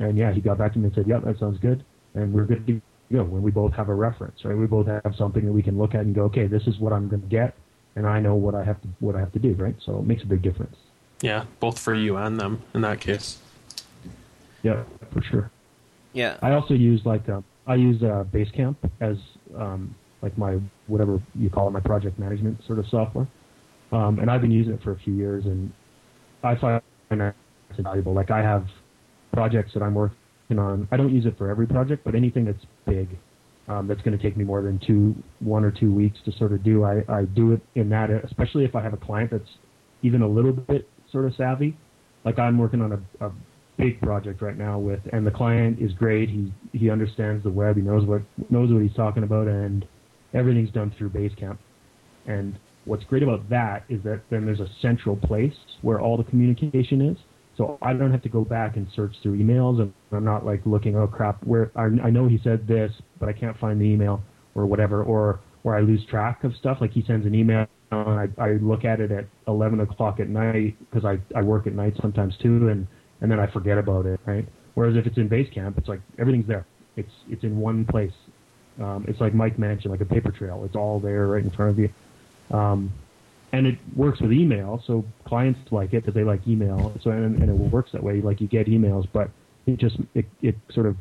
and 0.00 0.18
yeah, 0.18 0.32
he 0.32 0.40
got 0.40 0.58
back 0.58 0.72
to 0.72 0.78
me 0.78 0.86
and 0.86 0.94
said, 0.94 1.06
"Yep, 1.06 1.24
that 1.24 1.38
sounds 1.38 1.58
good," 1.60 1.84
and 2.14 2.32
we're 2.32 2.44
good 2.44 2.66
to 2.66 2.80
go. 3.12 3.22
When 3.22 3.42
we 3.42 3.50
both 3.50 3.72
have 3.74 3.88
a 3.88 3.94
reference, 3.94 4.44
right? 4.44 4.56
We 4.56 4.66
both 4.66 4.86
have 4.86 5.14
something 5.16 5.44
that 5.44 5.52
we 5.52 5.62
can 5.62 5.78
look 5.78 5.94
at 5.94 6.00
and 6.00 6.14
go, 6.14 6.22
"Okay, 6.24 6.46
this 6.48 6.66
is 6.66 6.78
what 6.78 6.92
I'm 6.92 7.08
going 7.08 7.22
to 7.22 7.28
get," 7.28 7.54
and 7.96 8.06
I 8.06 8.20
know 8.20 8.34
what 8.34 8.54
I 8.54 8.64
have 8.64 8.80
to 8.82 8.88
what 9.00 9.14
I 9.16 9.20
have 9.20 9.32
to 9.32 9.38
do, 9.38 9.52
right? 9.54 9.74
So 9.84 9.98
it 9.98 10.06
makes 10.06 10.22
a 10.22 10.26
big 10.26 10.42
difference. 10.42 10.76
yeah 11.22 11.44
both 11.60 11.78
for 11.78 11.94
you 11.94 12.16
and 12.16 12.38
them 12.40 12.62
in 12.74 12.80
that 12.82 13.00
case 13.00 13.38
Yeah, 14.62 14.82
for 15.12 15.22
sure. 15.22 15.50
Yeah, 16.12 16.36
I 16.42 16.52
also 16.52 16.74
use 16.74 17.00
like 17.04 17.28
um, 17.28 17.44
I 17.66 17.74
use 17.74 18.02
uh, 18.02 18.24
Basecamp 18.32 18.76
as 19.00 19.16
um, 19.56 19.94
like 20.22 20.36
my 20.38 20.58
whatever 20.86 21.20
you 21.34 21.50
call 21.50 21.68
it, 21.68 21.72
my 21.72 21.80
project 21.80 22.18
management 22.18 22.64
sort 22.66 22.78
of 22.78 22.86
software, 22.88 23.26
um, 23.92 24.18
and 24.20 24.30
I've 24.30 24.40
been 24.40 24.50
using 24.50 24.72
it 24.74 24.82
for 24.82 24.92
a 24.92 24.98
few 24.98 25.14
years, 25.14 25.44
and 25.44 25.72
I 26.42 26.54
find 26.56 26.80
it 27.10 27.34
it's 27.70 27.80
valuable. 27.80 28.14
Like 28.14 28.30
I 28.30 28.42
have 28.42 28.66
projects 29.32 29.74
that 29.74 29.82
I'm 29.82 29.94
working 29.94 30.58
on. 30.58 30.88
I 30.92 30.96
don't 30.96 31.12
use 31.12 31.26
it 31.26 31.36
for 31.36 31.50
every 31.50 31.66
project, 31.66 32.04
but 32.04 32.14
anything 32.14 32.44
that's 32.44 32.64
big, 32.86 33.08
um, 33.68 33.86
that's 33.88 34.02
going 34.02 34.16
to 34.16 34.22
take 34.22 34.36
me 34.36 34.44
more 34.44 34.62
than 34.62 34.78
two, 34.86 35.14
one 35.40 35.64
or 35.64 35.70
two 35.70 35.92
weeks 35.92 36.18
to 36.24 36.32
sort 36.32 36.52
of 36.52 36.62
do. 36.62 36.84
I, 36.84 37.02
I 37.08 37.24
do 37.24 37.52
it 37.52 37.60
in 37.74 37.88
that, 37.90 38.10
especially 38.10 38.64
if 38.64 38.74
I 38.74 38.82
have 38.82 38.92
a 38.92 38.98
client 38.98 39.30
that's 39.30 39.48
even 40.02 40.22
a 40.22 40.28
little 40.28 40.52
bit 40.52 40.88
sort 41.10 41.24
of 41.24 41.34
savvy. 41.36 41.76
Like 42.24 42.38
I'm 42.38 42.58
working 42.58 42.82
on 42.82 42.92
a, 42.92 43.26
a 43.26 43.32
big 43.78 44.00
project 44.00 44.42
right 44.42 44.56
now 44.56 44.78
with, 44.78 45.00
and 45.12 45.26
the 45.26 45.30
client 45.30 45.78
is 45.80 45.92
great. 45.92 46.28
He 46.28 46.52
he 46.72 46.90
understands 46.90 47.42
the 47.42 47.50
web. 47.50 47.76
He 47.76 47.82
knows 47.82 48.06
what 48.06 48.22
knows 48.50 48.72
what 48.72 48.82
he's 48.82 48.94
talking 48.94 49.22
about, 49.22 49.46
and 49.46 49.86
everything's 50.32 50.70
done 50.70 50.94
through 50.96 51.10
Basecamp. 51.10 51.58
And 52.26 52.58
what's 52.84 53.04
great 53.04 53.22
about 53.22 53.48
that 53.50 53.84
is 53.88 54.02
that 54.04 54.22
then 54.30 54.44
there's 54.46 54.60
a 54.60 54.68
central 54.80 55.16
place 55.16 55.54
where 55.82 56.00
all 56.00 56.16
the 56.16 56.24
communication 56.24 57.00
is. 57.00 57.16
So 57.56 57.78
I 57.80 57.92
don't 57.92 58.10
have 58.10 58.22
to 58.22 58.28
go 58.28 58.44
back 58.44 58.76
and 58.76 58.86
search 58.94 59.14
through 59.22 59.38
emails, 59.38 59.80
and 59.80 59.92
I'm 60.10 60.24
not 60.24 60.44
like 60.44 60.60
looking, 60.64 60.96
oh 60.96 61.06
crap, 61.06 61.42
where 61.44 61.70
I, 61.76 61.84
I 62.02 62.10
know 62.10 62.26
he 62.26 62.40
said 62.42 62.66
this, 62.66 62.92
but 63.20 63.28
I 63.28 63.32
can't 63.32 63.56
find 63.58 63.80
the 63.80 63.84
email 63.84 64.22
or 64.54 64.66
whatever, 64.66 65.02
or 65.02 65.40
or 65.62 65.76
I 65.76 65.80
lose 65.80 66.04
track 66.06 66.44
of 66.44 66.54
stuff. 66.56 66.78
Like 66.80 66.90
he 66.90 67.04
sends 67.06 67.26
an 67.26 67.34
email, 67.34 67.66
and 67.90 68.32
I, 68.38 68.42
I 68.42 68.52
look 68.54 68.84
at 68.84 69.00
it 69.00 69.12
at 69.12 69.26
11 69.46 69.80
o'clock 69.80 70.20
at 70.20 70.28
night 70.28 70.76
because 70.80 71.04
I 71.04 71.18
I 71.36 71.42
work 71.42 71.66
at 71.66 71.74
night 71.74 71.94
sometimes 72.00 72.36
too, 72.38 72.68
and 72.68 72.86
and 73.20 73.30
then 73.30 73.38
I 73.38 73.46
forget 73.46 73.78
about 73.78 74.06
it, 74.06 74.18
right? 74.26 74.46
Whereas 74.74 74.96
if 74.96 75.06
it's 75.06 75.16
in 75.16 75.28
Basecamp, 75.28 75.78
it's 75.78 75.88
like 75.88 76.00
everything's 76.18 76.48
there. 76.48 76.66
It's 76.96 77.12
it's 77.28 77.44
in 77.44 77.58
one 77.58 77.84
place. 77.84 78.12
Um, 78.80 79.04
it's 79.06 79.20
like 79.20 79.34
Mike 79.34 79.58
mentioned, 79.58 79.92
like 79.92 80.00
a 80.00 80.04
paper 80.04 80.32
trail. 80.32 80.64
It's 80.64 80.74
all 80.74 80.98
there 80.98 81.28
right 81.28 81.44
in 81.44 81.50
front 81.50 81.70
of 81.70 81.78
you. 81.78 81.90
Um, 82.50 82.92
and 83.54 83.66
it 83.66 83.78
works 83.94 84.20
with 84.20 84.32
email, 84.32 84.82
so 84.86 85.04
clients 85.24 85.60
like 85.70 85.92
it 85.92 86.02
because 86.02 86.14
they 86.14 86.24
like 86.24 86.46
email. 86.46 86.92
So 87.02 87.10
and, 87.10 87.40
and 87.40 87.48
it 87.48 87.54
works 87.54 87.92
that 87.92 88.02
way. 88.02 88.20
Like 88.20 88.40
you 88.40 88.48
get 88.48 88.66
emails, 88.66 89.06
but 89.12 89.30
it 89.66 89.78
just 89.78 89.96
it, 90.14 90.26
it 90.42 90.56
sort 90.72 90.86
of 90.86 90.96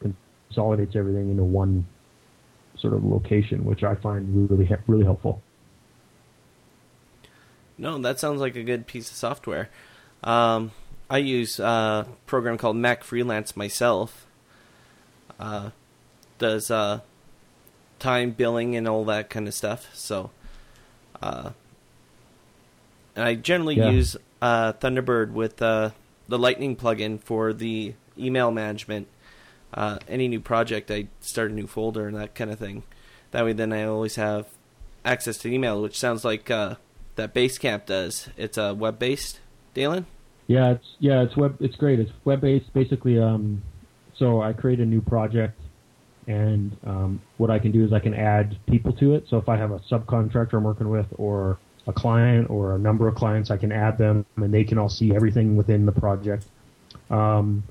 consolidates 0.00 0.94
everything 0.96 1.30
into 1.30 1.44
one 1.44 1.86
sort 2.78 2.94
of 2.94 3.04
location, 3.04 3.64
which 3.64 3.82
I 3.82 3.94
find 3.94 4.50
really 4.50 4.68
really 4.86 5.04
helpful. 5.04 5.42
no, 7.78 7.98
that 7.98 8.20
sounds 8.20 8.40
like 8.40 8.56
a 8.56 8.62
good 8.62 8.86
piece 8.86 9.10
of 9.10 9.16
software. 9.16 9.68
Um, 10.22 10.72
I 11.10 11.18
use 11.18 11.58
a 11.58 12.06
program 12.26 12.58
called 12.58 12.76
Mac 12.76 13.04
Freelance 13.04 13.56
myself. 13.56 14.26
Uh, 15.38 15.70
does 16.38 16.70
uh, 16.70 17.00
time 17.98 18.30
billing 18.32 18.76
and 18.76 18.86
all 18.86 19.04
that 19.06 19.30
kind 19.30 19.48
of 19.48 19.54
stuff. 19.54 19.90
So, 19.94 20.30
uh, 21.22 21.50
and 23.16 23.24
I 23.24 23.34
generally 23.34 23.76
Yeah. 23.76 23.90
use 23.90 24.16
uh, 24.42 24.72
Thunderbird 24.74 25.32
with 25.32 25.60
uh, 25.62 25.90
the 26.28 26.38
Lightning 26.38 26.76
plugin 26.76 27.20
for 27.20 27.52
the 27.52 27.94
email 28.18 28.50
management. 28.50 29.08
Uh, 29.72 29.98
any 30.08 30.28
new 30.28 30.40
project, 30.40 30.90
I 30.90 31.08
start 31.20 31.50
a 31.50 31.54
new 31.54 31.66
folder 31.66 32.06
and 32.06 32.16
that 32.16 32.34
kind 32.34 32.50
of 32.50 32.58
thing. 32.58 32.84
That 33.32 33.44
way, 33.44 33.52
then 33.52 33.72
I 33.72 33.84
always 33.84 34.16
have 34.16 34.46
access 35.04 35.36
to 35.38 35.52
email, 35.52 35.82
which 35.82 35.98
sounds 35.98 36.24
like 36.24 36.50
uh, 36.50 36.76
that 37.16 37.34
Basecamp 37.34 37.86
does. 37.86 38.28
It's 38.36 38.56
uh, 38.56 38.74
web 38.76 38.98
based, 38.98 39.40
Dalen. 39.74 40.06
Yeah, 40.46 40.72
it's 40.72 40.86
yeah, 41.00 41.22
it's 41.22 41.36
web. 41.36 41.56
It's 41.60 41.74
great. 41.76 41.98
It's 41.98 42.12
web 42.24 42.42
based. 42.42 42.72
Basically, 42.72 43.18
um, 43.18 43.62
so 44.16 44.42
I 44.42 44.52
create 44.52 44.78
a 44.78 44.84
new 44.84 45.00
project, 45.00 45.58
and 46.28 46.76
um, 46.86 47.20
what 47.38 47.50
I 47.50 47.58
can 47.58 47.72
do 47.72 47.84
is 47.84 47.92
I 47.92 47.98
can 47.98 48.14
add 48.14 48.56
people 48.68 48.92
to 48.94 49.14
it. 49.14 49.24
So 49.28 49.38
if 49.38 49.48
I 49.48 49.56
have 49.56 49.72
a 49.72 49.80
subcontractor 49.90 50.52
I'm 50.54 50.62
working 50.64 50.90
with, 50.90 51.06
or 51.16 51.58
a 51.86 51.92
client, 51.92 52.50
or 52.50 52.74
a 52.74 52.78
number 52.78 53.08
of 53.08 53.14
clients, 53.14 53.50
I 53.50 53.56
can 53.56 53.72
add 53.72 53.98
them, 53.98 54.24
and 54.36 54.52
they 54.52 54.64
can 54.64 54.78
all 54.78 54.88
see 54.88 55.14
everything 55.14 55.56
within 55.56 55.86
the 55.86 55.92
project. 55.92 56.46
Um, 57.10 57.62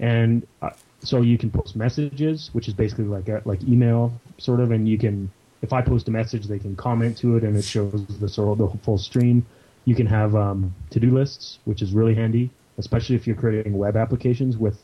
and 0.00 0.46
I, 0.60 0.72
so 1.02 1.20
you 1.20 1.38
can 1.38 1.50
post 1.50 1.74
messages, 1.74 2.50
which 2.52 2.68
is 2.68 2.74
basically 2.74 3.04
like 3.04 3.28
a, 3.28 3.42
like 3.44 3.62
email 3.64 4.12
sort 4.38 4.60
of, 4.60 4.70
and 4.70 4.88
you 4.88 4.98
can 4.98 5.30
if 5.62 5.72
I 5.72 5.80
post 5.80 6.08
a 6.08 6.10
message, 6.10 6.46
they 6.46 6.58
can 6.58 6.76
comment 6.76 7.16
to 7.18 7.36
it 7.36 7.44
and 7.44 7.56
it 7.56 7.62
shows 7.62 8.04
the 8.20 8.28
sort 8.28 8.60
of 8.60 8.72
the 8.72 8.78
full 8.78 8.98
stream. 8.98 9.46
You 9.84 9.94
can 9.94 10.06
have 10.06 10.34
um, 10.34 10.74
to 10.90 11.00
do 11.00 11.10
lists, 11.10 11.60
which 11.64 11.82
is 11.82 11.92
really 11.92 12.14
handy, 12.14 12.50
especially 12.78 13.16
if 13.16 13.26
you're 13.26 13.36
creating 13.36 13.78
web 13.78 13.96
applications 13.96 14.56
with 14.58 14.82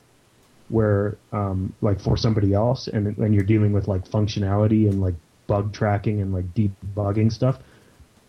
where 0.69 1.17
um, 1.33 1.73
like 1.81 2.01
for 2.01 2.17
somebody 2.17 2.53
else 2.55 2.89
and 2.89 3.17
and 3.19 3.35
you're 3.35 3.45
dealing 3.45 3.73
with 3.73 3.89
like 3.89 4.07
functionality 4.07 4.89
and 4.89 5.01
like 5.01 5.15
bug 5.47 5.73
tracking 5.73 6.21
and 6.21 6.33
like 6.33 6.47
debugging 6.55 7.33
stuff. 7.33 7.59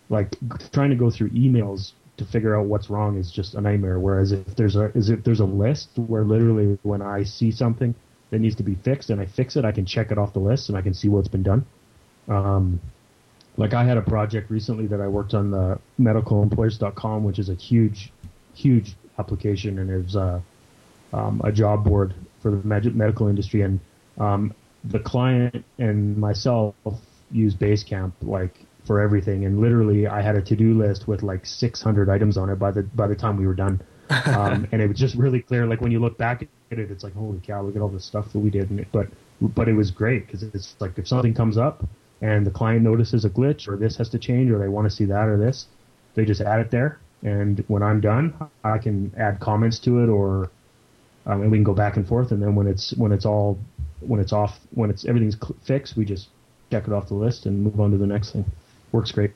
Like 0.10 0.36
trying 0.72 0.90
to 0.90 0.96
go 0.96 1.10
through 1.12 1.30
emails 1.30 1.92
to 2.18 2.26
figure 2.26 2.58
out 2.58 2.66
what's 2.66 2.90
wrong 2.90 3.18
is 3.18 3.32
just 3.32 3.56
a 3.56 3.62
nightmare. 3.62 4.00
Whereas 4.00 4.32
if 4.32 4.56
there's 4.56 4.76
a 4.76 4.86
is 4.96 5.10
if 5.10 5.24
there's 5.24 5.40
a 5.40 5.46
list 5.46 5.90
where 5.96 6.24
literally 6.24 6.78
when 6.84 7.02
I 7.02 7.24
see 7.24 7.52
something 7.52 7.96
that 8.30 8.40
needs 8.40 8.56
to 8.56 8.64
be 8.64 8.76
fixed 8.76 9.10
and 9.10 9.20
I 9.20 9.26
fix 9.26 9.56
it, 9.56 9.66
I 9.66 9.72
can 9.72 9.86
check 9.86 10.12
it 10.12 10.18
off 10.18 10.34
the 10.34 10.40
list 10.40 10.70
and 10.70 10.78
I 10.78 10.82
can 10.82 10.94
see 10.94 11.10
what's 11.10 11.28
been 11.28 11.44
done. 11.44 11.66
Um, 12.28 12.80
like 13.58 13.74
I 13.74 13.84
had 13.84 13.98
a 13.98 14.02
project 14.02 14.50
recently 14.50 14.88
that 14.88 15.02
I 15.02 15.08
worked 15.08 15.34
on 15.34 15.52
the 15.52 15.80
medicalemployers.com, 16.00 17.24
which 17.24 17.40
is 17.40 17.50
a 17.50 17.56
huge, 17.56 18.14
huge 18.54 18.96
application 19.18 19.80
and 19.80 20.06
is 20.06 20.16
uh, 20.16 20.40
um, 21.12 21.42
a 21.44 21.52
job 21.52 21.84
board 21.84 22.14
for 22.42 22.52
the 22.52 22.66
med- 22.66 22.96
medical 22.96 23.28
industry. 23.28 23.62
And 23.62 23.80
um, 24.18 24.54
the 24.84 25.00
client 25.00 25.66
and 25.78 26.18
myself 26.18 26.76
use 27.32 27.54
Basecamp 27.54 28.14
like 28.22 28.56
for 28.90 29.00
everything. 29.00 29.46
And 29.46 29.62
literally, 29.62 30.08
I 30.08 30.20
had 30.20 30.36
a 30.36 30.42
to-do 30.42 30.74
list 30.74 31.08
with 31.08 31.22
like 31.22 31.46
600 31.46 32.10
items 32.10 32.38
on 32.38 32.50
it 32.50 32.56
by 32.56 32.72
the 32.72 32.82
by 32.82 33.06
the 33.06 33.16
time 33.16 33.38
we 33.38 33.46
were 33.46 33.54
done. 33.54 33.80
um, 34.26 34.68
and 34.72 34.82
it 34.82 34.88
was 34.88 34.98
just 34.98 35.14
really 35.14 35.44
clear. 35.44 35.68
Like 35.68 35.80
when 35.80 35.92
you 35.92 36.00
look 36.00 36.18
back 36.18 36.42
at 36.42 36.80
it, 36.80 36.90
it's 36.90 37.04
like, 37.04 37.14
holy 37.14 37.40
cow, 37.40 37.62
look 37.62 37.76
at 37.76 37.84
all 37.84 37.90
the 37.90 38.00
stuff 38.00 38.34
that 38.34 38.40
we 38.40 38.50
did. 38.50 38.72
And 38.72 38.80
it, 38.80 38.88
but 38.92 39.06
but 39.42 39.68
it 39.68 39.74
was 39.74 39.92
great 39.92 40.26
because 40.26 40.42
it's 40.42 40.76
like 40.80 40.98
if 40.98 41.08
something 41.08 41.36
comes 41.36 41.56
up 41.56 41.86
and 42.24 42.48
the 42.48 42.50
client 42.50 42.82
notices 42.82 43.26
a 43.26 43.30
glitch 43.30 43.68
or 43.68 43.78
this 43.78 43.96
has 43.98 44.10
to 44.10 44.18
change 44.18 44.50
or 44.50 44.58
they 44.58 44.70
want 44.70 44.90
to 44.90 44.90
see 44.90 45.06
that 45.06 45.28
or 45.30 45.38
this, 45.38 45.68
they 46.16 46.26
just 46.26 46.42
add 46.42 46.60
it 46.60 46.72
there. 46.72 46.98
And 47.22 47.64
when 47.68 47.84
I'm 47.84 48.02
done, 48.02 48.34
I 48.64 48.80
can 48.80 49.14
add 49.20 49.40
comments 49.40 49.78
to 49.82 50.00
it 50.04 50.10
or 50.10 50.50
um, 51.28 51.44
and 51.44 51.52
we 51.52 51.58
can 51.58 51.64
go 51.64 51.76
back 51.76 51.96
and 51.96 52.08
forth. 52.08 52.32
And 52.32 52.42
then 52.42 52.56
when 52.56 52.66
it's 52.66 52.98
when 52.98 53.12
it's 53.12 53.28
all 53.28 53.60
when 54.00 54.20
it's 54.20 54.34
off 54.34 54.60
when 54.72 54.90
it's 54.90 55.06
everything's 55.06 55.38
fixed, 55.64 55.96
we 55.96 56.06
just 56.06 56.30
check 56.72 56.88
it 56.88 56.92
off 56.92 57.08
the 57.08 57.14
list 57.14 57.46
and 57.46 57.62
move 57.62 57.80
on 57.80 57.92
to 57.92 57.98
the 57.98 58.08
next 58.08 58.32
thing. 58.32 58.46
Works 58.92 59.12
great. 59.12 59.32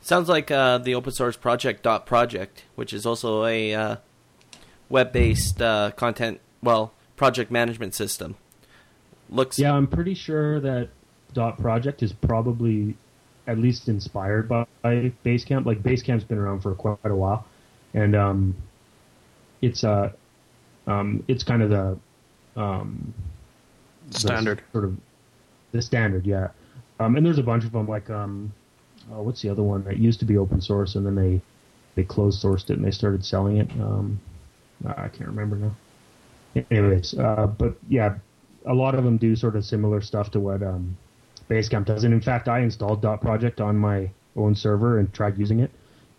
Sounds 0.00 0.28
like 0.28 0.50
uh, 0.50 0.78
the 0.78 0.94
open 0.94 1.12
source 1.12 1.36
project 1.36 1.84
dotProject, 1.84 2.62
which 2.74 2.92
is 2.92 3.04
also 3.04 3.44
a 3.44 3.74
uh, 3.74 3.96
web 4.88 5.12
based 5.12 5.60
uh, 5.60 5.90
content 5.92 6.40
well 6.62 6.92
project 7.16 7.50
management 7.50 7.94
system. 7.94 8.36
Looks 9.28 9.58
Yeah, 9.58 9.74
I'm 9.74 9.86
pretty 9.86 10.14
sure 10.14 10.58
that 10.60 10.88
dotProject 11.34 12.02
is 12.02 12.12
probably 12.12 12.96
at 13.46 13.58
least 13.58 13.88
inspired 13.88 14.48
by, 14.48 14.66
by 14.82 15.12
Basecamp. 15.24 15.66
Like 15.66 15.82
Basecamp's 15.82 16.24
been 16.24 16.38
around 16.38 16.60
for 16.60 16.74
quite 16.74 16.98
a 17.04 17.14
while, 17.14 17.44
and 17.92 18.16
um, 18.16 18.56
it's 19.60 19.84
uh, 19.84 20.12
um, 20.86 21.22
it's 21.28 21.42
kind 21.44 21.62
of 21.62 21.70
the 21.70 22.60
um, 22.60 23.12
the 24.08 24.18
Standard. 24.18 24.62
sort 24.72 24.84
of 24.84 24.96
the 25.72 25.82
standard, 25.82 26.26
yeah. 26.26 26.48
Um, 27.00 27.16
and 27.16 27.24
there's 27.24 27.38
a 27.38 27.42
bunch 27.42 27.64
of 27.64 27.72
them. 27.72 27.88
Like 27.88 28.10
um, 28.10 28.52
oh, 29.12 29.22
what's 29.22 29.42
the 29.42 29.48
other 29.48 29.62
one 29.62 29.82
that 29.84 29.96
used 29.96 30.20
to 30.20 30.26
be 30.26 30.36
open 30.36 30.60
source 30.60 30.94
and 30.94 31.04
then 31.04 31.14
they 31.14 31.40
they 31.94 32.04
closed 32.04 32.42
sourced 32.42 32.70
it 32.70 32.76
and 32.76 32.84
they 32.84 32.90
started 32.90 33.24
selling 33.24 33.56
it. 33.56 33.70
Um, 33.80 34.20
I 34.86 35.08
can't 35.08 35.28
remember 35.28 35.56
now. 35.56 36.64
Anyways, 36.70 37.18
uh, 37.18 37.46
but 37.46 37.74
yeah, 37.88 38.16
a 38.66 38.74
lot 38.74 38.94
of 38.94 39.04
them 39.04 39.16
do 39.16 39.34
sort 39.36 39.56
of 39.56 39.64
similar 39.64 40.00
stuff 40.00 40.30
to 40.32 40.40
what 40.40 40.62
um, 40.62 40.96
Basecamp 41.48 41.86
does. 41.86 42.04
And 42.04 42.14
in 42.14 42.20
fact, 42.20 42.48
I 42.48 42.60
installed 42.60 43.02
dotProject 43.02 43.60
on 43.60 43.76
my 43.76 44.10
own 44.36 44.54
server 44.54 44.98
and 44.98 45.12
tried 45.12 45.38
using 45.38 45.60
it, 45.60 45.70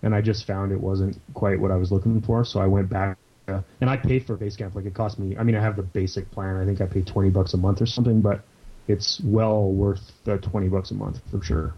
and 0.04 0.14
I 0.16 0.22
just 0.22 0.46
found 0.46 0.72
it 0.72 0.80
wasn't 0.80 1.20
quite 1.34 1.60
what 1.60 1.72
I 1.72 1.76
was 1.76 1.92
looking 1.92 2.22
for. 2.22 2.46
So 2.46 2.60
I 2.60 2.68
went 2.68 2.90
back, 2.90 3.18
uh, 3.48 3.62
and 3.82 3.90
I 3.90 3.98
paid 3.98 4.26
for 4.26 4.38
Basecamp. 4.38 4.76
Like 4.76 4.86
it 4.86 4.94
cost 4.94 5.20
me. 5.20 5.36
I 5.38 5.44
mean, 5.44 5.56
I 5.56 5.62
have 5.62 5.76
the 5.76 5.84
basic 5.84 6.30
plan. 6.32 6.58
I 6.58 6.66
think 6.66 6.82
I 6.82 6.86
paid 6.86 7.08
twenty 7.08 7.30
bucks 7.30 7.54
a 7.54 7.58
month 7.58 7.82
or 7.82 7.86
something, 7.86 8.22
but 8.22 8.44
it's 8.92 9.20
well 9.22 9.72
worth 9.72 10.12
the 10.24 10.38
twenty 10.38 10.68
bucks 10.68 10.92
a 10.92 10.94
month 10.94 11.22
for 11.32 11.42
sure. 11.42 11.74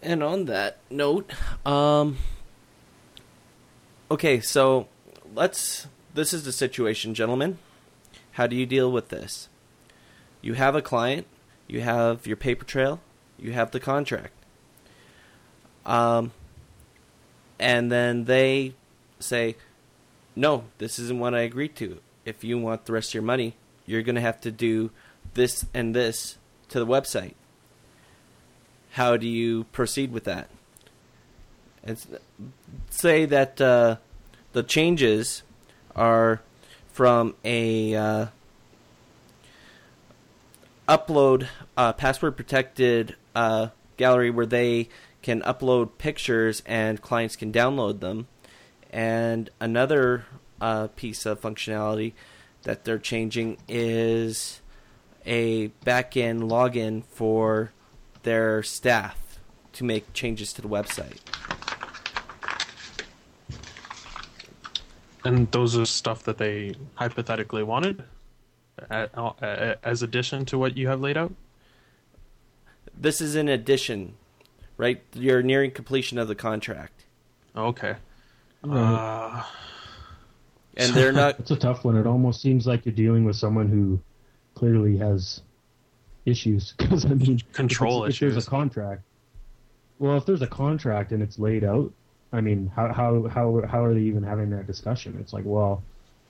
And 0.00 0.22
on 0.22 0.44
that 0.44 0.78
note, 0.90 1.32
um, 1.66 2.18
okay, 4.10 4.40
so 4.40 4.88
let's. 5.34 5.86
This 6.14 6.32
is 6.32 6.44
the 6.44 6.52
situation, 6.52 7.14
gentlemen. 7.14 7.58
How 8.32 8.46
do 8.46 8.56
you 8.56 8.66
deal 8.66 8.90
with 8.90 9.08
this? 9.08 9.48
You 10.40 10.54
have 10.54 10.74
a 10.74 10.82
client, 10.82 11.26
you 11.66 11.80
have 11.80 12.26
your 12.26 12.36
paper 12.36 12.64
trail, 12.64 13.00
you 13.38 13.52
have 13.52 13.72
the 13.72 13.80
contract. 13.80 14.32
Um, 15.84 16.32
and 17.58 17.90
then 17.90 18.24
they 18.24 18.74
say, 19.18 19.56
no, 20.36 20.64
this 20.78 20.98
isn't 20.98 21.18
what 21.18 21.34
I 21.34 21.40
agreed 21.40 21.74
to. 21.76 22.00
If 22.28 22.44
you 22.44 22.58
want 22.58 22.84
the 22.84 22.92
rest 22.92 23.10
of 23.10 23.14
your 23.14 23.22
money, 23.22 23.54
you're 23.86 24.02
going 24.02 24.14
to 24.14 24.20
have 24.20 24.40
to 24.42 24.50
do 24.50 24.90
this 25.34 25.64
and 25.72 25.94
this 25.94 26.38
to 26.68 26.78
the 26.78 26.86
website 26.86 27.34
how 28.92 29.16
do 29.16 29.28
you 29.28 29.64
proceed 29.64 30.12
with 30.12 30.24
that? 30.24 30.48
And 31.84 31.98
say 32.90 33.26
that 33.26 33.60
uh, 33.60 33.96
the 34.52 34.62
changes 34.62 35.42
are 35.94 36.40
from 36.92 37.36
a 37.44 37.94
uh, 37.94 38.26
upload 40.88 41.46
uh, 41.76 41.92
password 41.92 42.36
protected 42.36 43.14
uh, 43.34 43.68
gallery 43.96 44.30
where 44.30 44.46
they 44.46 44.88
can 45.22 45.42
upload 45.42 45.90
pictures 45.98 46.62
and 46.66 47.00
clients 47.00 47.36
can 47.36 47.52
download 47.52 48.00
them, 48.00 48.26
and 48.90 49.50
another 49.60 50.24
uh, 50.60 50.88
piece 50.88 51.26
of 51.26 51.40
functionality 51.40 52.12
that 52.62 52.84
they're 52.84 52.98
changing 52.98 53.56
is 53.68 54.60
a 55.24 55.68
back-end 55.84 56.42
login 56.42 57.04
for 57.04 57.72
their 58.22 58.62
staff 58.62 59.38
to 59.72 59.84
make 59.84 60.12
changes 60.12 60.52
to 60.52 60.62
the 60.62 60.68
website. 60.68 61.18
And 65.24 65.50
those 65.50 65.76
are 65.76 65.84
stuff 65.84 66.22
that 66.24 66.38
they 66.38 66.74
hypothetically 66.94 67.62
wanted 67.62 68.02
a- 68.90 69.08
a- 69.42 69.76
as 69.82 70.02
addition 70.02 70.44
to 70.46 70.58
what 70.58 70.76
you 70.76 70.88
have 70.88 71.00
laid 71.00 71.16
out. 71.16 71.32
This 72.96 73.20
is 73.20 73.34
in 73.36 73.48
addition, 73.48 74.14
right? 74.76 75.02
You're 75.12 75.42
nearing 75.42 75.70
completion 75.70 76.18
of 76.18 76.28
the 76.28 76.34
contract, 76.34 77.04
Okay. 77.56 77.96
Right. 78.62 78.80
Uh, 78.80 79.44
and 80.78 80.94
they're 80.94 81.12
not. 81.12 81.36
It's 81.40 81.50
a 81.50 81.56
tough 81.56 81.84
one. 81.84 81.96
It 81.96 82.06
almost 82.06 82.40
seems 82.40 82.66
like 82.66 82.86
you're 82.86 82.94
dealing 82.94 83.24
with 83.24 83.36
someone 83.36 83.68
who 83.68 84.00
clearly 84.54 84.96
has 84.98 85.42
issues. 86.24 86.74
Because 86.78 87.04
I 87.04 87.10
mean, 87.10 87.40
Control 87.52 88.04
if, 88.04 88.10
it's- 88.10 88.14
if 88.14 88.20
there's 88.34 88.46
a 88.46 88.48
contract. 88.48 89.02
Well, 89.98 90.16
if 90.16 90.24
there's 90.26 90.42
a 90.42 90.46
contract 90.46 91.10
and 91.12 91.22
it's 91.22 91.38
laid 91.40 91.64
out, 91.64 91.92
I 92.32 92.40
mean, 92.40 92.70
how 92.74 92.92
how 92.92 93.26
how 93.28 93.62
how 93.66 93.84
are 93.84 93.94
they 93.94 94.00
even 94.02 94.22
having 94.22 94.50
that 94.50 94.66
discussion? 94.66 95.16
It's 95.20 95.32
like, 95.32 95.44
well, 95.44 95.82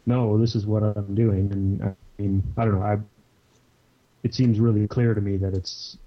no, 0.07 0.39
this 0.39 0.55
is 0.55 0.65
what 0.65 0.83
I'm 0.83 1.15
doing, 1.15 1.53
and 1.53 1.83
I 1.83 1.95
mean, 2.19 2.43
I 2.57 2.65
don't 2.65 2.77
know. 2.81 2.83
I 2.87 2.99
it 4.23 4.35
seems 4.35 4.59
really 4.59 4.89
clear 4.89 5.13
to 5.13 5.21
me 5.21 5.37
that 5.37 5.53
it's 5.55 5.99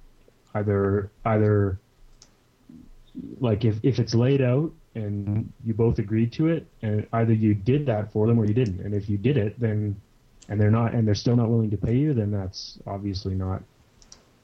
either 0.55 1.11
either 1.25 1.77
like 3.39 3.63
if 3.65 3.75
if 3.83 3.99
it's 3.99 4.15
laid 4.15 4.41
out 4.41 4.71
and 4.95 5.51
you 5.65 5.73
both 5.73 5.99
agreed 5.99 6.33
to 6.33 6.47
it 6.47 6.65
and 6.81 7.07
either 7.13 7.33
you 7.33 7.53
did 7.53 7.85
that 7.85 8.11
for 8.11 8.27
them 8.27 8.37
or 8.39 8.45
you 8.45 8.53
didn't. 8.53 8.81
And 8.81 8.93
if 8.93 9.09
you 9.09 9.17
did 9.17 9.37
it 9.37 9.59
then 9.59 9.99
and 10.49 10.59
they're 10.59 10.71
not 10.71 10.93
and 10.93 11.07
they're 11.07 11.15
still 11.15 11.35
not 11.35 11.49
willing 11.49 11.69
to 11.71 11.77
pay 11.77 11.95
you 11.95 12.13
then 12.13 12.31
that's 12.31 12.77
obviously 12.85 13.35
not 13.35 13.63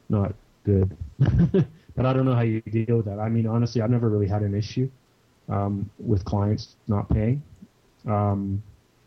not 0.09 0.33
good. 0.63 0.95
But 1.97 2.05
i 2.05 2.13
don't 2.13 2.25
know 2.25 2.35
how 2.35 2.41
you 2.41 2.61
deal 2.61 2.97
with 2.97 3.07
that. 3.07 3.19
I 3.19 3.27
mean 3.27 3.47
honestly 3.47 3.81
i've 3.81 3.89
never 3.89 4.07
really 4.07 4.27
had 4.27 4.43
an 4.43 4.53
issue 4.53 4.89
um, 5.49 5.89
with 5.97 6.23
clients 6.25 6.75
not 6.87 7.09
paying. 7.09 7.41
Um, 8.05 8.61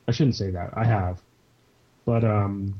i 0.09 0.13
shouldn't 0.13 0.35
say 0.37 0.51
that. 0.51 0.71
I 0.77 0.85
have. 0.85 1.21
But 2.05 2.25
um, 2.25 2.75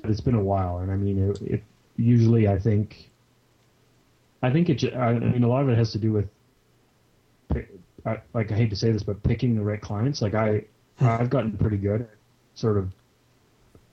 but 0.00 0.10
it's 0.10 0.20
been 0.20 0.36
a 0.36 0.42
while 0.42 0.78
and 0.78 0.90
i 0.90 0.96
mean 0.96 1.30
it, 1.30 1.42
it 1.42 1.64
usually 1.96 2.48
i 2.48 2.58
think 2.58 3.10
I 4.42 4.50
think 4.50 4.68
it. 4.70 4.94
I 4.94 5.12
mean, 5.18 5.42
a 5.44 5.48
lot 5.48 5.62
of 5.62 5.68
it 5.68 5.76
has 5.76 5.92
to 5.92 5.98
do 5.98 6.12
with, 6.12 6.28
I, 8.06 8.18
like 8.34 8.50
I 8.52 8.56
hate 8.56 8.70
to 8.70 8.76
say 8.76 8.92
this, 8.92 9.02
but 9.02 9.22
picking 9.22 9.54
the 9.54 9.62
right 9.62 9.80
clients. 9.80 10.22
Like 10.22 10.34
I, 10.34 10.64
I've 11.00 11.30
gotten 11.30 11.56
pretty 11.56 11.76
good 11.76 12.02
at 12.02 12.10
sort 12.54 12.76
of 12.76 12.92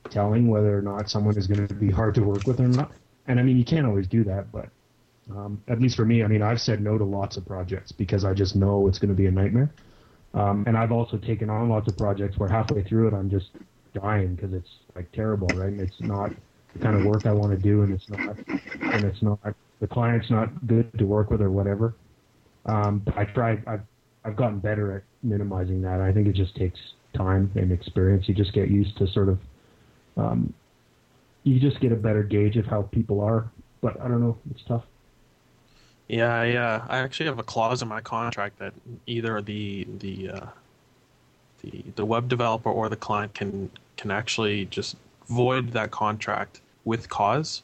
telling 0.10 0.48
whether 0.48 0.78
or 0.78 0.82
not 0.82 1.10
someone 1.10 1.38
is 1.38 1.48
going 1.48 1.68
to 1.68 1.74
be 1.74 1.92
hard 1.92 2.16
to 2.16 2.22
work 2.22 2.48
with 2.48 2.60
or 2.60 2.68
not. 2.68 2.92
And 3.28 3.40
I 3.40 3.44
mean, 3.44 3.58
you 3.58 3.66
can't 3.66 3.86
always 3.86 4.08
do 4.08 4.24
that, 4.24 4.52
but 4.52 4.70
um, 5.30 5.62
at 5.68 5.82
least 5.82 5.98
for 5.98 6.06
me, 6.06 6.24
I 6.24 6.28
mean, 6.28 6.42
I've 6.42 6.62
said 6.62 6.82
no 6.82 6.98
to 6.98 7.04
lots 7.04 7.36
of 7.36 7.46
projects 7.46 7.92
because 7.92 8.24
I 8.24 8.34
just 8.34 8.56
know 8.56 8.88
it's 8.88 9.00
going 9.00 9.10
to 9.10 9.16
be 9.16 9.26
a 9.26 9.32
nightmare. 9.32 9.74
Um, 10.34 10.64
and 10.68 10.78
I've 10.78 10.92
also 10.92 11.18
taken 11.18 11.50
on 11.50 11.70
lots 11.70 11.88
of 11.88 11.98
projects 11.98 12.38
where 12.38 12.48
halfway 12.48 12.84
through 12.84 13.10
it, 13.10 13.14
I'm 13.14 13.30
just 13.30 13.52
dying 13.94 14.36
because 14.36 14.54
it's 14.54 14.70
like 14.96 15.12
terrible, 15.12 15.48
right? 15.50 15.72
And 15.72 15.82
it's 15.82 16.00
not 16.00 16.32
the 16.74 16.80
kind 16.80 16.96
of 16.96 17.04
work 17.04 17.26
I 17.26 17.34
want 17.34 17.52
to 17.52 17.58
do, 17.58 17.82
and 17.82 17.94
it's 17.94 18.08
not, 18.10 18.38
and 18.48 19.06
it's 19.06 19.22
not 19.22 19.40
the 19.80 19.88
client's 19.88 20.30
not 20.30 20.66
good 20.68 20.92
to 20.98 21.06
work 21.06 21.30
with 21.30 21.42
or 21.42 21.52
whatever. 21.52 21.96
Um, 22.68 23.00
but 23.00 23.18
I 23.18 23.26
try. 23.26 23.62
I've 23.66 23.82
I've 24.26 24.36
gotten 24.36 24.60
better 24.60 24.98
at 24.98 25.04
minimizing 25.24 25.82
that. 25.84 26.02
I 26.02 26.12
think 26.12 26.28
it 26.28 26.34
just 26.34 26.56
takes 26.56 26.80
time 27.16 27.52
and 27.56 27.72
experience. 27.72 28.28
You 28.28 28.36
just 28.36 28.54
get 28.54 28.70
used 28.70 28.98
to 28.98 29.08
sort 29.08 29.30
of, 29.30 29.40
um, 30.18 30.54
you 31.44 31.60
just 31.60 31.80
get 31.80 31.92
a 31.92 31.96
better 31.96 32.24
gauge 32.24 32.58
of 32.58 32.66
how 32.66 32.84
people 32.84 33.22
are. 33.22 33.50
But 33.82 34.00
I 34.02 34.08
don't 34.08 34.22
know. 34.22 34.38
It's 34.52 34.64
tough. 34.68 34.84
Yeah, 36.08 36.44
yeah. 36.44 36.86
I 36.88 37.00
actually 37.00 37.26
have 37.28 37.40
a 37.40 37.44
clause 37.44 37.82
in 37.82 37.88
my 37.88 38.02
contract 38.02 38.60
that 38.60 38.74
either 39.06 39.42
the 39.42 39.88
the 40.00 40.30
uh, 40.30 40.46
the 41.62 41.84
the 41.96 42.06
web 42.06 42.28
developer 42.28 42.70
or 42.70 42.90
the 42.90 42.96
client 42.96 43.34
can 43.34 43.70
can 43.98 44.12
actually 44.12 44.66
just 44.66 44.96
void 45.30 45.72
that 45.72 45.92
contract 45.92 46.62
with 46.86 47.10
cause. 47.10 47.62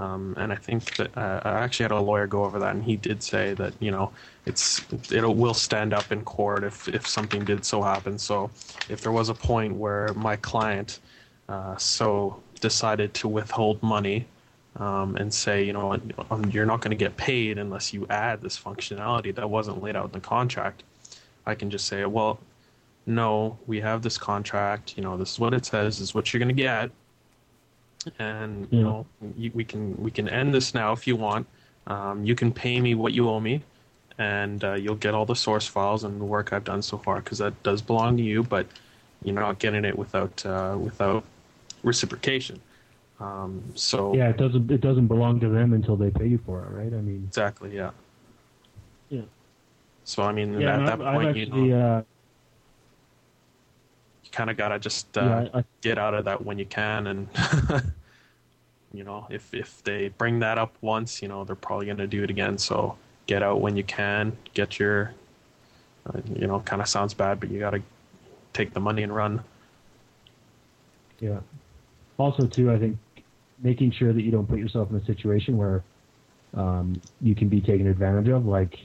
Um, 0.00 0.34
and 0.38 0.50
I 0.50 0.56
think 0.56 0.96
that 0.96 1.16
uh, 1.16 1.40
I 1.44 1.60
actually 1.60 1.84
had 1.84 1.92
a 1.92 2.00
lawyer 2.00 2.26
go 2.26 2.44
over 2.44 2.58
that, 2.58 2.74
and 2.74 2.82
he 2.82 2.96
did 2.96 3.22
say 3.22 3.52
that 3.54 3.74
you 3.80 3.90
know 3.90 4.10
it's 4.46 4.80
it 5.12 5.22
will 5.22 5.54
stand 5.54 5.92
up 5.92 6.10
in 6.10 6.22
court 6.24 6.64
if 6.64 6.88
if 6.88 7.06
something 7.06 7.44
did 7.44 7.66
so 7.66 7.82
happen. 7.82 8.18
So 8.18 8.50
if 8.88 9.02
there 9.02 9.12
was 9.12 9.28
a 9.28 9.34
point 9.34 9.74
where 9.76 10.14
my 10.14 10.36
client 10.36 11.00
uh, 11.50 11.76
so 11.76 12.40
decided 12.60 13.12
to 13.14 13.28
withhold 13.28 13.82
money 13.82 14.24
um, 14.76 15.16
and 15.16 15.32
say, 15.32 15.64
you 15.64 15.74
know, 15.74 15.92
um, 16.30 16.44
you're 16.50 16.64
not 16.64 16.80
going 16.80 16.96
to 16.96 17.04
get 17.04 17.16
paid 17.18 17.58
unless 17.58 17.92
you 17.92 18.06
add 18.08 18.40
this 18.40 18.58
functionality 18.58 19.34
that 19.34 19.50
wasn't 19.50 19.82
laid 19.82 19.96
out 19.96 20.06
in 20.06 20.12
the 20.12 20.20
contract. 20.20 20.82
I 21.44 21.54
can 21.54 21.68
just 21.70 21.86
say, 21.86 22.04
well, 22.06 22.38
no, 23.06 23.58
we 23.66 23.80
have 23.80 24.00
this 24.00 24.16
contract. 24.16 24.96
You 24.96 25.02
know, 25.02 25.16
this 25.18 25.32
is 25.32 25.38
what 25.40 25.52
it 25.52 25.66
says. 25.66 25.98
This 25.98 26.08
is 26.08 26.14
what 26.14 26.32
you're 26.32 26.38
going 26.38 26.56
to 26.56 26.62
get, 26.62 26.90
and 28.18 28.68
you 28.70 28.82
know, 28.82 29.06
you, 29.36 29.50
we 29.54 29.64
can 29.64 29.96
we 30.02 30.10
can 30.10 30.28
end 30.28 30.54
this 30.54 30.74
now 30.74 30.92
if 30.92 31.06
you 31.06 31.16
want. 31.16 31.46
Um, 31.86 32.24
you 32.24 32.34
can 32.34 32.52
pay 32.52 32.80
me 32.80 32.94
what 32.94 33.12
you 33.12 33.28
owe 33.28 33.40
me, 33.40 33.62
and 34.18 34.62
uh, 34.64 34.74
you'll 34.74 34.96
get 34.96 35.14
all 35.14 35.26
the 35.26 35.36
source 35.36 35.66
files 35.66 36.04
and 36.04 36.20
the 36.20 36.24
work 36.24 36.52
I've 36.52 36.64
done 36.64 36.82
so 36.82 36.98
far 36.98 37.20
because 37.20 37.38
that 37.38 37.62
does 37.62 37.82
belong 37.82 38.16
to 38.16 38.22
you. 38.22 38.42
But 38.42 38.66
you're 39.24 39.34
not 39.34 39.58
getting 39.58 39.84
it 39.84 39.98
without 39.98 40.44
uh, 40.46 40.76
without 40.78 41.24
reciprocation. 41.82 42.60
Um, 43.18 43.62
so 43.74 44.14
yeah, 44.14 44.30
it 44.30 44.36
doesn't 44.36 44.70
it 44.70 44.80
doesn't 44.80 45.06
belong 45.06 45.40
to 45.40 45.48
them 45.48 45.72
until 45.72 45.96
they 45.96 46.10
pay 46.10 46.26
you 46.26 46.38
for 46.38 46.62
it, 46.64 46.70
right? 46.70 46.92
I 46.92 47.00
mean, 47.02 47.24
exactly, 47.28 47.74
yeah, 47.74 47.90
yeah. 49.10 49.22
So 50.04 50.22
I 50.22 50.32
mean, 50.32 50.58
yeah, 50.58 50.78
at 50.78 50.86
that 50.86 50.92
I've, 50.94 50.98
point, 51.14 51.28
I've 51.28 51.36
actually, 51.36 51.66
you 51.66 51.70
know, 51.70 51.78
uh, 51.78 51.98
you 51.98 52.04
kind 54.32 54.50
of 54.50 54.56
gotta 54.56 54.78
just 54.78 55.16
uh, 55.16 55.46
yeah, 55.52 55.58
I, 55.60 55.64
get 55.80 55.98
out 55.98 56.14
of 56.14 56.24
that 56.24 56.44
when 56.44 56.58
you 56.58 56.66
can, 56.66 57.06
and 57.06 57.28
you 58.92 59.04
know, 59.04 59.26
if 59.30 59.52
if 59.54 59.82
they 59.82 60.08
bring 60.08 60.40
that 60.40 60.58
up 60.58 60.74
once, 60.80 61.22
you 61.22 61.28
know, 61.28 61.44
they're 61.44 61.56
probably 61.56 61.86
gonna 61.86 62.06
do 62.06 62.22
it 62.22 62.30
again. 62.30 62.58
So 62.58 62.96
get 63.26 63.42
out 63.42 63.60
when 63.60 63.76
you 63.76 63.84
can, 63.84 64.36
get 64.54 64.78
your, 64.78 65.14
uh, 66.06 66.20
you 66.34 66.46
know, 66.46 66.60
kind 66.60 66.82
of 66.82 66.88
sounds 66.88 67.14
bad, 67.14 67.40
but 67.40 67.50
you 67.50 67.58
gotta 67.60 67.82
take 68.52 68.72
the 68.74 68.80
money 68.80 69.02
and 69.02 69.14
run. 69.14 69.42
yeah. 71.20 71.40
Also, 72.18 72.46
too, 72.46 72.70
I 72.70 72.78
think 72.78 72.98
making 73.62 73.92
sure 73.92 74.12
that 74.12 74.22
you 74.22 74.30
don't 74.30 74.46
put 74.46 74.58
yourself 74.58 74.90
in 74.90 74.96
a 74.96 75.04
situation 75.04 75.56
where 75.56 75.82
um, 76.54 77.00
you 77.20 77.34
can 77.34 77.48
be 77.48 77.60
taken 77.60 77.86
advantage 77.86 78.28
of. 78.28 78.46
Like, 78.46 78.78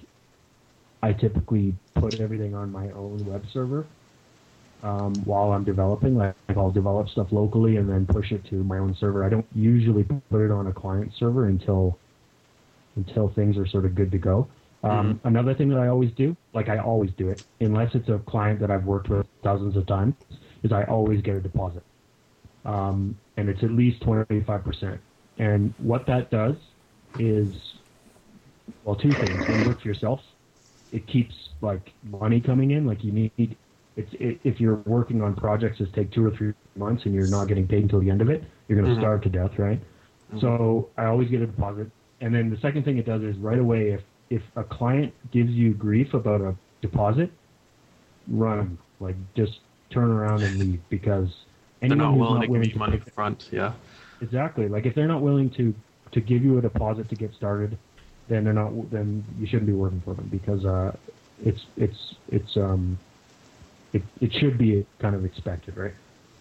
I 1.01 1.12
typically 1.13 1.75
put 1.95 2.19
everything 2.19 2.55
on 2.55 2.71
my 2.71 2.91
own 2.91 3.25
web 3.25 3.45
server 3.51 3.86
um, 4.85 5.25
while 5.25 5.51
I'm 5.51 5.63
developing. 5.63 6.15
Like, 6.15 6.35
I'll 6.49 6.71
develop 6.71 7.09
stuff 7.09 7.27
locally 7.31 7.77
and 7.77 7.89
then 7.89 8.05
push 8.05 8.31
it 8.31 8.45
to 8.49 8.55
my 8.63 8.77
own 8.77 8.95
server. 8.99 9.25
I 9.25 9.29
don't 9.29 9.47
usually 9.53 10.03
put 10.03 10.41
it 10.41 10.51
on 10.51 10.67
a 10.67 10.73
client 10.73 11.11
server 11.17 11.47
until 11.47 11.99
until 12.95 13.33
things 13.33 13.57
are 13.57 13.67
sort 13.67 13.85
of 13.85 13.95
good 13.95 14.11
to 14.11 14.17
go. 14.17 14.47
Um, 14.83 15.19
Another 15.23 15.53
thing 15.53 15.67
that 15.69 15.79
I 15.79 15.87
always 15.87 16.11
do, 16.15 16.37
like 16.53 16.69
I 16.69 16.77
always 16.77 17.09
do 17.17 17.29
it, 17.29 17.41
unless 17.59 17.93
it's 17.93 18.07
a 18.07 18.19
client 18.19 18.59
that 18.61 18.71
I've 18.71 18.85
worked 18.85 19.09
with 19.09 19.25
dozens 19.43 19.75
of 19.75 19.85
times, 19.87 20.13
is 20.63 20.71
I 20.71 20.83
always 20.83 21.21
get 21.21 21.35
a 21.35 21.41
deposit. 21.41 21.83
Um, 22.63 23.17
and 23.35 23.49
it's 23.49 23.63
at 23.63 23.71
least 23.71 24.01
25%. 24.03 24.99
And 25.37 25.73
what 25.77 26.05
that 26.07 26.31
does 26.31 26.55
is, 27.17 27.53
well, 28.83 28.95
two 28.95 29.15
things. 29.15 29.45
When 29.47 29.57
you 29.57 29.65
work 29.65 29.81
for 29.81 29.87
yourself, 29.87 30.21
it 30.91 31.05
keeps 31.07 31.33
like 31.61 31.91
money 32.03 32.39
coming 32.39 32.71
in. 32.71 32.85
Like 32.85 33.03
you 33.03 33.11
need, 33.11 33.57
it, 33.95 34.41
if 34.43 34.60
you're 34.60 34.77
working 34.86 35.21
on 35.21 35.36
projects 35.36 35.79
that 35.79 35.93
take 35.93 36.12
two 36.12 36.25
or 36.25 36.31
three 36.31 36.53
months 36.75 37.03
and 37.05 37.13
you're 37.13 37.27
not 37.27 37.45
getting 37.47 37.67
paid 37.67 37.84
until 37.84 37.99
the 37.99 38.10
end 38.10 38.21
of 38.21 38.29
it, 38.29 38.43
you're 38.67 38.77
going 38.79 38.89
to 38.89 38.95
Mhm. 38.95 39.01
starve 39.01 39.21
to 39.23 39.29
death, 39.29 39.58
right? 39.58 39.81
So 40.41 40.91
I 40.97 41.05
always 41.05 41.29
get 41.29 41.41
a 41.41 41.47
deposit. 41.47 41.91
And 42.21 42.34
then 42.34 42.49
the 42.49 42.58
second 42.58 42.84
thing 42.84 42.97
it 42.97 43.05
does 43.05 43.21
is 43.21 43.38
right 43.38 43.60
away, 43.60 43.91
if 43.91 44.01
if 44.29 44.41
a 44.55 44.63
client 44.63 45.13
gives 45.31 45.51
you 45.51 45.73
grief 45.73 46.13
about 46.13 46.41
a 46.41 46.55
deposit, 46.81 47.31
run 48.27 48.77
like 48.99 49.15
just 49.36 49.60
turn 49.91 50.10
around 50.10 50.43
and 50.43 50.58
leave 50.60 50.81
because 50.89 51.29
They're 51.81 51.89
anyone 51.89 51.97
not 51.97 52.13
who's 52.13 52.21
willing 52.21 52.41
not 52.41 52.47
to 52.47 52.47
give 52.47 52.63
you 52.63 52.71
to 52.73 52.79
money 52.79 52.97
up 53.01 53.13
front. 53.13 53.49
Yeah. 53.51 53.73
Exactly. 54.21 54.67
Like 54.67 54.86
if 54.86 54.95
they're 54.95 55.08
not 55.08 55.21
willing 55.21 55.49
to 55.51 55.73
to 56.12 56.21
give 56.21 56.43
you 56.43 56.58
a 56.58 56.62
deposit 56.62 57.10
to 57.10 57.15
get 57.15 57.34
started, 57.34 57.77
then 58.27 58.43
they're 58.43 58.53
not. 58.53 58.71
Then 58.91 59.25
you 59.38 59.45
shouldn't 59.45 59.67
be 59.67 59.73
working 59.73 60.01
for 60.01 60.13
them 60.15 60.27
because 60.29 60.65
uh, 60.65 60.95
it's 61.38 61.62
it's 61.75 62.15
it's 62.27 62.58
um 62.58 62.99
it 63.95 64.03
it 64.21 64.34
should 64.34 64.58
be 64.58 64.86
kind 64.99 65.15
of 65.15 65.23
expected, 65.25 65.77
right? 65.77 65.93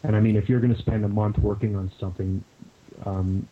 And 0.03 0.15
I 0.17 0.21
mean, 0.21 0.37
if 0.37 0.49
you're 0.49 0.61
going 0.61 0.75
to 0.75 0.81
spend 0.81 1.05
a 1.05 1.09
month 1.09 1.39
working 1.39 1.77
on 1.77 1.91
something, 1.99 2.43
um, 3.07 3.49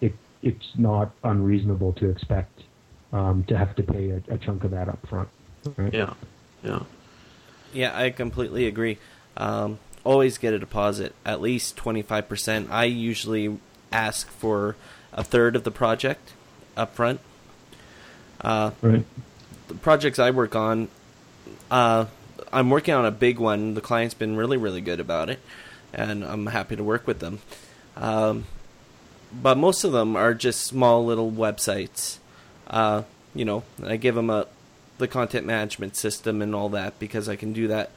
it 0.00 0.14
it's 0.42 0.66
not 0.76 1.12
unreasonable 1.22 1.92
to 1.94 2.08
expect 2.08 2.62
um, 3.12 3.44
to 3.48 3.56
have 3.56 3.76
to 3.76 3.82
pay 3.82 4.10
a, 4.10 4.22
a 4.28 4.38
chunk 4.38 4.64
of 4.64 4.70
that 4.72 4.88
up 4.88 5.06
front. 5.06 5.28
Right? 5.76 5.92
Yeah. 5.92 6.14
Yeah. 6.62 6.80
Yeah, 7.72 7.96
I 7.98 8.10
completely 8.10 8.66
agree. 8.66 8.98
Um, 9.36 9.78
always 10.04 10.38
get 10.38 10.54
a 10.54 10.58
deposit, 10.58 11.14
at 11.24 11.40
least 11.40 11.76
25%. 11.76 12.70
I 12.70 12.84
usually 12.84 13.58
ask 13.92 14.28
for 14.30 14.76
a 15.12 15.24
third 15.24 15.56
of 15.56 15.64
the 15.64 15.70
project 15.70 16.32
up 16.76 16.94
front. 16.94 17.20
Uh, 18.40 18.70
Right. 18.80 19.04
the 19.68 19.74
projects 19.74 20.18
I 20.18 20.30
work 20.30 20.54
on, 20.54 20.88
uh, 21.70 22.06
I'm 22.54 22.70
working 22.70 22.94
on 22.94 23.04
a 23.04 23.10
big 23.10 23.38
one. 23.38 23.74
The 23.74 23.80
client's 23.80 24.14
been 24.14 24.36
really, 24.36 24.56
really 24.56 24.80
good 24.80 25.00
about 25.00 25.28
it, 25.28 25.40
and 25.92 26.24
I'm 26.24 26.46
happy 26.46 26.76
to 26.76 26.84
work 26.84 27.06
with 27.06 27.18
them. 27.18 27.40
Um, 27.96 28.44
but 29.32 29.58
most 29.58 29.84
of 29.84 29.92
them 29.92 30.16
are 30.16 30.32
just 30.34 30.62
small 30.62 31.04
little 31.04 31.30
websites. 31.30 32.18
Uh, 32.68 33.02
you 33.34 33.44
know, 33.44 33.64
I 33.84 33.96
give 33.96 34.14
them 34.14 34.30
a 34.30 34.46
the 34.98 35.08
content 35.08 35.44
management 35.44 35.96
system 35.96 36.40
and 36.40 36.54
all 36.54 36.68
that 36.68 36.96
because 37.00 37.28
I 37.28 37.34
can 37.34 37.52
do 37.52 37.66
that 37.66 37.90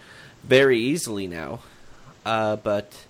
very 0.44 0.80
easily 0.80 1.28
now. 1.28 1.60
Uh, 2.26 2.56
but 2.56 3.06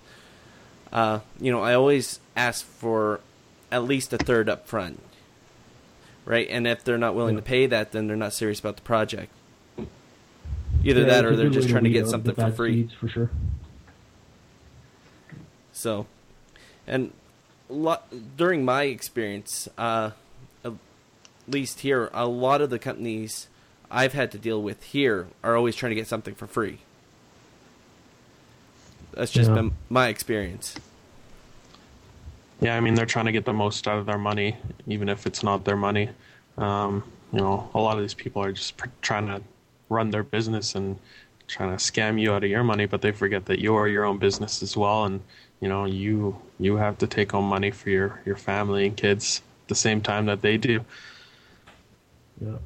uh, 0.92 1.20
you 1.40 1.50
know, 1.50 1.62
I 1.62 1.74
always 1.74 2.20
ask 2.36 2.64
for 2.66 3.20
at 3.72 3.84
least 3.84 4.12
a 4.12 4.18
third 4.18 4.48
up 4.50 4.66
front, 4.66 5.00
right? 6.26 6.46
And 6.50 6.66
if 6.66 6.84
they're 6.84 6.98
not 6.98 7.14
willing 7.14 7.36
Yeah. 7.36 7.40
to 7.40 7.46
pay 7.46 7.66
that, 7.66 7.92
then 7.92 8.06
they're 8.06 8.16
not 8.16 8.34
serious 8.34 8.60
about 8.60 8.76
the 8.76 8.82
project. 8.82 9.32
Either 10.88 11.00
Yeah, 11.00 11.06
that, 11.06 11.24
or 11.26 11.36
they're 11.36 11.50
just 11.50 11.68
trying 11.68 11.84
to 11.84 11.90
get 11.90 12.06
something 12.06 12.34
for 12.34 12.50
free. 12.50 12.72
seeds, 12.82 12.94
for 12.94 13.08
sure. 13.08 13.30
So, 15.72 16.06
and 16.86 17.12
lo- 17.68 18.00
during 18.38 18.64
my 18.64 18.84
experience, 18.84 19.68
uh, 19.76 20.12
at 20.64 20.72
least 21.46 21.80
here, 21.80 22.08
a 22.14 22.26
lot 22.26 22.62
of 22.62 22.70
the 22.70 22.78
companies 22.78 23.48
I've 23.90 24.14
had 24.14 24.30
to 24.32 24.38
deal 24.38 24.62
with 24.62 24.82
here 24.82 25.26
are 25.44 25.56
always 25.56 25.76
trying 25.76 25.90
to 25.90 25.96
get 25.96 26.06
something 26.06 26.34
for 26.34 26.46
free. 26.46 26.78
That's 29.12 29.30
just 29.30 29.50
Yeah. 29.50 29.56
been 29.56 29.72
my 29.90 30.08
experience. 30.08 30.74
Yeah, 32.60 32.76
I 32.76 32.80
mean 32.80 32.94
they're 32.94 33.06
trying 33.06 33.26
to 33.26 33.32
get 33.32 33.44
the 33.44 33.52
most 33.52 33.86
out 33.86 33.98
of 33.98 34.06
their 34.06 34.18
money, 34.18 34.56
even 34.86 35.08
if 35.10 35.26
it's 35.26 35.42
not 35.42 35.64
their 35.66 35.76
money. 35.76 36.08
Um, 36.56 37.04
you 37.32 37.38
know, 37.40 37.70
a 37.74 37.78
lot 37.78 37.96
of 37.96 38.02
these 38.02 38.14
people 38.14 38.42
are 38.42 38.52
just 38.52 38.76
pr- 38.78 38.88
trying 39.02 39.26
to 39.26 39.42
run 39.88 40.10
their 40.10 40.22
business 40.22 40.74
and 40.74 40.98
trying 41.46 41.70
to 41.70 41.82
scam 41.82 42.20
you 42.20 42.32
out 42.32 42.44
of 42.44 42.50
your 42.50 42.62
money, 42.62 42.86
but 42.86 43.02
they 43.02 43.10
forget 43.10 43.46
that 43.46 43.58
you 43.58 43.74
are 43.74 43.88
your 43.88 44.04
own 44.04 44.18
business 44.18 44.62
as 44.62 44.76
well, 44.76 45.04
and 45.04 45.22
you 45.60 45.68
know 45.68 45.84
you 45.84 46.40
you 46.58 46.76
have 46.76 46.98
to 46.98 47.06
take 47.06 47.32
home 47.32 47.46
money 47.46 47.70
for 47.70 47.90
your 47.90 48.20
your 48.24 48.36
family 48.36 48.86
and 48.86 48.96
kids 48.96 49.42
at 49.64 49.68
the 49.68 49.74
same 49.74 50.00
time 50.00 50.26
that 50.26 50.42
they 50.42 50.56
do. 50.56 50.84
Yeah. 52.40 52.56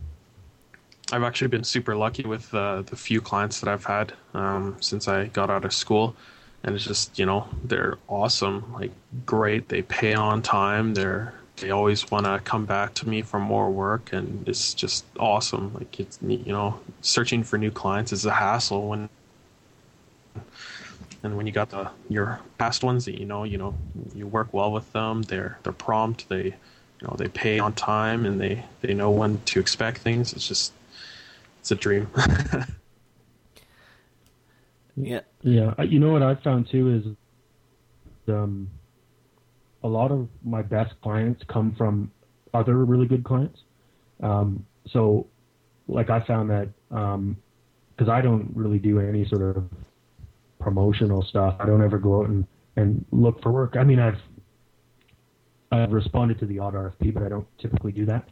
I've 1.13 1.23
actually 1.23 1.49
been 1.49 1.65
super 1.65 1.95
lucky 1.95 2.23
with 2.23 2.53
uh, 2.55 2.83
the 2.83 2.97
few 2.97 3.21
clients 3.21 3.61
that 3.61 3.69
I've 3.69 3.85
had 3.85 4.15
um, 4.33 4.77
since 4.81 5.09
I 5.09 5.27
got 5.27 5.51
out 5.51 5.65
of 5.65 5.73
school, 5.73 6.17
and 6.65 6.75
it's 6.75 6.85
just 6.85 7.19
you 7.19 7.27
know 7.27 7.49
they're 7.65 7.99
awesome, 8.09 8.73
like 8.73 8.93
great. 9.25 9.69
They 9.69 9.83
pay 9.83 10.15
on 10.15 10.43
time. 10.43 10.95
They're 10.95 11.35
they 11.57 11.71
always 11.71 12.11
want 12.11 12.27
to 12.27 12.41
come 12.41 12.65
back 12.65 12.95
to 12.95 13.09
me 13.09 13.23
for 13.23 13.39
more 13.39 13.71
work, 13.71 14.13
and 14.13 14.47
it's 14.49 14.75
just 14.75 15.05
awesome. 15.19 15.75
Like 15.75 16.01
it's 16.01 16.19
you 16.23 16.53
know, 16.53 16.81
searching 17.01 17.45
for 17.45 17.59
new 17.59 17.71
clients 17.71 18.13
is 18.13 18.25
a 18.25 18.33
hassle 18.33 18.89
when, 18.89 19.09
and 21.23 21.37
when 21.37 21.47
you 21.47 21.53
got 21.53 21.71
the 21.71 21.91
your 22.09 22.41
past 22.59 22.83
ones 22.83 23.05
that 23.05 23.19
you 23.19 23.27
know, 23.27 23.45
you 23.45 23.59
know, 23.59 23.75
you 24.15 24.27
work 24.27 24.53
well 24.53 24.73
with 24.73 24.93
them. 24.93 25.23
They're 25.23 25.59
they're 25.63 25.73
prompt. 25.73 26.29
They 26.29 26.45
you 26.45 27.09
know 27.09 27.15
they 27.17 27.29
pay 27.29 27.59
on 27.59 27.75
time 27.75 28.27
and 28.27 28.41
they 28.41 28.65
they 28.81 28.95
know 28.95 29.11
when 29.11 29.41
to 29.43 29.61
expect 29.61 29.99
things. 29.99 30.33
It's 30.33 30.49
just 30.49 30.73
it's 31.61 31.71
a 31.71 31.77
dream. 31.77 32.09
yeah. 34.97 35.21
Yeah. 35.43 35.81
You 35.83 36.01
know 36.01 36.13
what 36.13 36.23
I 36.23 36.35
found 36.35 36.69
too 36.69 37.17
is 38.27 38.35
um 38.35 38.71
a 39.85 39.89
lot 39.89 40.11
of 40.11 40.29
my 40.45 40.63
best 40.63 40.95
clients 41.03 41.43
come 41.49 41.75
from 41.77 42.11
other 42.55 42.85
really 42.85 43.07
good 43.07 43.25
clients. 43.25 43.61
Um, 44.23 44.65
so, 44.87 45.27
like 45.89 46.11
I 46.11 46.25
found 46.25 46.51
that 46.51 46.69
because 46.89 48.09
um, 48.09 48.11
I 48.11 48.21
don't 48.21 48.51
really 48.55 48.79
do 48.79 49.01
any 49.01 49.27
sort 49.27 49.57
of 49.57 49.65
promotional 50.61 51.23
stuff. 51.23 51.57
I 51.59 51.67
don't 51.67 51.83
ever 51.83 51.99
go 51.99 52.21
out 52.21 52.29
and, 52.29 52.47
and 52.77 53.05
look 53.11 53.43
for 53.43 53.51
work. 53.51 53.77
I 53.77 53.85
mean, 53.85 53.99
I've 53.99 54.21
I've 55.73 55.91
responded 55.91 56.39
to 56.41 56.47
the 56.47 56.59
odd 56.59 56.75
RFP, 56.75 57.15
but 57.15 57.23
I 57.23 57.29
don't 57.29 57.47
typically 57.59 57.93
do 57.93 58.07
that. 58.07 58.29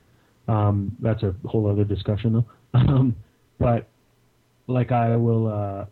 Um, 0.46 0.96
that's 1.00 1.22
a 1.22 1.34
whole 1.46 1.70
other 1.70 1.84
discussion, 1.84 2.32
though. 2.32 2.46
Um, 2.72 3.16
but 3.58 3.88
like 4.68 4.92
I 4.92 5.16
will, 5.16 5.48
uh, 5.48 5.86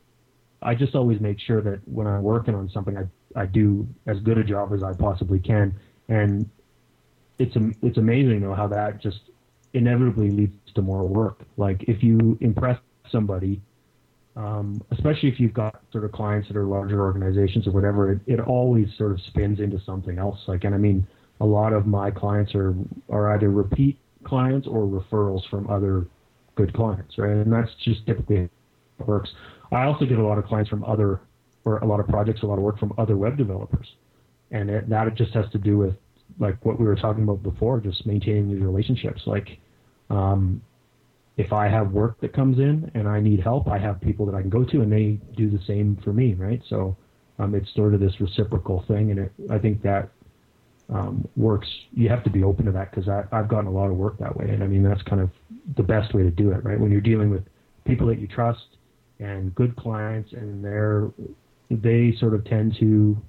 I 0.62 0.74
just 0.74 0.94
always 0.94 1.20
make 1.20 1.38
sure 1.38 1.60
that 1.62 1.80
when 1.86 2.06
I'm 2.06 2.22
working 2.22 2.54
on 2.54 2.68
something, 2.70 2.96
I 2.96 3.04
I 3.38 3.46
do 3.46 3.86
as 4.06 4.18
good 4.20 4.38
a 4.38 4.44
job 4.44 4.72
as 4.72 4.82
I 4.82 4.92
possibly 4.92 5.38
can, 5.38 5.74
and 6.08 6.48
it's 7.38 7.56
it's 7.82 7.98
amazing 7.98 8.40
though 8.40 8.54
how 8.54 8.66
that 8.68 9.00
just 9.00 9.20
inevitably 9.74 10.30
leads 10.30 10.72
to 10.74 10.82
more 10.82 11.06
work. 11.06 11.42
Like 11.56 11.84
if 11.84 12.02
you 12.02 12.36
impress 12.40 12.78
somebody, 13.10 13.60
um, 14.36 14.82
especially 14.90 15.28
if 15.28 15.38
you've 15.38 15.54
got 15.54 15.82
sort 15.92 16.04
of 16.04 16.12
clients 16.12 16.48
that 16.48 16.56
are 16.56 16.64
larger 16.64 17.00
organizations 17.00 17.66
or 17.66 17.72
whatever, 17.72 18.12
it, 18.12 18.20
it 18.26 18.40
always 18.40 18.88
sort 18.96 19.12
of 19.12 19.20
spins 19.20 19.60
into 19.60 19.80
something 19.80 20.18
else. 20.18 20.38
Like, 20.46 20.64
and 20.64 20.74
I 20.74 20.78
mean, 20.78 21.06
a 21.40 21.46
lot 21.46 21.72
of 21.72 21.86
my 21.86 22.10
clients 22.10 22.54
are 22.54 22.74
are 23.08 23.34
either 23.34 23.50
repeat 23.50 23.98
clients 24.24 24.66
or 24.66 24.86
referrals 24.86 25.48
from 25.48 25.70
other 25.70 26.06
good 26.56 26.74
clients, 26.74 27.18
right? 27.18 27.30
And 27.30 27.52
that's 27.52 27.70
just 27.84 28.04
typically 28.06 28.48
works. 29.06 29.30
I 29.70 29.84
also 29.84 30.04
get 30.06 30.18
a 30.18 30.26
lot 30.26 30.38
of 30.38 30.46
clients 30.46 30.70
from 30.70 30.84
other 30.84 31.20
or 31.64 31.78
a 31.78 31.86
lot 31.86 32.00
of 32.00 32.06
projects, 32.06 32.42
a 32.42 32.46
lot 32.46 32.58
of 32.58 32.64
work 32.64 32.78
from 32.78 32.94
other 32.98 33.16
web 33.16 33.36
developers, 33.36 33.86
and 34.50 34.70
it, 34.70 34.88
that 34.88 35.14
just 35.14 35.34
has 35.34 35.50
to 35.50 35.58
do 35.58 35.76
with 35.76 35.94
like 36.38 36.64
what 36.64 36.78
we 36.78 36.86
were 36.86 36.96
talking 36.96 37.22
about 37.22 37.42
before, 37.42 37.80
just 37.80 38.06
maintaining 38.06 38.52
these 38.52 38.62
relationships. 38.62 39.22
Like, 39.26 39.58
um, 40.10 40.62
if 41.36 41.52
I 41.52 41.68
have 41.68 41.92
work 41.92 42.20
that 42.20 42.32
comes 42.32 42.58
in 42.58 42.90
and 42.94 43.08
I 43.08 43.20
need 43.20 43.40
help, 43.40 43.68
I 43.68 43.78
have 43.78 44.00
people 44.00 44.26
that 44.26 44.34
I 44.34 44.40
can 44.40 44.50
go 44.50 44.64
to, 44.64 44.80
and 44.80 44.90
they 44.90 45.18
do 45.36 45.50
the 45.50 45.62
same 45.66 45.98
for 46.02 46.12
me, 46.12 46.34
right? 46.34 46.62
So 46.68 46.96
um, 47.38 47.54
it's 47.54 47.72
sort 47.74 47.94
of 47.94 48.00
this 48.00 48.20
reciprocal 48.20 48.84
thing, 48.88 49.10
and 49.10 49.20
it, 49.20 49.32
I 49.50 49.58
think 49.58 49.82
that 49.82 50.10
um, 50.88 51.28
works. 51.36 51.68
You 51.92 52.08
have 52.08 52.24
to 52.24 52.30
be 52.30 52.42
open 52.42 52.64
to 52.66 52.72
that 52.72 52.90
because 52.90 53.08
I've 53.08 53.48
gotten 53.48 53.66
a 53.66 53.72
lot 53.72 53.90
of 53.90 53.96
work 53.96 54.18
that 54.18 54.36
way, 54.36 54.48
and 54.48 54.62
I 54.62 54.66
mean 54.66 54.82
that's 54.82 55.02
kind 55.02 55.20
of 55.20 55.30
the 55.76 55.82
best 55.82 56.14
way 56.14 56.22
to 56.22 56.30
do 56.30 56.50
it, 56.52 56.64
right? 56.64 56.80
When 56.80 56.90
you're 56.90 57.00
dealing 57.00 57.30
with 57.30 57.44
people 57.84 58.06
that 58.08 58.18
you 58.18 58.26
trust 58.26 58.77
and 59.18 59.54
good 59.54 59.76
clients, 59.76 60.32
and 60.32 60.64
they're 60.64 61.10
they 61.70 62.14
sort 62.18 62.34
of 62.34 62.44
tend 62.44 62.76
to 62.80 63.20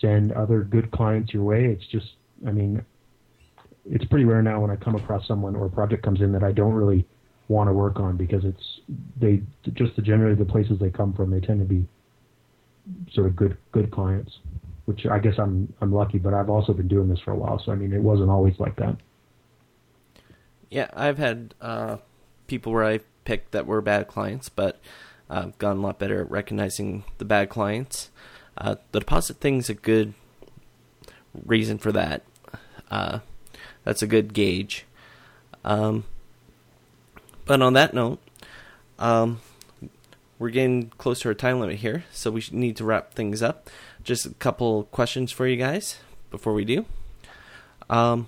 send 0.00 0.32
other 0.32 0.62
good 0.62 0.90
clients 0.90 1.32
your 1.32 1.44
way. 1.44 1.64
It's 1.64 1.86
just, 1.86 2.06
I 2.46 2.52
mean, 2.52 2.84
it's 3.90 4.04
pretty 4.04 4.24
rare 4.24 4.42
now 4.42 4.60
when 4.60 4.70
I 4.70 4.76
come 4.76 4.94
across 4.94 5.26
someone 5.26 5.56
or 5.56 5.66
a 5.66 5.70
project 5.70 6.02
comes 6.02 6.20
in 6.20 6.32
that 6.32 6.42
I 6.42 6.52
don't 6.52 6.74
really 6.74 7.06
want 7.48 7.68
to 7.68 7.72
work 7.72 7.98
on 7.98 8.16
because 8.16 8.44
it's 8.44 8.80
they 9.18 9.42
just 9.72 9.96
the 9.96 10.02
generally 10.02 10.36
the 10.36 10.44
places 10.44 10.78
they 10.78 10.90
come 10.90 11.12
from 11.12 11.30
they 11.30 11.40
tend 11.40 11.58
to 11.58 11.64
be 11.66 11.84
sort 13.12 13.26
of 13.26 13.34
good 13.34 13.56
good 13.72 13.90
clients, 13.90 14.38
which 14.84 15.06
I 15.06 15.18
guess 15.18 15.34
I'm 15.38 15.72
I'm 15.80 15.92
lucky, 15.92 16.18
but 16.18 16.34
I've 16.34 16.50
also 16.50 16.72
been 16.72 16.88
doing 16.88 17.08
this 17.08 17.18
for 17.20 17.32
a 17.32 17.36
while, 17.36 17.60
so 17.64 17.72
I 17.72 17.74
mean 17.74 17.92
it 17.92 18.02
wasn't 18.02 18.30
always 18.30 18.54
like 18.58 18.76
that. 18.76 18.96
Yeah, 20.70 20.88
I've 20.94 21.18
had 21.18 21.54
uh, 21.60 21.96
people 22.46 22.72
where 22.72 22.84
I 22.84 23.00
picked 23.24 23.50
that 23.52 23.66
were 23.66 23.80
bad 23.80 24.06
clients, 24.06 24.48
but 24.48 24.80
uh, 25.30 25.50
gotten 25.58 25.78
a 25.78 25.80
lot 25.80 25.98
better 25.98 26.20
at 26.20 26.30
recognizing 26.30 27.04
the 27.18 27.24
bad 27.24 27.48
clients. 27.48 28.10
Uh, 28.58 28.74
the 28.92 29.00
deposit 29.00 29.38
thing's 29.38 29.70
a 29.70 29.74
good 29.74 30.12
reason 31.46 31.78
for 31.78 31.92
that. 31.92 32.22
Uh, 32.90 33.20
that's 33.84 34.02
a 34.02 34.06
good 34.06 34.34
gauge. 34.34 34.84
Um, 35.64 36.04
but 37.46 37.62
on 37.62 37.74
that 37.74 37.94
note, 37.94 38.18
um, 38.98 39.40
we're 40.38 40.50
getting 40.50 40.88
close 40.98 41.20
to 41.20 41.28
our 41.28 41.34
time 41.34 41.60
limit 41.60 41.76
here, 41.76 42.04
so 42.12 42.30
we 42.30 42.42
need 42.50 42.76
to 42.76 42.84
wrap 42.84 43.14
things 43.14 43.42
up. 43.42 43.70
Just 44.02 44.26
a 44.26 44.30
couple 44.34 44.84
questions 44.84 45.30
for 45.30 45.46
you 45.46 45.56
guys 45.56 45.98
before 46.30 46.54
we 46.54 46.64
do. 46.64 46.86
Um, 47.88 48.26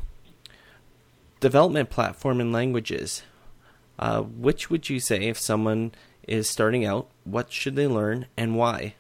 development 1.41 1.91
platform 1.91 2.41
and 2.41 2.53
languages. 2.53 3.23
Uh, 3.99 4.23
which 4.23 4.71
would 4.71 4.89
you 4.89 4.99
say 4.99 5.29
if 5.29 5.39
someone 5.39 5.93
is 6.27 6.49
starting 6.49 6.85
out, 6.85 7.09
what 7.25 7.53
should 7.53 7.77
they 7.77 7.87
learn 7.87 8.27
and 8.37 8.57
why? 8.57 8.95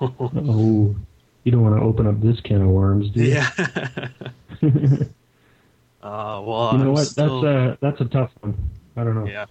oh, 0.00 0.94
you 1.44 1.52
don't 1.52 1.62
want 1.62 1.76
to 1.76 1.82
open 1.82 2.06
up 2.06 2.20
this 2.20 2.40
can 2.40 2.62
of 2.62 2.68
worms, 2.68 3.10
do 3.10 3.22
you? 3.22 3.34
Yeah. 3.34 3.50
uh, 6.02 6.42
well, 6.44 6.72
you 6.72 6.78
know 6.78 6.84
I'm 6.84 6.92
what? 6.92 7.06
Still, 7.06 7.42
that's 7.42 7.54
a 7.54 7.78
that's 7.80 8.00
a 8.00 8.04
tough 8.06 8.30
one. 8.40 8.56
I 8.96 9.04
don't 9.04 9.14
know. 9.14 9.26
Yeah. 9.26 9.46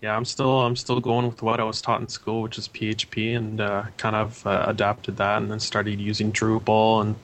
Yeah, 0.00 0.16
I'm 0.16 0.24
still 0.24 0.60
I'm 0.60 0.76
still 0.76 1.00
going 1.00 1.26
with 1.26 1.42
what 1.42 1.58
I 1.58 1.64
was 1.64 1.82
taught 1.82 2.00
in 2.00 2.08
school, 2.08 2.42
which 2.42 2.56
is 2.56 2.68
PHP, 2.68 3.36
and 3.36 3.60
uh, 3.60 3.84
kind 3.96 4.14
of 4.14 4.46
uh, 4.46 4.64
adapted 4.68 5.16
that, 5.16 5.42
and 5.42 5.50
then 5.50 5.58
started 5.58 6.00
using 6.00 6.30
Drupal, 6.30 7.00
and 7.02 7.16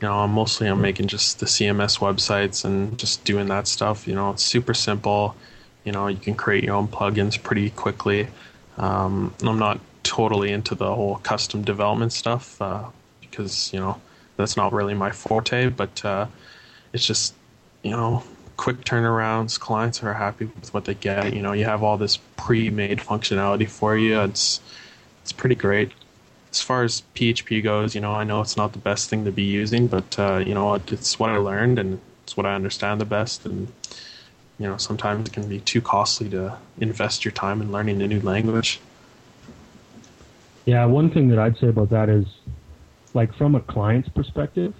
you 0.00 0.08
know, 0.08 0.26
mostly 0.26 0.68
I'm 0.68 0.80
making 0.80 1.08
just 1.08 1.40
the 1.40 1.46
CMS 1.46 1.98
websites 1.98 2.64
and 2.64 2.98
just 2.98 3.24
doing 3.24 3.48
that 3.48 3.68
stuff. 3.68 4.08
You 4.08 4.14
know, 4.14 4.30
it's 4.30 4.42
super 4.42 4.72
simple. 4.72 5.36
You 5.84 5.92
know, 5.92 6.06
you 6.08 6.18
can 6.18 6.34
create 6.34 6.64
your 6.64 6.74
own 6.74 6.88
plugins 6.88 7.42
pretty 7.42 7.70
quickly. 7.70 8.28
Um, 8.76 9.34
I'm 9.42 9.58
not 9.58 9.80
totally 10.02 10.52
into 10.52 10.74
the 10.74 10.94
whole 10.94 11.16
custom 11.16 11.62
development 11.62 12.12
stuff 12.12 12.60
uh, 12.62 12.84
because 13.20 13.72
you 13.72 13.80
know 13.80 14.00
that's 14.36 14.56
not 14.56 14.72
really 14.72 14.94
my 14.94 15.10
forte. 15.10 15.68
But 15.68 16.04
uh, 16.04 16.26
it's 16.92 17.06
just 17.06 17.34
you 17.82 17.90
know 17.92 18.22
quick 18.56 18.84
turnarounds. 18.84 19.58
Clients 19.58 20.02
are 20.02 20.14
happy 20.14 20.46
with 20.46 20.74
what 20.74 20.84
they 20.84 20.94
get. 20.94 21.32
You 21.32 21.42
know, 21.42 21.52
you 21.52 21.64
have 21.64 21.82
all 21.82 21.96
this 21.96 22.18
pre-made 22.36 22.98
functionality 22.98 23.68
for 23.68 23.96
you. 23.96 24.20
It's 24.20 24.60
it's 25.22 25.32
pretty 25.32 25.54
great. 25.54 25.92
As 26.50 26.62
far 26.62 26.82
as 26.82 27.02
PHP 27.14 27.62
goes, 27.62 27.94
you 27.94 28.00
know, 28.00 28.12
I 28.12 28.24
know 28.24 28.40
it's 28.40 28.56
not 28.56 28.72
the 28.72 28.78
best 28.78 29.10
thing 29.10 29.24
to 29.26 29.32
be 29.32 29.42
using, 29.42 29.86
but 29.86 30.18
uh, 30.18 30.42
you 30.44 30.54
know, 30.54 30.74
it's 30.74 31.18
what 31.18 31.30
I 31.30 31.36
learned 31.36 31.78
and 31.78 32.00
it's 32.24 32.36
what 32.36 32.46
I 32.46 32.54
understand 32.54 33.00
the 33.00 33.04
best, 33.04 33.46
and 33.46 33.68
you 34.58 34.66
know 34.66 34.76
sometimes 34.76 35.28
it 35.28 35.32
can 35.32 35.48
be 35.48 35.60
too 35.60 35.80
costly 35.80 36.28
to 36.30 36.58
invest 36.78 37.24
your 37.24 37.32
time 37.32 37.62
in 37.62 37.70
learning 37.72 38.02
a 38.02 38.06
new 38.06 38.20
language. 38.20 38.80
Yeah 40.66 40.84
one 40.84 41.10
thing 41.10 41.28
that 41.28 41.38
i'd 41.38 41.56
say 41.58 41.68
about 41.68 41.90
that 41.90 42.08
is 42.08 42.26
like 43.14 43.34
from 43.36 43.54
a 43.54 43.60
client's 43.60 44.08
perspective 44.10 44.74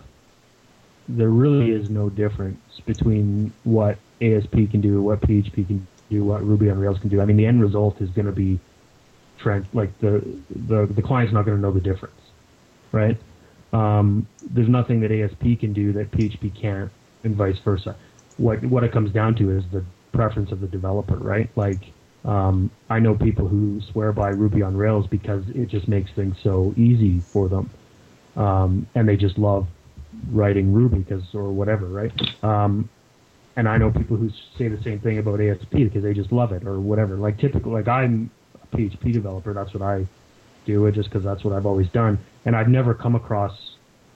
there 1.09 1.31
really 1.31 1.71
is 1.71 1.89
no 1.89 2.11
difference 2.11 2.61
between 2.87 3.55
what 3.63 3.99
asp 4.21 4.53
can 4.53 4.81
do 4.81 5.03
what 5.03 5.21
php 5.23 5.55
can 5.67 5.89
do 6.11 6.25
what 6.25 6.45
ruby 6.45 6.71
on 6.71 6.79
rails 6.79 6.99
can 6.99 7.09
do. 7.09 7.21
I 7.21 7.25
mean 7.25 7.37
the 7.37 7.47
end 7.47 7.63
result 7.63 8.01
is 8.01 8.11
going 8.11 8.27
to 8.27 8.33
be 8.33 8.61
like 9.73 9.99
the, 10.01 10.43
the 10.51 10.89
the 10.95 11.01
client's 11.01 11.33
not 11.33 11.47
going 11.47 11.57
to 11.57 11.63
know 11.63 11.73
the 11.73 11.81
difference 11.81 12.21
right? 12.93 13.19
Um, 13.73 14.27
there's 14.43 14.69
nothing 14.69 15.01
that 15.01 15.13
asp 15.13 15.61
can 15.61 15.73
do 15.73 15.93
that 15.95 16.11
php 16.11 16.61
can't 16.61 16.91
and 17.25 17.37
vice 17.37 17.59
versa 17.65 17.97
what 18.39 18.65
what 18.65 18.85
it 18.85 18.93
comes 18.93 19.13
down 19.13 19.35
to 19.37 19.57
is 19.57 19.65
the 19.73 19.85
preference 20.13 20.51
of 20.51 20.61
the 20.61 20.67
developer, 20.67 21.17
right? 21.17 21.51
Like 21.57 21.81
um, 22.25 22.71
I 22.89 22.99
know 22.99 23.15
people 23.15 23.47
who 23.47 23.81
swear 23.93 24.13
by 24.13 24.29
Ruby 24.31 24.63
on 24.63 24.77
Rails 24.77 25.07
because 25.07 25.45
it 25.55 25.69
just 25.69 25.89
makes 25.89 26.11
things 26.13 26.37
so 26.43 26.75
easy 26.77 27.21
for 27.33 27.49
them, 27.49 27.71
um, 28.37 28.87
and 28.95 29.09
they 29.09 29.17
just 29.17 29.39
love 29.39 29.67
writing 30.31 30.73
Ruby 30.73 30.99
because 30.99 31.23
or 31.35 31.51
whatever, 31.51 31.87
right? 31.87 32.13
Um, 32.43 32.89
and 33.57 33.69
I 33.69 33.77
know 33.77 33.91
people 33.91 34.17
who 34.17 34.31
say 34.57 34.69
the 34.69 34.83
same 34.83 35.01
thing 35.01 35.19
about 35.19 35.41
ASP 35.41 35.71
because 35.71 36.03
they 36.03 36.15
just 36.15 36.33
love 36.33 36.53
it 36.53 36.65
or 36.65 36.79
whatever. 36.81 37.17
Like 37.17 37.39
typical, 37.39 37.73
like 37.73 37.89
I'm 37.89 38.31
a 38.63 38.77
PHP 38.77 39.13
developer, 39.13 39.53
that's 39.53 39.75
what 39.75 39.83
I 39.83 40.07
do 40.65 40.87
it 40.87 40.95
just 40.95 41.09
because 41.09 41.25
that's 41.25 41.45
what 41.45 41.55
I've 41.55 41.67
always 41.67 41.89
done, 41.89 42.19
and 42.45 42.55
I've 42.55 42.69
never 42.69 42.95
come 42.95 43.15
across 43.15 43.53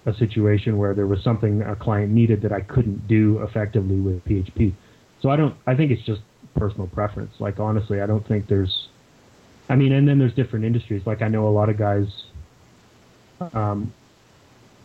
a 0.06 0.14
situation 0.14 0.78
where 0.78 0.94
there 0.94 1.06
was 1.06 1.22
something 1.22 1.62
a 1.62 1.76
client 1.76 2.12
needed 2.12 2.42
that 2.42 2.52
I 2.52 2.60
couldn't 2.60 3.06
do 3.06 3.40
effectively 3.42 4.00
with 4.00 4.24
PHP. 4.24 4.72
So 5.20 5.30
I 5.30 5.36
don't. 5.36 5.54
I 5.66 5.76
think 5.76 5.92
it's 5.92 6.02
just 6.02 6.20
personal 6.56 6.88
preference. 6.88 7.32
Like 7.38 7.60
honestly, 7.60 8.00
I 8.00 8.06
don't 8.06 8.26
think 8.26 8.48
there's. 8.48 8.88
I 9.68 9.76
mean, 9.76 9.92
and 9.92 10.06
then 10.08 10.18
there's 10.18 10.34
different 10.34 10.64
industries. 10.64 11.02
Like 11.06 11.22
I 11.22 11.28
know 11.28 11.46
a 11.46 11.50
lot 11.50 11.68
of 11.68 11.78
guys, 11.78 12.08
um, 13.54 13.92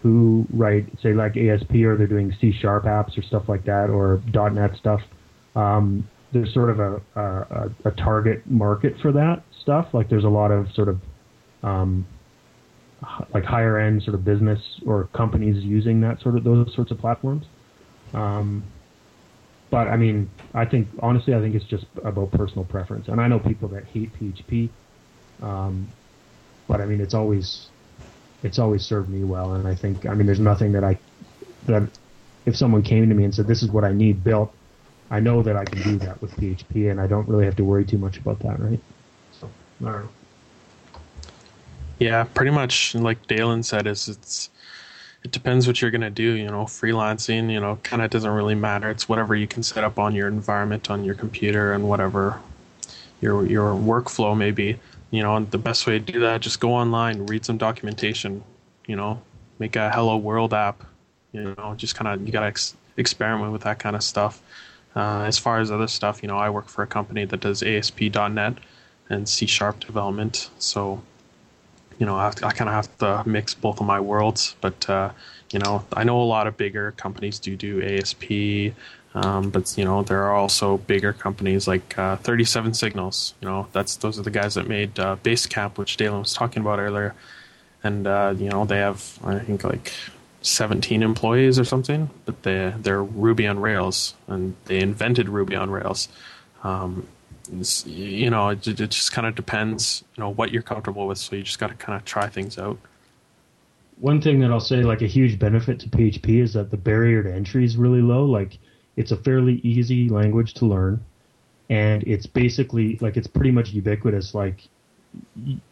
who 0.04 0.46
write, 0.54 0.86
say, 1.02 1.14
like 1.14 1.36
ASP, 1.36 1.74
or 1.76 1.98
they're 1.98 2.08
doing 2.08 2.34
C 2.40 2.52
sharp 2.52 2.84
apps 2.86 3.18
or 3.18 3.24
stuff 3.24 3.50
like 3.50 3.66
that, 3.66 3.90
or 3.90 4.22
.NET 4.34 4.76
stuff. 4.78 5.02
Um, 5.56 6.08
there's 6.32 6.54
sort 6.54 6.70
of 6.70 6.80
a, 6.80 7.02
a, 7.16 7.72
a 7.86 7.92
target 7.92 8.46
market 8.46 8.96
for 9.02 9.12
that 9.14 9.44
stuff. 9.62 9.88
Like 9.94 10.10
there's 10.10 10.26
a 10.26 10.30
lot 10.30 10.52
of 10.52 10.72
sort 10.74 10.90
of 10.90 11.02
um, 11.64 12.06
like 13.34 13.44
higher 13.44 13.78
end 13.80 14.04
sort 14.04 14.16
of 14.16 14.24
business 14.24 14.60
or 14.86 15.08
companies 15.16 15.64
using 15.64 16.02
that 16.02 16.22
sort 16.22 16.38
of 16.38 16.44
those 16.44 16.74
sorts 16.76 16.92
of 16.92 17.00
platforms. 17.00 17.48
Um, 18.14 18.72
but 19.72 19.88
I 19.88 19.98
mean, 19.98 20.32
I 20.54 20.66
think 20.66 20.90
honestly, 21.02 21.34
I 21.34 21.42
think 21.42 21.56
it's 21.56 21.66
just 21.66 21.88
about 22.04 22.32
personal 22.32 22.66
preference. 22.66 23.08
And 23.08 23.20
I 23.22 23.28
know 23.28 23.40
people 23.40 23.70
that 23.70 23.86
hate 23.86 24.14
PHP, 24.14 24.74
um, 25.42 25.94
but 26.68 26.82
I 26.82 26.88
mean, 26.88 27.02
it's 27.02 27.16
always 27.16 27.72
it's 28.44 28.60
always 28.60 28.86
served 28.86 29.10
me 29.10 29.24
well. 29.26 29.54
And 29.54 29.68
I 29.68 29.76
think 29.76 30.08
I 30.08 30.16
mean, 30.16 30.28
there's 30.28 30.40
nothing 30.42 30.74
that 30.74 30.86
I 30.86 31.00
that 31.64 31.92
if 32.46 32.58
someone 32.58 32.84
came 32.84 33.10
to 33.10 33.16
me 33.16 33.26
and 33.26 33.36
said 33.36 33.48
this 33.48 33.64
is 33.64 33.72
what 33.72 33.86
I 33.86 33.94
need 33.94 34.24
built, 34.24 34.58
I 35.12 35.22
know 35.22 35.44
that 35.44 35.58
I 35.58 35.66
can 35.66 35.82
do 35.84 36.00
that 36.02 36.22
with 36.22 36.36
PHP, 36.38 36.90
and 36.92 37.02
I 37.02 37.08
don't 37.08 37.30
really 37.30 37.46
have 37.46 37.58
to 37.58 37.66
worry 37.66 37.86
too 37.86 38.00
much 38.00 38.20
about 38.20 38.42
that, 38.42 38.60
right? 38.60 38.82
So 39.32 39.56
I 39.84 39.86
don't 39.92 40.06
know. 40.06 40.17
Yeah, 42.00 42.26
pretty 42.26 42.52
much 42.52 42.94
like 42.94 43.26
Dalen 43.28 43.64
said, 43.64 43.88
is 43.88 44.08
it's 44.08 44.50
it 45.24 45.32
depends 45.32 45.66
what 45.66 45.82
you're 45.82 45.92
gonna 45.92 46.10
do. 46.10 46.34
You 46.34 46.48
know, 46.48 46.66
freelancing, 46.66 47.52
you 47.52 47.60
know, 47.60 47.80
kind 47.84 48.02
of 48.02 48.10
doesn't 48.10 48.30
really 48.30 48.56
matter. 48.56 48.90
It's 48.90 49.10
whatever 49.10 49.36
you 49.36 49.48
can 49.48 49.64
set 49.64 49.84
up 49.84 49.98
on 49.98 50.14
your 50.14 50.28
environment, 50.28 50.90
on 50.90 51.04
your 51.04 51.16
computer, 51.16 51.74
and 51.74 51.90
whatever 51.90 52.40
your 53.20 53.46
your 53.46 53.74
workflow 53.74 54.38
may 54.38 54.52
be. 54.52 54.78
You 55.10 55.24
know, 55.24 55.36
and 55.36 55.50
the 55.52 55.58
best 55.58 55.88
way 55.88 56.00
to 56.00 56.12
do 56.12 56.20
that, 56.20 56.42
just 56.42 56.60
go 56.60 56.74
online, 56.74 57.26
read 57.26 57.46
some 57.46 57.58
documentation. 57.58 58.44
You 58.86 58.96
know, 58.96 59.22
make 59.58 59.76
a 59.76 59.92
Hello 59.92 60.18
World 60.18 60.54
app. 60.54 60.84
You 61.32 61.56
know, 61.58 61.74
just 61.76 61.96
kind 61.96 62.08
of 62.08 62.26
you 62.26 62.32
gotta 62.32 62.48
ex- 62.48 62.76
experiment 62.96 63.52
with 63.52 63.64
that 63.64 63.80
kind 63.80 63.96
of 63.96 64.04
stuff. 64.04 64.42
Uh, 64.96 65.24
as 65.24 65.38
far 65.38 65.60
as 65.60 65.72
other 65.72 65.88
stuff, 65.88 66.22
you 66.22 66.28
know, 66.28 66.38
I 66.38 66.50
work 66.50 66.68
for 66.68 66.84
a 66.84 66.88
company 66.88 67.26
that 67.26 67.40
does 67.40 67.62
ASP.NET 67.62 68.58
and 69.10 69.30
C 69.30 69.46
Sharp 69.46 69.80
development, 69.80 70.50
so 70.58 71.02
you 71.98 72.06
know, 72.06 72.16
I, 72.16 72.28
I 72.28 72.52
kind 72.52 72.70
of 72.70 72.76
have 72.76 72.98
to 73.00 73.24
mix 73.28 73.54
both 73.54 73.80
of 73.80 73.86
my 73.86 74.00
worlds. 74.00 74.56
But 74.62 74.90
uh, 74.90 75.12
you 75.52 75.60
know, 75.60 75.86
I 75.94 76.04
know 76.04 76.22
a 76.22 76.24
lot 76.24 76.48
of 76.48 76.58
bigger 76.58 76.92
companies 76.92 77.40
do 77.40 77.56
do 77.56 77.82
ASP, 77.82 78.74
um, 79.16 79.50
but 79.50 79.78
you 79.78 79.86
know, 79.86 80.04
there 80.04 80.24
are 80.24 80.34
also 80.34 80.78
bigger 80.78 81.14
companies 81.14 81.68
like 81.68 81.98
uh, 81.98 82.18
37 82.18 82.74
Signals. 82.74 83.34
You 83.42 83.48
know, 83.48 83.68
that's 83.72 83.96
those 83.98 84.20
are 84.20 84.24
the 84.24 84.32
guys 84.32 84.56
that 84.56 84.68
made 84.68 85.00
uh, 85.00 85.16
Basecamp, 85.24 85.78
which 85.78 85.98
Dalen 85.98 86.20
was 86.20 86.34
talking 86.34 86.62
about 86.62 86.80
earlier, 86.80 87.16
and 87.84 88.06
uh, 88.06 88.34
you 88.38 88.50
know, 88.50 88.66
they 88.66 88.78
have 88.78 89.20
I 89.24 89.40
think 89.40 89.64
like 89.64 89.92
17 90.42 91.02
employees 91.02 91.58
or 91.58 91.66
something, 91.66 92.10
but 92.26 92.44
they 92.44 92.74
they're 92.78 93.04
Ruby 93.04 93.48
on 93.48 93.60
Rails, 93.60 94.14
and 94.28 94.56
they 94.66 94.80
invented 94.80 95.30
Ruby 95.30 95.56
on 95.56 95.72
Rails. 95.72 96.10
Um, 96.64 97.08
you 97.86 98.30
know, 98.30 98.50
it, 98.50 98.68
it 98.68 98.76
just 98.76 99.12
kind 99.12 99.28
of 99.28 99.36
depends, 99.36 100.04
you 100.16 100.24
know, 100.24 100.30
what 100.30 100.52
you're 100.52 100.62
comfortable 100.62 101.08
with. 101.08 101.18
So 101.18 101.36
you 101.36 101.44
just 101.44 101.60
got 101.60 101.68
to 101.68 101.76
kind 101.76 101.98
of 101.98 102.06
try 102.06 102.28
things 102.28 102.58
out. 102.58 102.78
One 104.00 104.22
thing 104.22 104.40
that 104.42 104.52
I'll 104.52 104.60
say, 104.60 104.84
like 104.84 105.02
a 105.02 105.08
huge 105.08 105.40
benefit 105.40 105.80
to 105.80 105.90
PHP, 105.90 106.42
is 106.42 106.54
that 106.54 106.70
the 106.70 106.78
barrier 106.78 107.24
to 107.24 107.34
entry 107.34 107.66
is 107.66 107.78
really 107.78 108.02
low. 108.02 108.26
Like, 108.26 108.58
it's 108.96 109.12
a 109.12 109.18
fairly 109.18 109.56
easy 109.64 110.10
language 110.10 110.54
to 110.56 110.66
learn, 110.66 111.04
and 111.70 112.04
it's 112.04 112.28
basically 112.28 112.98
like 113.02 113.18
it's 113.18 113.28
pretty 113.28 113.52
much 113.52 113.72
ubiquitous. 113.72 114.36
Like, 114.36 114.68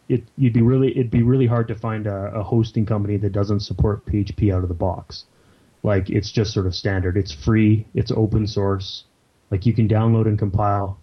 it 0.08 0.24
you'd 0.36 0.52
be 0.52 0.62
really 0.62 0.90
it'd 0.90 1.10
be 1.10 1.22
really 1.22 1.46
hard 1.46 1.68
to 1.68 1.76
find 1.76 2.08
a, 2.08 2.32
a 2.34 2.42
hosting 2.42 2.84
company 2.84 3.16
that 3.18 3.30
doesn't 3.30 3.60
support 3.60 4.04
PHP 4.06 4.52
out 4.52 4.62
of 4.62 4.68
the 4.68 4.74
box. 4.74 5.26
Like, 5.84 6.10
it's 6.10 6.32
just 6.32 6.52
sort 6.52 6.66
of 6.66 6.74
standard. 6.74 7.16
It's 7.16 7.32
free. 7.32 7.86
It's 7.94 8.10
open 8.10 8.48
source. 8.48 9.04
Like, 9.52 9.66
you 9.66 9.72
can 9.72 9.86
download 9.86 10.26
and 10.26 10.36
compile 10.36 10.98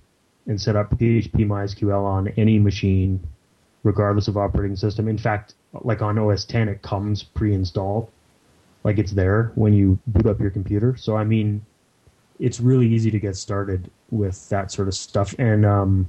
and 0.47 0.59
set 0.59 0.75
up 0.75 0.91
PHP 0.91 1.45
MySQL 1.47 2.03
on 2.03 2.27
any 2.29 2.59
machine, 2.59 3.19
regardless 3.83 4.27
of 4.27 4.37
operating 4.37 4.75
system. 4.75 5.07
In 5.07 5.17
fact, 5.17 5.55
like 5.81 6.01
on 6.01 6.17
OS 6.17 6.45
10, 6.45 6.69
it 6.69 6.81
comes 6.81 7.23
pre-installed, 7.23 8.09
like 8.83 8.97
it's 8.97 9.11
there 9.11 9.51
when 9.55 9.73
you 9.73 9.97
boot 10.07 10.25
up 10.25 10.39
your 10.39 10.51
computer. 10.51 10.95
So 10.95 11.15
I 11.15 11.23
mean, 11.23 11.65
it's 12.39 12.59
really 12.59 12.87
easy 12.87 13.11
to 13.11 13.19
get 13.19 13.35
started 13.35 13.89
with 14.11 14.49
that 14.49 14.71
sort 14.71 14.87
of 14.87 14.95
stuff. 14.95 15.33
And 15.39 15.65
um, 15.65 16.05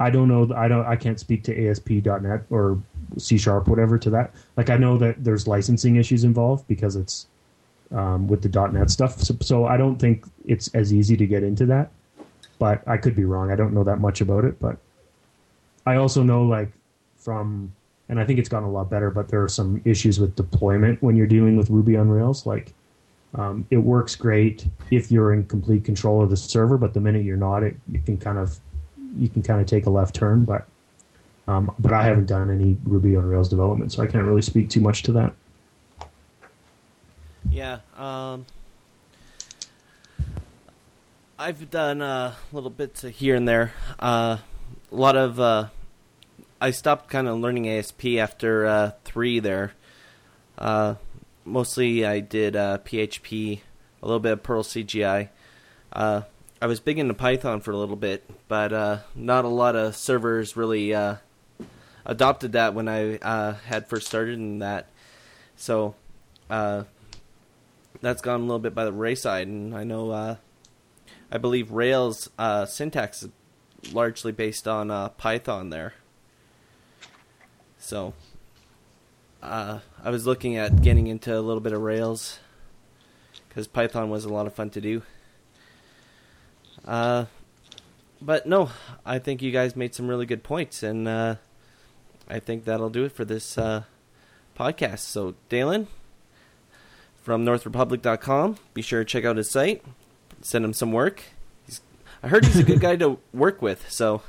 I 0.00 0.10
don't 0.10 0.28
know, 0.28 0.50
I 0.56 0.66
don't, 0.68 0.86
I 0.86 0.96
can't 0.96 1.20
speak 1.20 1.44
to 1.44 1.68
ASP.NET 1.68 2.44
or 2.50 2.78
C 3.18 3.36
Sharp, 3.36 3.68
whatever, 3.68 3.98
to 3.98 4.10
that. 4.10 4.32
Like 4.56 4.70
I 4.70 4.76
know 4.76 4.96
that 4.98 5.22
there's 5.22 5.46
licensing 5.46 5.96
issues 5.96 6.24
involved 6.24 6.66
because 6.66 6.96
it's 6.96 7.26
um, 7.92 8.26
with 8.26 8.42
the 8.42 8.68
.NET 8.70 8.90
stuff. 8.90 9.20
So, 9.20 9.36
so 9.40 9.66
I 9.66 9.76
don't 9.76 9.96
think 9.96 10.24
it's 10.46 10.68
as 10.68 10.92
easy 10.92 11.16
to 11.16 11.26
get 11.26 11.42
into 11.42 11.66
that 11.66 11.90
but 12.58 12.86
I 12.86 12.96
could 12.96 13.14
be 13.14 13.24
wrong. 13.24 13.50
I 13.50 13.56
don't 13.56 13.72
know 13.72 13.84
that 13.84 14.00
much 14.00 14.20
about 14.20 14.44
it, 14.44 14.60
but 14.60 14.76
I 15.86 15.96
also 15.96 16.22
know 16.22 16.44
like 16.44 16.70
from 17.16 17.72
and 18.08 18.20
I 18.20 18.24
think 18.24 18.38
it's 18.38 18.48
gotten 18.48 18.68
a 18.68 18.72
lot 18.72 18.90
better, 18.90 19.10
but 19.10 19.28
there 19.28 19.42
are 19.42 19.48
some 19.48 19.80
issues 19.84 20.20
with 20.20 20.36
deployment 20.36 21.02
when 21.02 21.16
you're 21.16 21.26
dealing 21.26 21.56
with 21.56 21.70
Ruby 21.70 21.96
on 21.96 22.08
Rails. 22.08 22.44
Like 22.44 22.74
um, 23.34 23.66
it 23.70 23.78
works 23.78 24.14
great 24.14 24.66
if 24.90 25.10
you're 25.10 25.32
in 25.32 25.44
complete 25.46 25.84
control 25.84 26.22
of 26.22 26.30
the 26.30 26.36
server, 26.36 26.76
but 26.76 26.94
the 26.94 27.00
minute 27.00 27.24
you're 27.24 27.36
not, 27.36 27.62
it 27.62 27.76
you 27.90 28.00
can 28.00 28.18
kind 28.18 28.38
of 28.38 28.58
you 29.16 29.28
can 29.28 29.42
kind 29.42 29.60
of 29.60 29.66
take 29.66 29.86
a 29.86 29.90
left 29.90 30.14
turn. 30.14 30.44
But 30.44 30.66
um, 31.48 31.74
but 31.78 31.92
I 31.92 32.04
haven't 32.04 32.26
done 32.26 32.50
any 32.50 32.76
Ruby 32.84 33.16
on 33.16 33.24
Rails 33.24 33.48
development, 33.48 33.92
so 33.92 34.02
I 34.02 34.06
can't 34.06 34.24
really 34.24 34.42
speak 34.42 34.70
too 34.70 34.80
much 34.80 35.02
to 35.04 35.12
that. 35.12 35.34
Yeah, 37.50 37.80
um, 37.96 38.46
I've 41.36 41.68
done 41.68 42.00
uh, 42.00 42.34
little 42.52 42.70
bits 42.70 43.02
here 43.02 43.34
and 43.34 43.48
there. 43.48 43.72
Uh, 43.98 44.38
a 44.92 44.94
lot 44.94 45.16
of 45.16 45.40
uh, 45.40 45.68
I 46.60 46.70
stopped 46.70 47.10
kind 47.10 47.26
of 47.26 47.40
learning 47.40 47.68
ASP 47.68 48.06
after 48.18 48.66
uh, 48.66 48.92
three 49.04 49.40
there. 49.40 49.72
Uh, 50.56 50.94
mostly 51.44 52.06
I 52.06 52.20
did 52.20 52.54
PHP, 52.54 53.58
uh, 53.58 53.60
a 54.00 54.06
little 54.06 54.20
bit 54.20 54.32
of 54.32 54.42
Perl 54.44 54.62
CGI. 54.62 55.30
I 55.92 56.66
was 56.66 56.78
big 56.78 57.00
into 57.00 57.14
Python 57.14 57.60
for 57.60 57.72
a 57.72 57.76
little 57.76 57.96
bit, 57.96 58.24
but 58.46 59.02
not 59.16 59.44
a 59.44 59.48
lot 59.48 59.74
of 59.74 59.96
servers 59.96 60.56
really 60.56 60.92
adopted 62.06 62.52
that 62.52 62.74
when 62.74 62.88
I 62.88 63.56
had 63.66 63.88
first 63.88 64.06
started 64.06 64.34
in 64.34 64.60
that. 64.60 64.88
So 65.56 65.96
that's 66.48 68.22
gone 68.22 68.40
a 68.40 68.44
little 68.44 68.60
bit 68.60 68.74
by 68.76 68.84
the 68.84 68.92
wayside, 68.92 69.48
and 69.48 69.74
I 69.74 69.82
know 69.82 70.38
I 71.30 71.38
believe 71.38 71.70
Rails 71.70 72.30
uh, 72.38 72.66
syntax 72.66 73.22
is 73.22 73.30
largely 73.92 74.32
based 74.32 74.68
on 74.68 74.90
uh, 74.90 75.08
Python 75.10 75.70
there. 75.70 75.94
So 77.78 78.14
uh, 79.42 79.80
I 80.02 80.10
was 80.10 80.26
looking 80.26 80.56
at 80.56 80.82
getting 80.82 81.06
into 81.06 81.36
a 81.36 81.40
little 81.40 81.60
bit 81.60 81.72
of 81.72 81.80
Rails 81.80 82.38
because 83.48 83.66
Python 83.66 84.10
was 84.10 84.24
a 84.24 84.32
lot 84.32 84.46
of 84.46 84.54
fun 84.54 84.70
to 84.70 84.80
do. 84.80 85.02
Uh, 86.84 87.26
but 88.20 88.46
no, 88.46 88.70
I 89.04 89.18
think 89.18 89.42
you 89.42 89.50
guys 89.50 89.76
made 89.76 89.94
some 89.94 90.08
really 90.08 90.26
good 90.26 90.42
points, 90.42 90.82
and 90.82 91.06
uh, 91.06 91.36
I 92.28 92.38
think 92.38 92.64
that'll 92.64 92.90
do 92.90 93.04
it 93.04 93.12
for 93.12 93.24
this 93.24 93.58
uh, 93.58 93.84
podcast. 94.58 95.00
So, 95.00 95.34
Dalen 95.48 95.88
from 97.22 97.44
NorthRepublic.com, 97.44 98.56
be 98.72 98.82
sure 98.82 99.00
to 99.00 99.04
check 99.04 99.24
out 99.24 99.36
his 99.36 99.50
site 99.50 99.82
send 100.44 100.64
him 100.64 100.72
some 100.72 100.92
work. 100.92 101.22
He's, 101.66 101.80
I 102.22 102.28
heard 102.28 102.44
he's 102.44 102.58
a 102.58 102.62
good 102.62 102.80
guy 102.88 102.94
to 102.96 103.18
work 103.32 103.60
with. 103.62 103.90
So, 103.90 104.22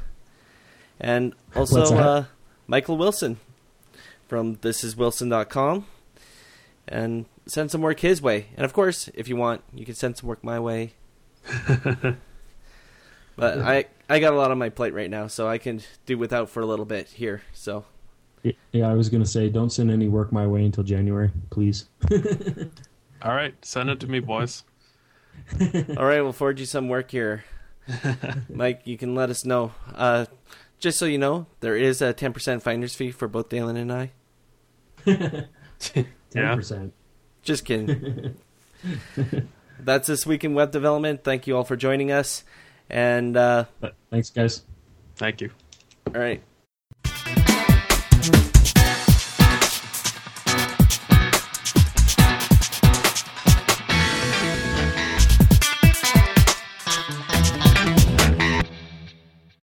and 0.99 1.35
also 1.55 1.95
uh, 1.95 2.25
Michael 2.65 2.97
Wilson 2.97 3.37
from 4.27 4.55
thisiswilson.com, 4.55 5.85
and 6.87 7.25
send 7.45 7.69
some 7.69 7.81
work 7.81 7.99
his 7.99 8.21
way. 8.21 8.47
And 8.55 8.65
of 8.65 8.73
course, 8.73 9.09
if 9.13 9.27
you 9.27 9.35
want, 9.35 9.61
you 9.73 9.85
can 9.85 9.93
send 9.93 10.17
some 10.17 10.27
work 10.27 10.43
my 10.43 10.59
way. 10.59 10.93
but 13.35 13.59
I 13.59 13.85
I 14.09 14.19
got 14.19 14.33
a 14.33 14.37
lot 14.37 14.49
on 14.49 14.57
my 14.57 14.69
plate 14.69 14.93
right 14.93 15.09
now, 15.09 15.27
so 15.27 15.47
I 15.47 15.59
can 15.59 15.81
do 16.05 16.17
without 16.17 16.49
for 16.49 16.61
a 16.61 16.65
little 16.65 16.85
bit 16.85 17.07
here. 17.09 17.43
So. 17.53 17.85
Yeah, 18.71 18.87
I 18.87 18.93
was 18.93 19.09
gonna 19.09 19.25
say, 19.25 19.49
don't 19.49 19.71
send 19.71 19.89
any 19.89 20.07
work 20.07 20.31
my 20.31 20.45
way 20.45 20.63
until 20.65 20.83
January, 20.83 21.31
please. 21.49 21.85
All 23.23 23.33
right, 23.33 23.55
send 23.65 23.89
it 23.89 23.99
to 24.01 24.07
me, 24.07 24.19
boys. 24.19 24.63
All 25.97 26.05
right, 26.05 26.21
we'll 26.21 26.33
forward 26.33 26.59
you 26.59 26.65
some 26.65 26.89
work 26.89 27.11
here. 27.11 27.45
Mike, 28.49 28.81
you 28.85 28.97
can 28.97 29.15
let 29.15 29.29
us 29.29 29.45
know. 29.45 29.73
Uh, 29.93 30.25
just 30.79 30.97
so 30.97 31.05
you 31.05 31.17
know, 31.17 31.47
there 31.59 31.75
is 31.75 32.01
a 32.01 32.13
10% 32.13 32.61
finder's 32.61 32.95
fee 32.95 33.11
for 33.11 33.27
both 33.27 33.49
Dalen 33.49 33.77
and 33.77 33.91
I. 33.91 34.11
10%. 35.05 36.91
Just 37.43 37.65
kidding. 37.65 38.35
That's 39.79 40.07
this 40.07 40.25
week 40.25 40.43
in 40.43 40.53
web 40.53 40.71
development. 40.71 41.23
Thank 41.23 41.47
you 41.47 41.55
all 41.55 41.63
for 41.63 41.75
joining 41.75 42.11
us. 42.11 42.43
And 42.89 43.37
uh, 43.37 43.65
thanks, 44.09 44.29
guys. 44.29 44.63
Thank 45.15 45.41
you. 45.41 45.51
All 46.07 46.21
right. 46.21 46.41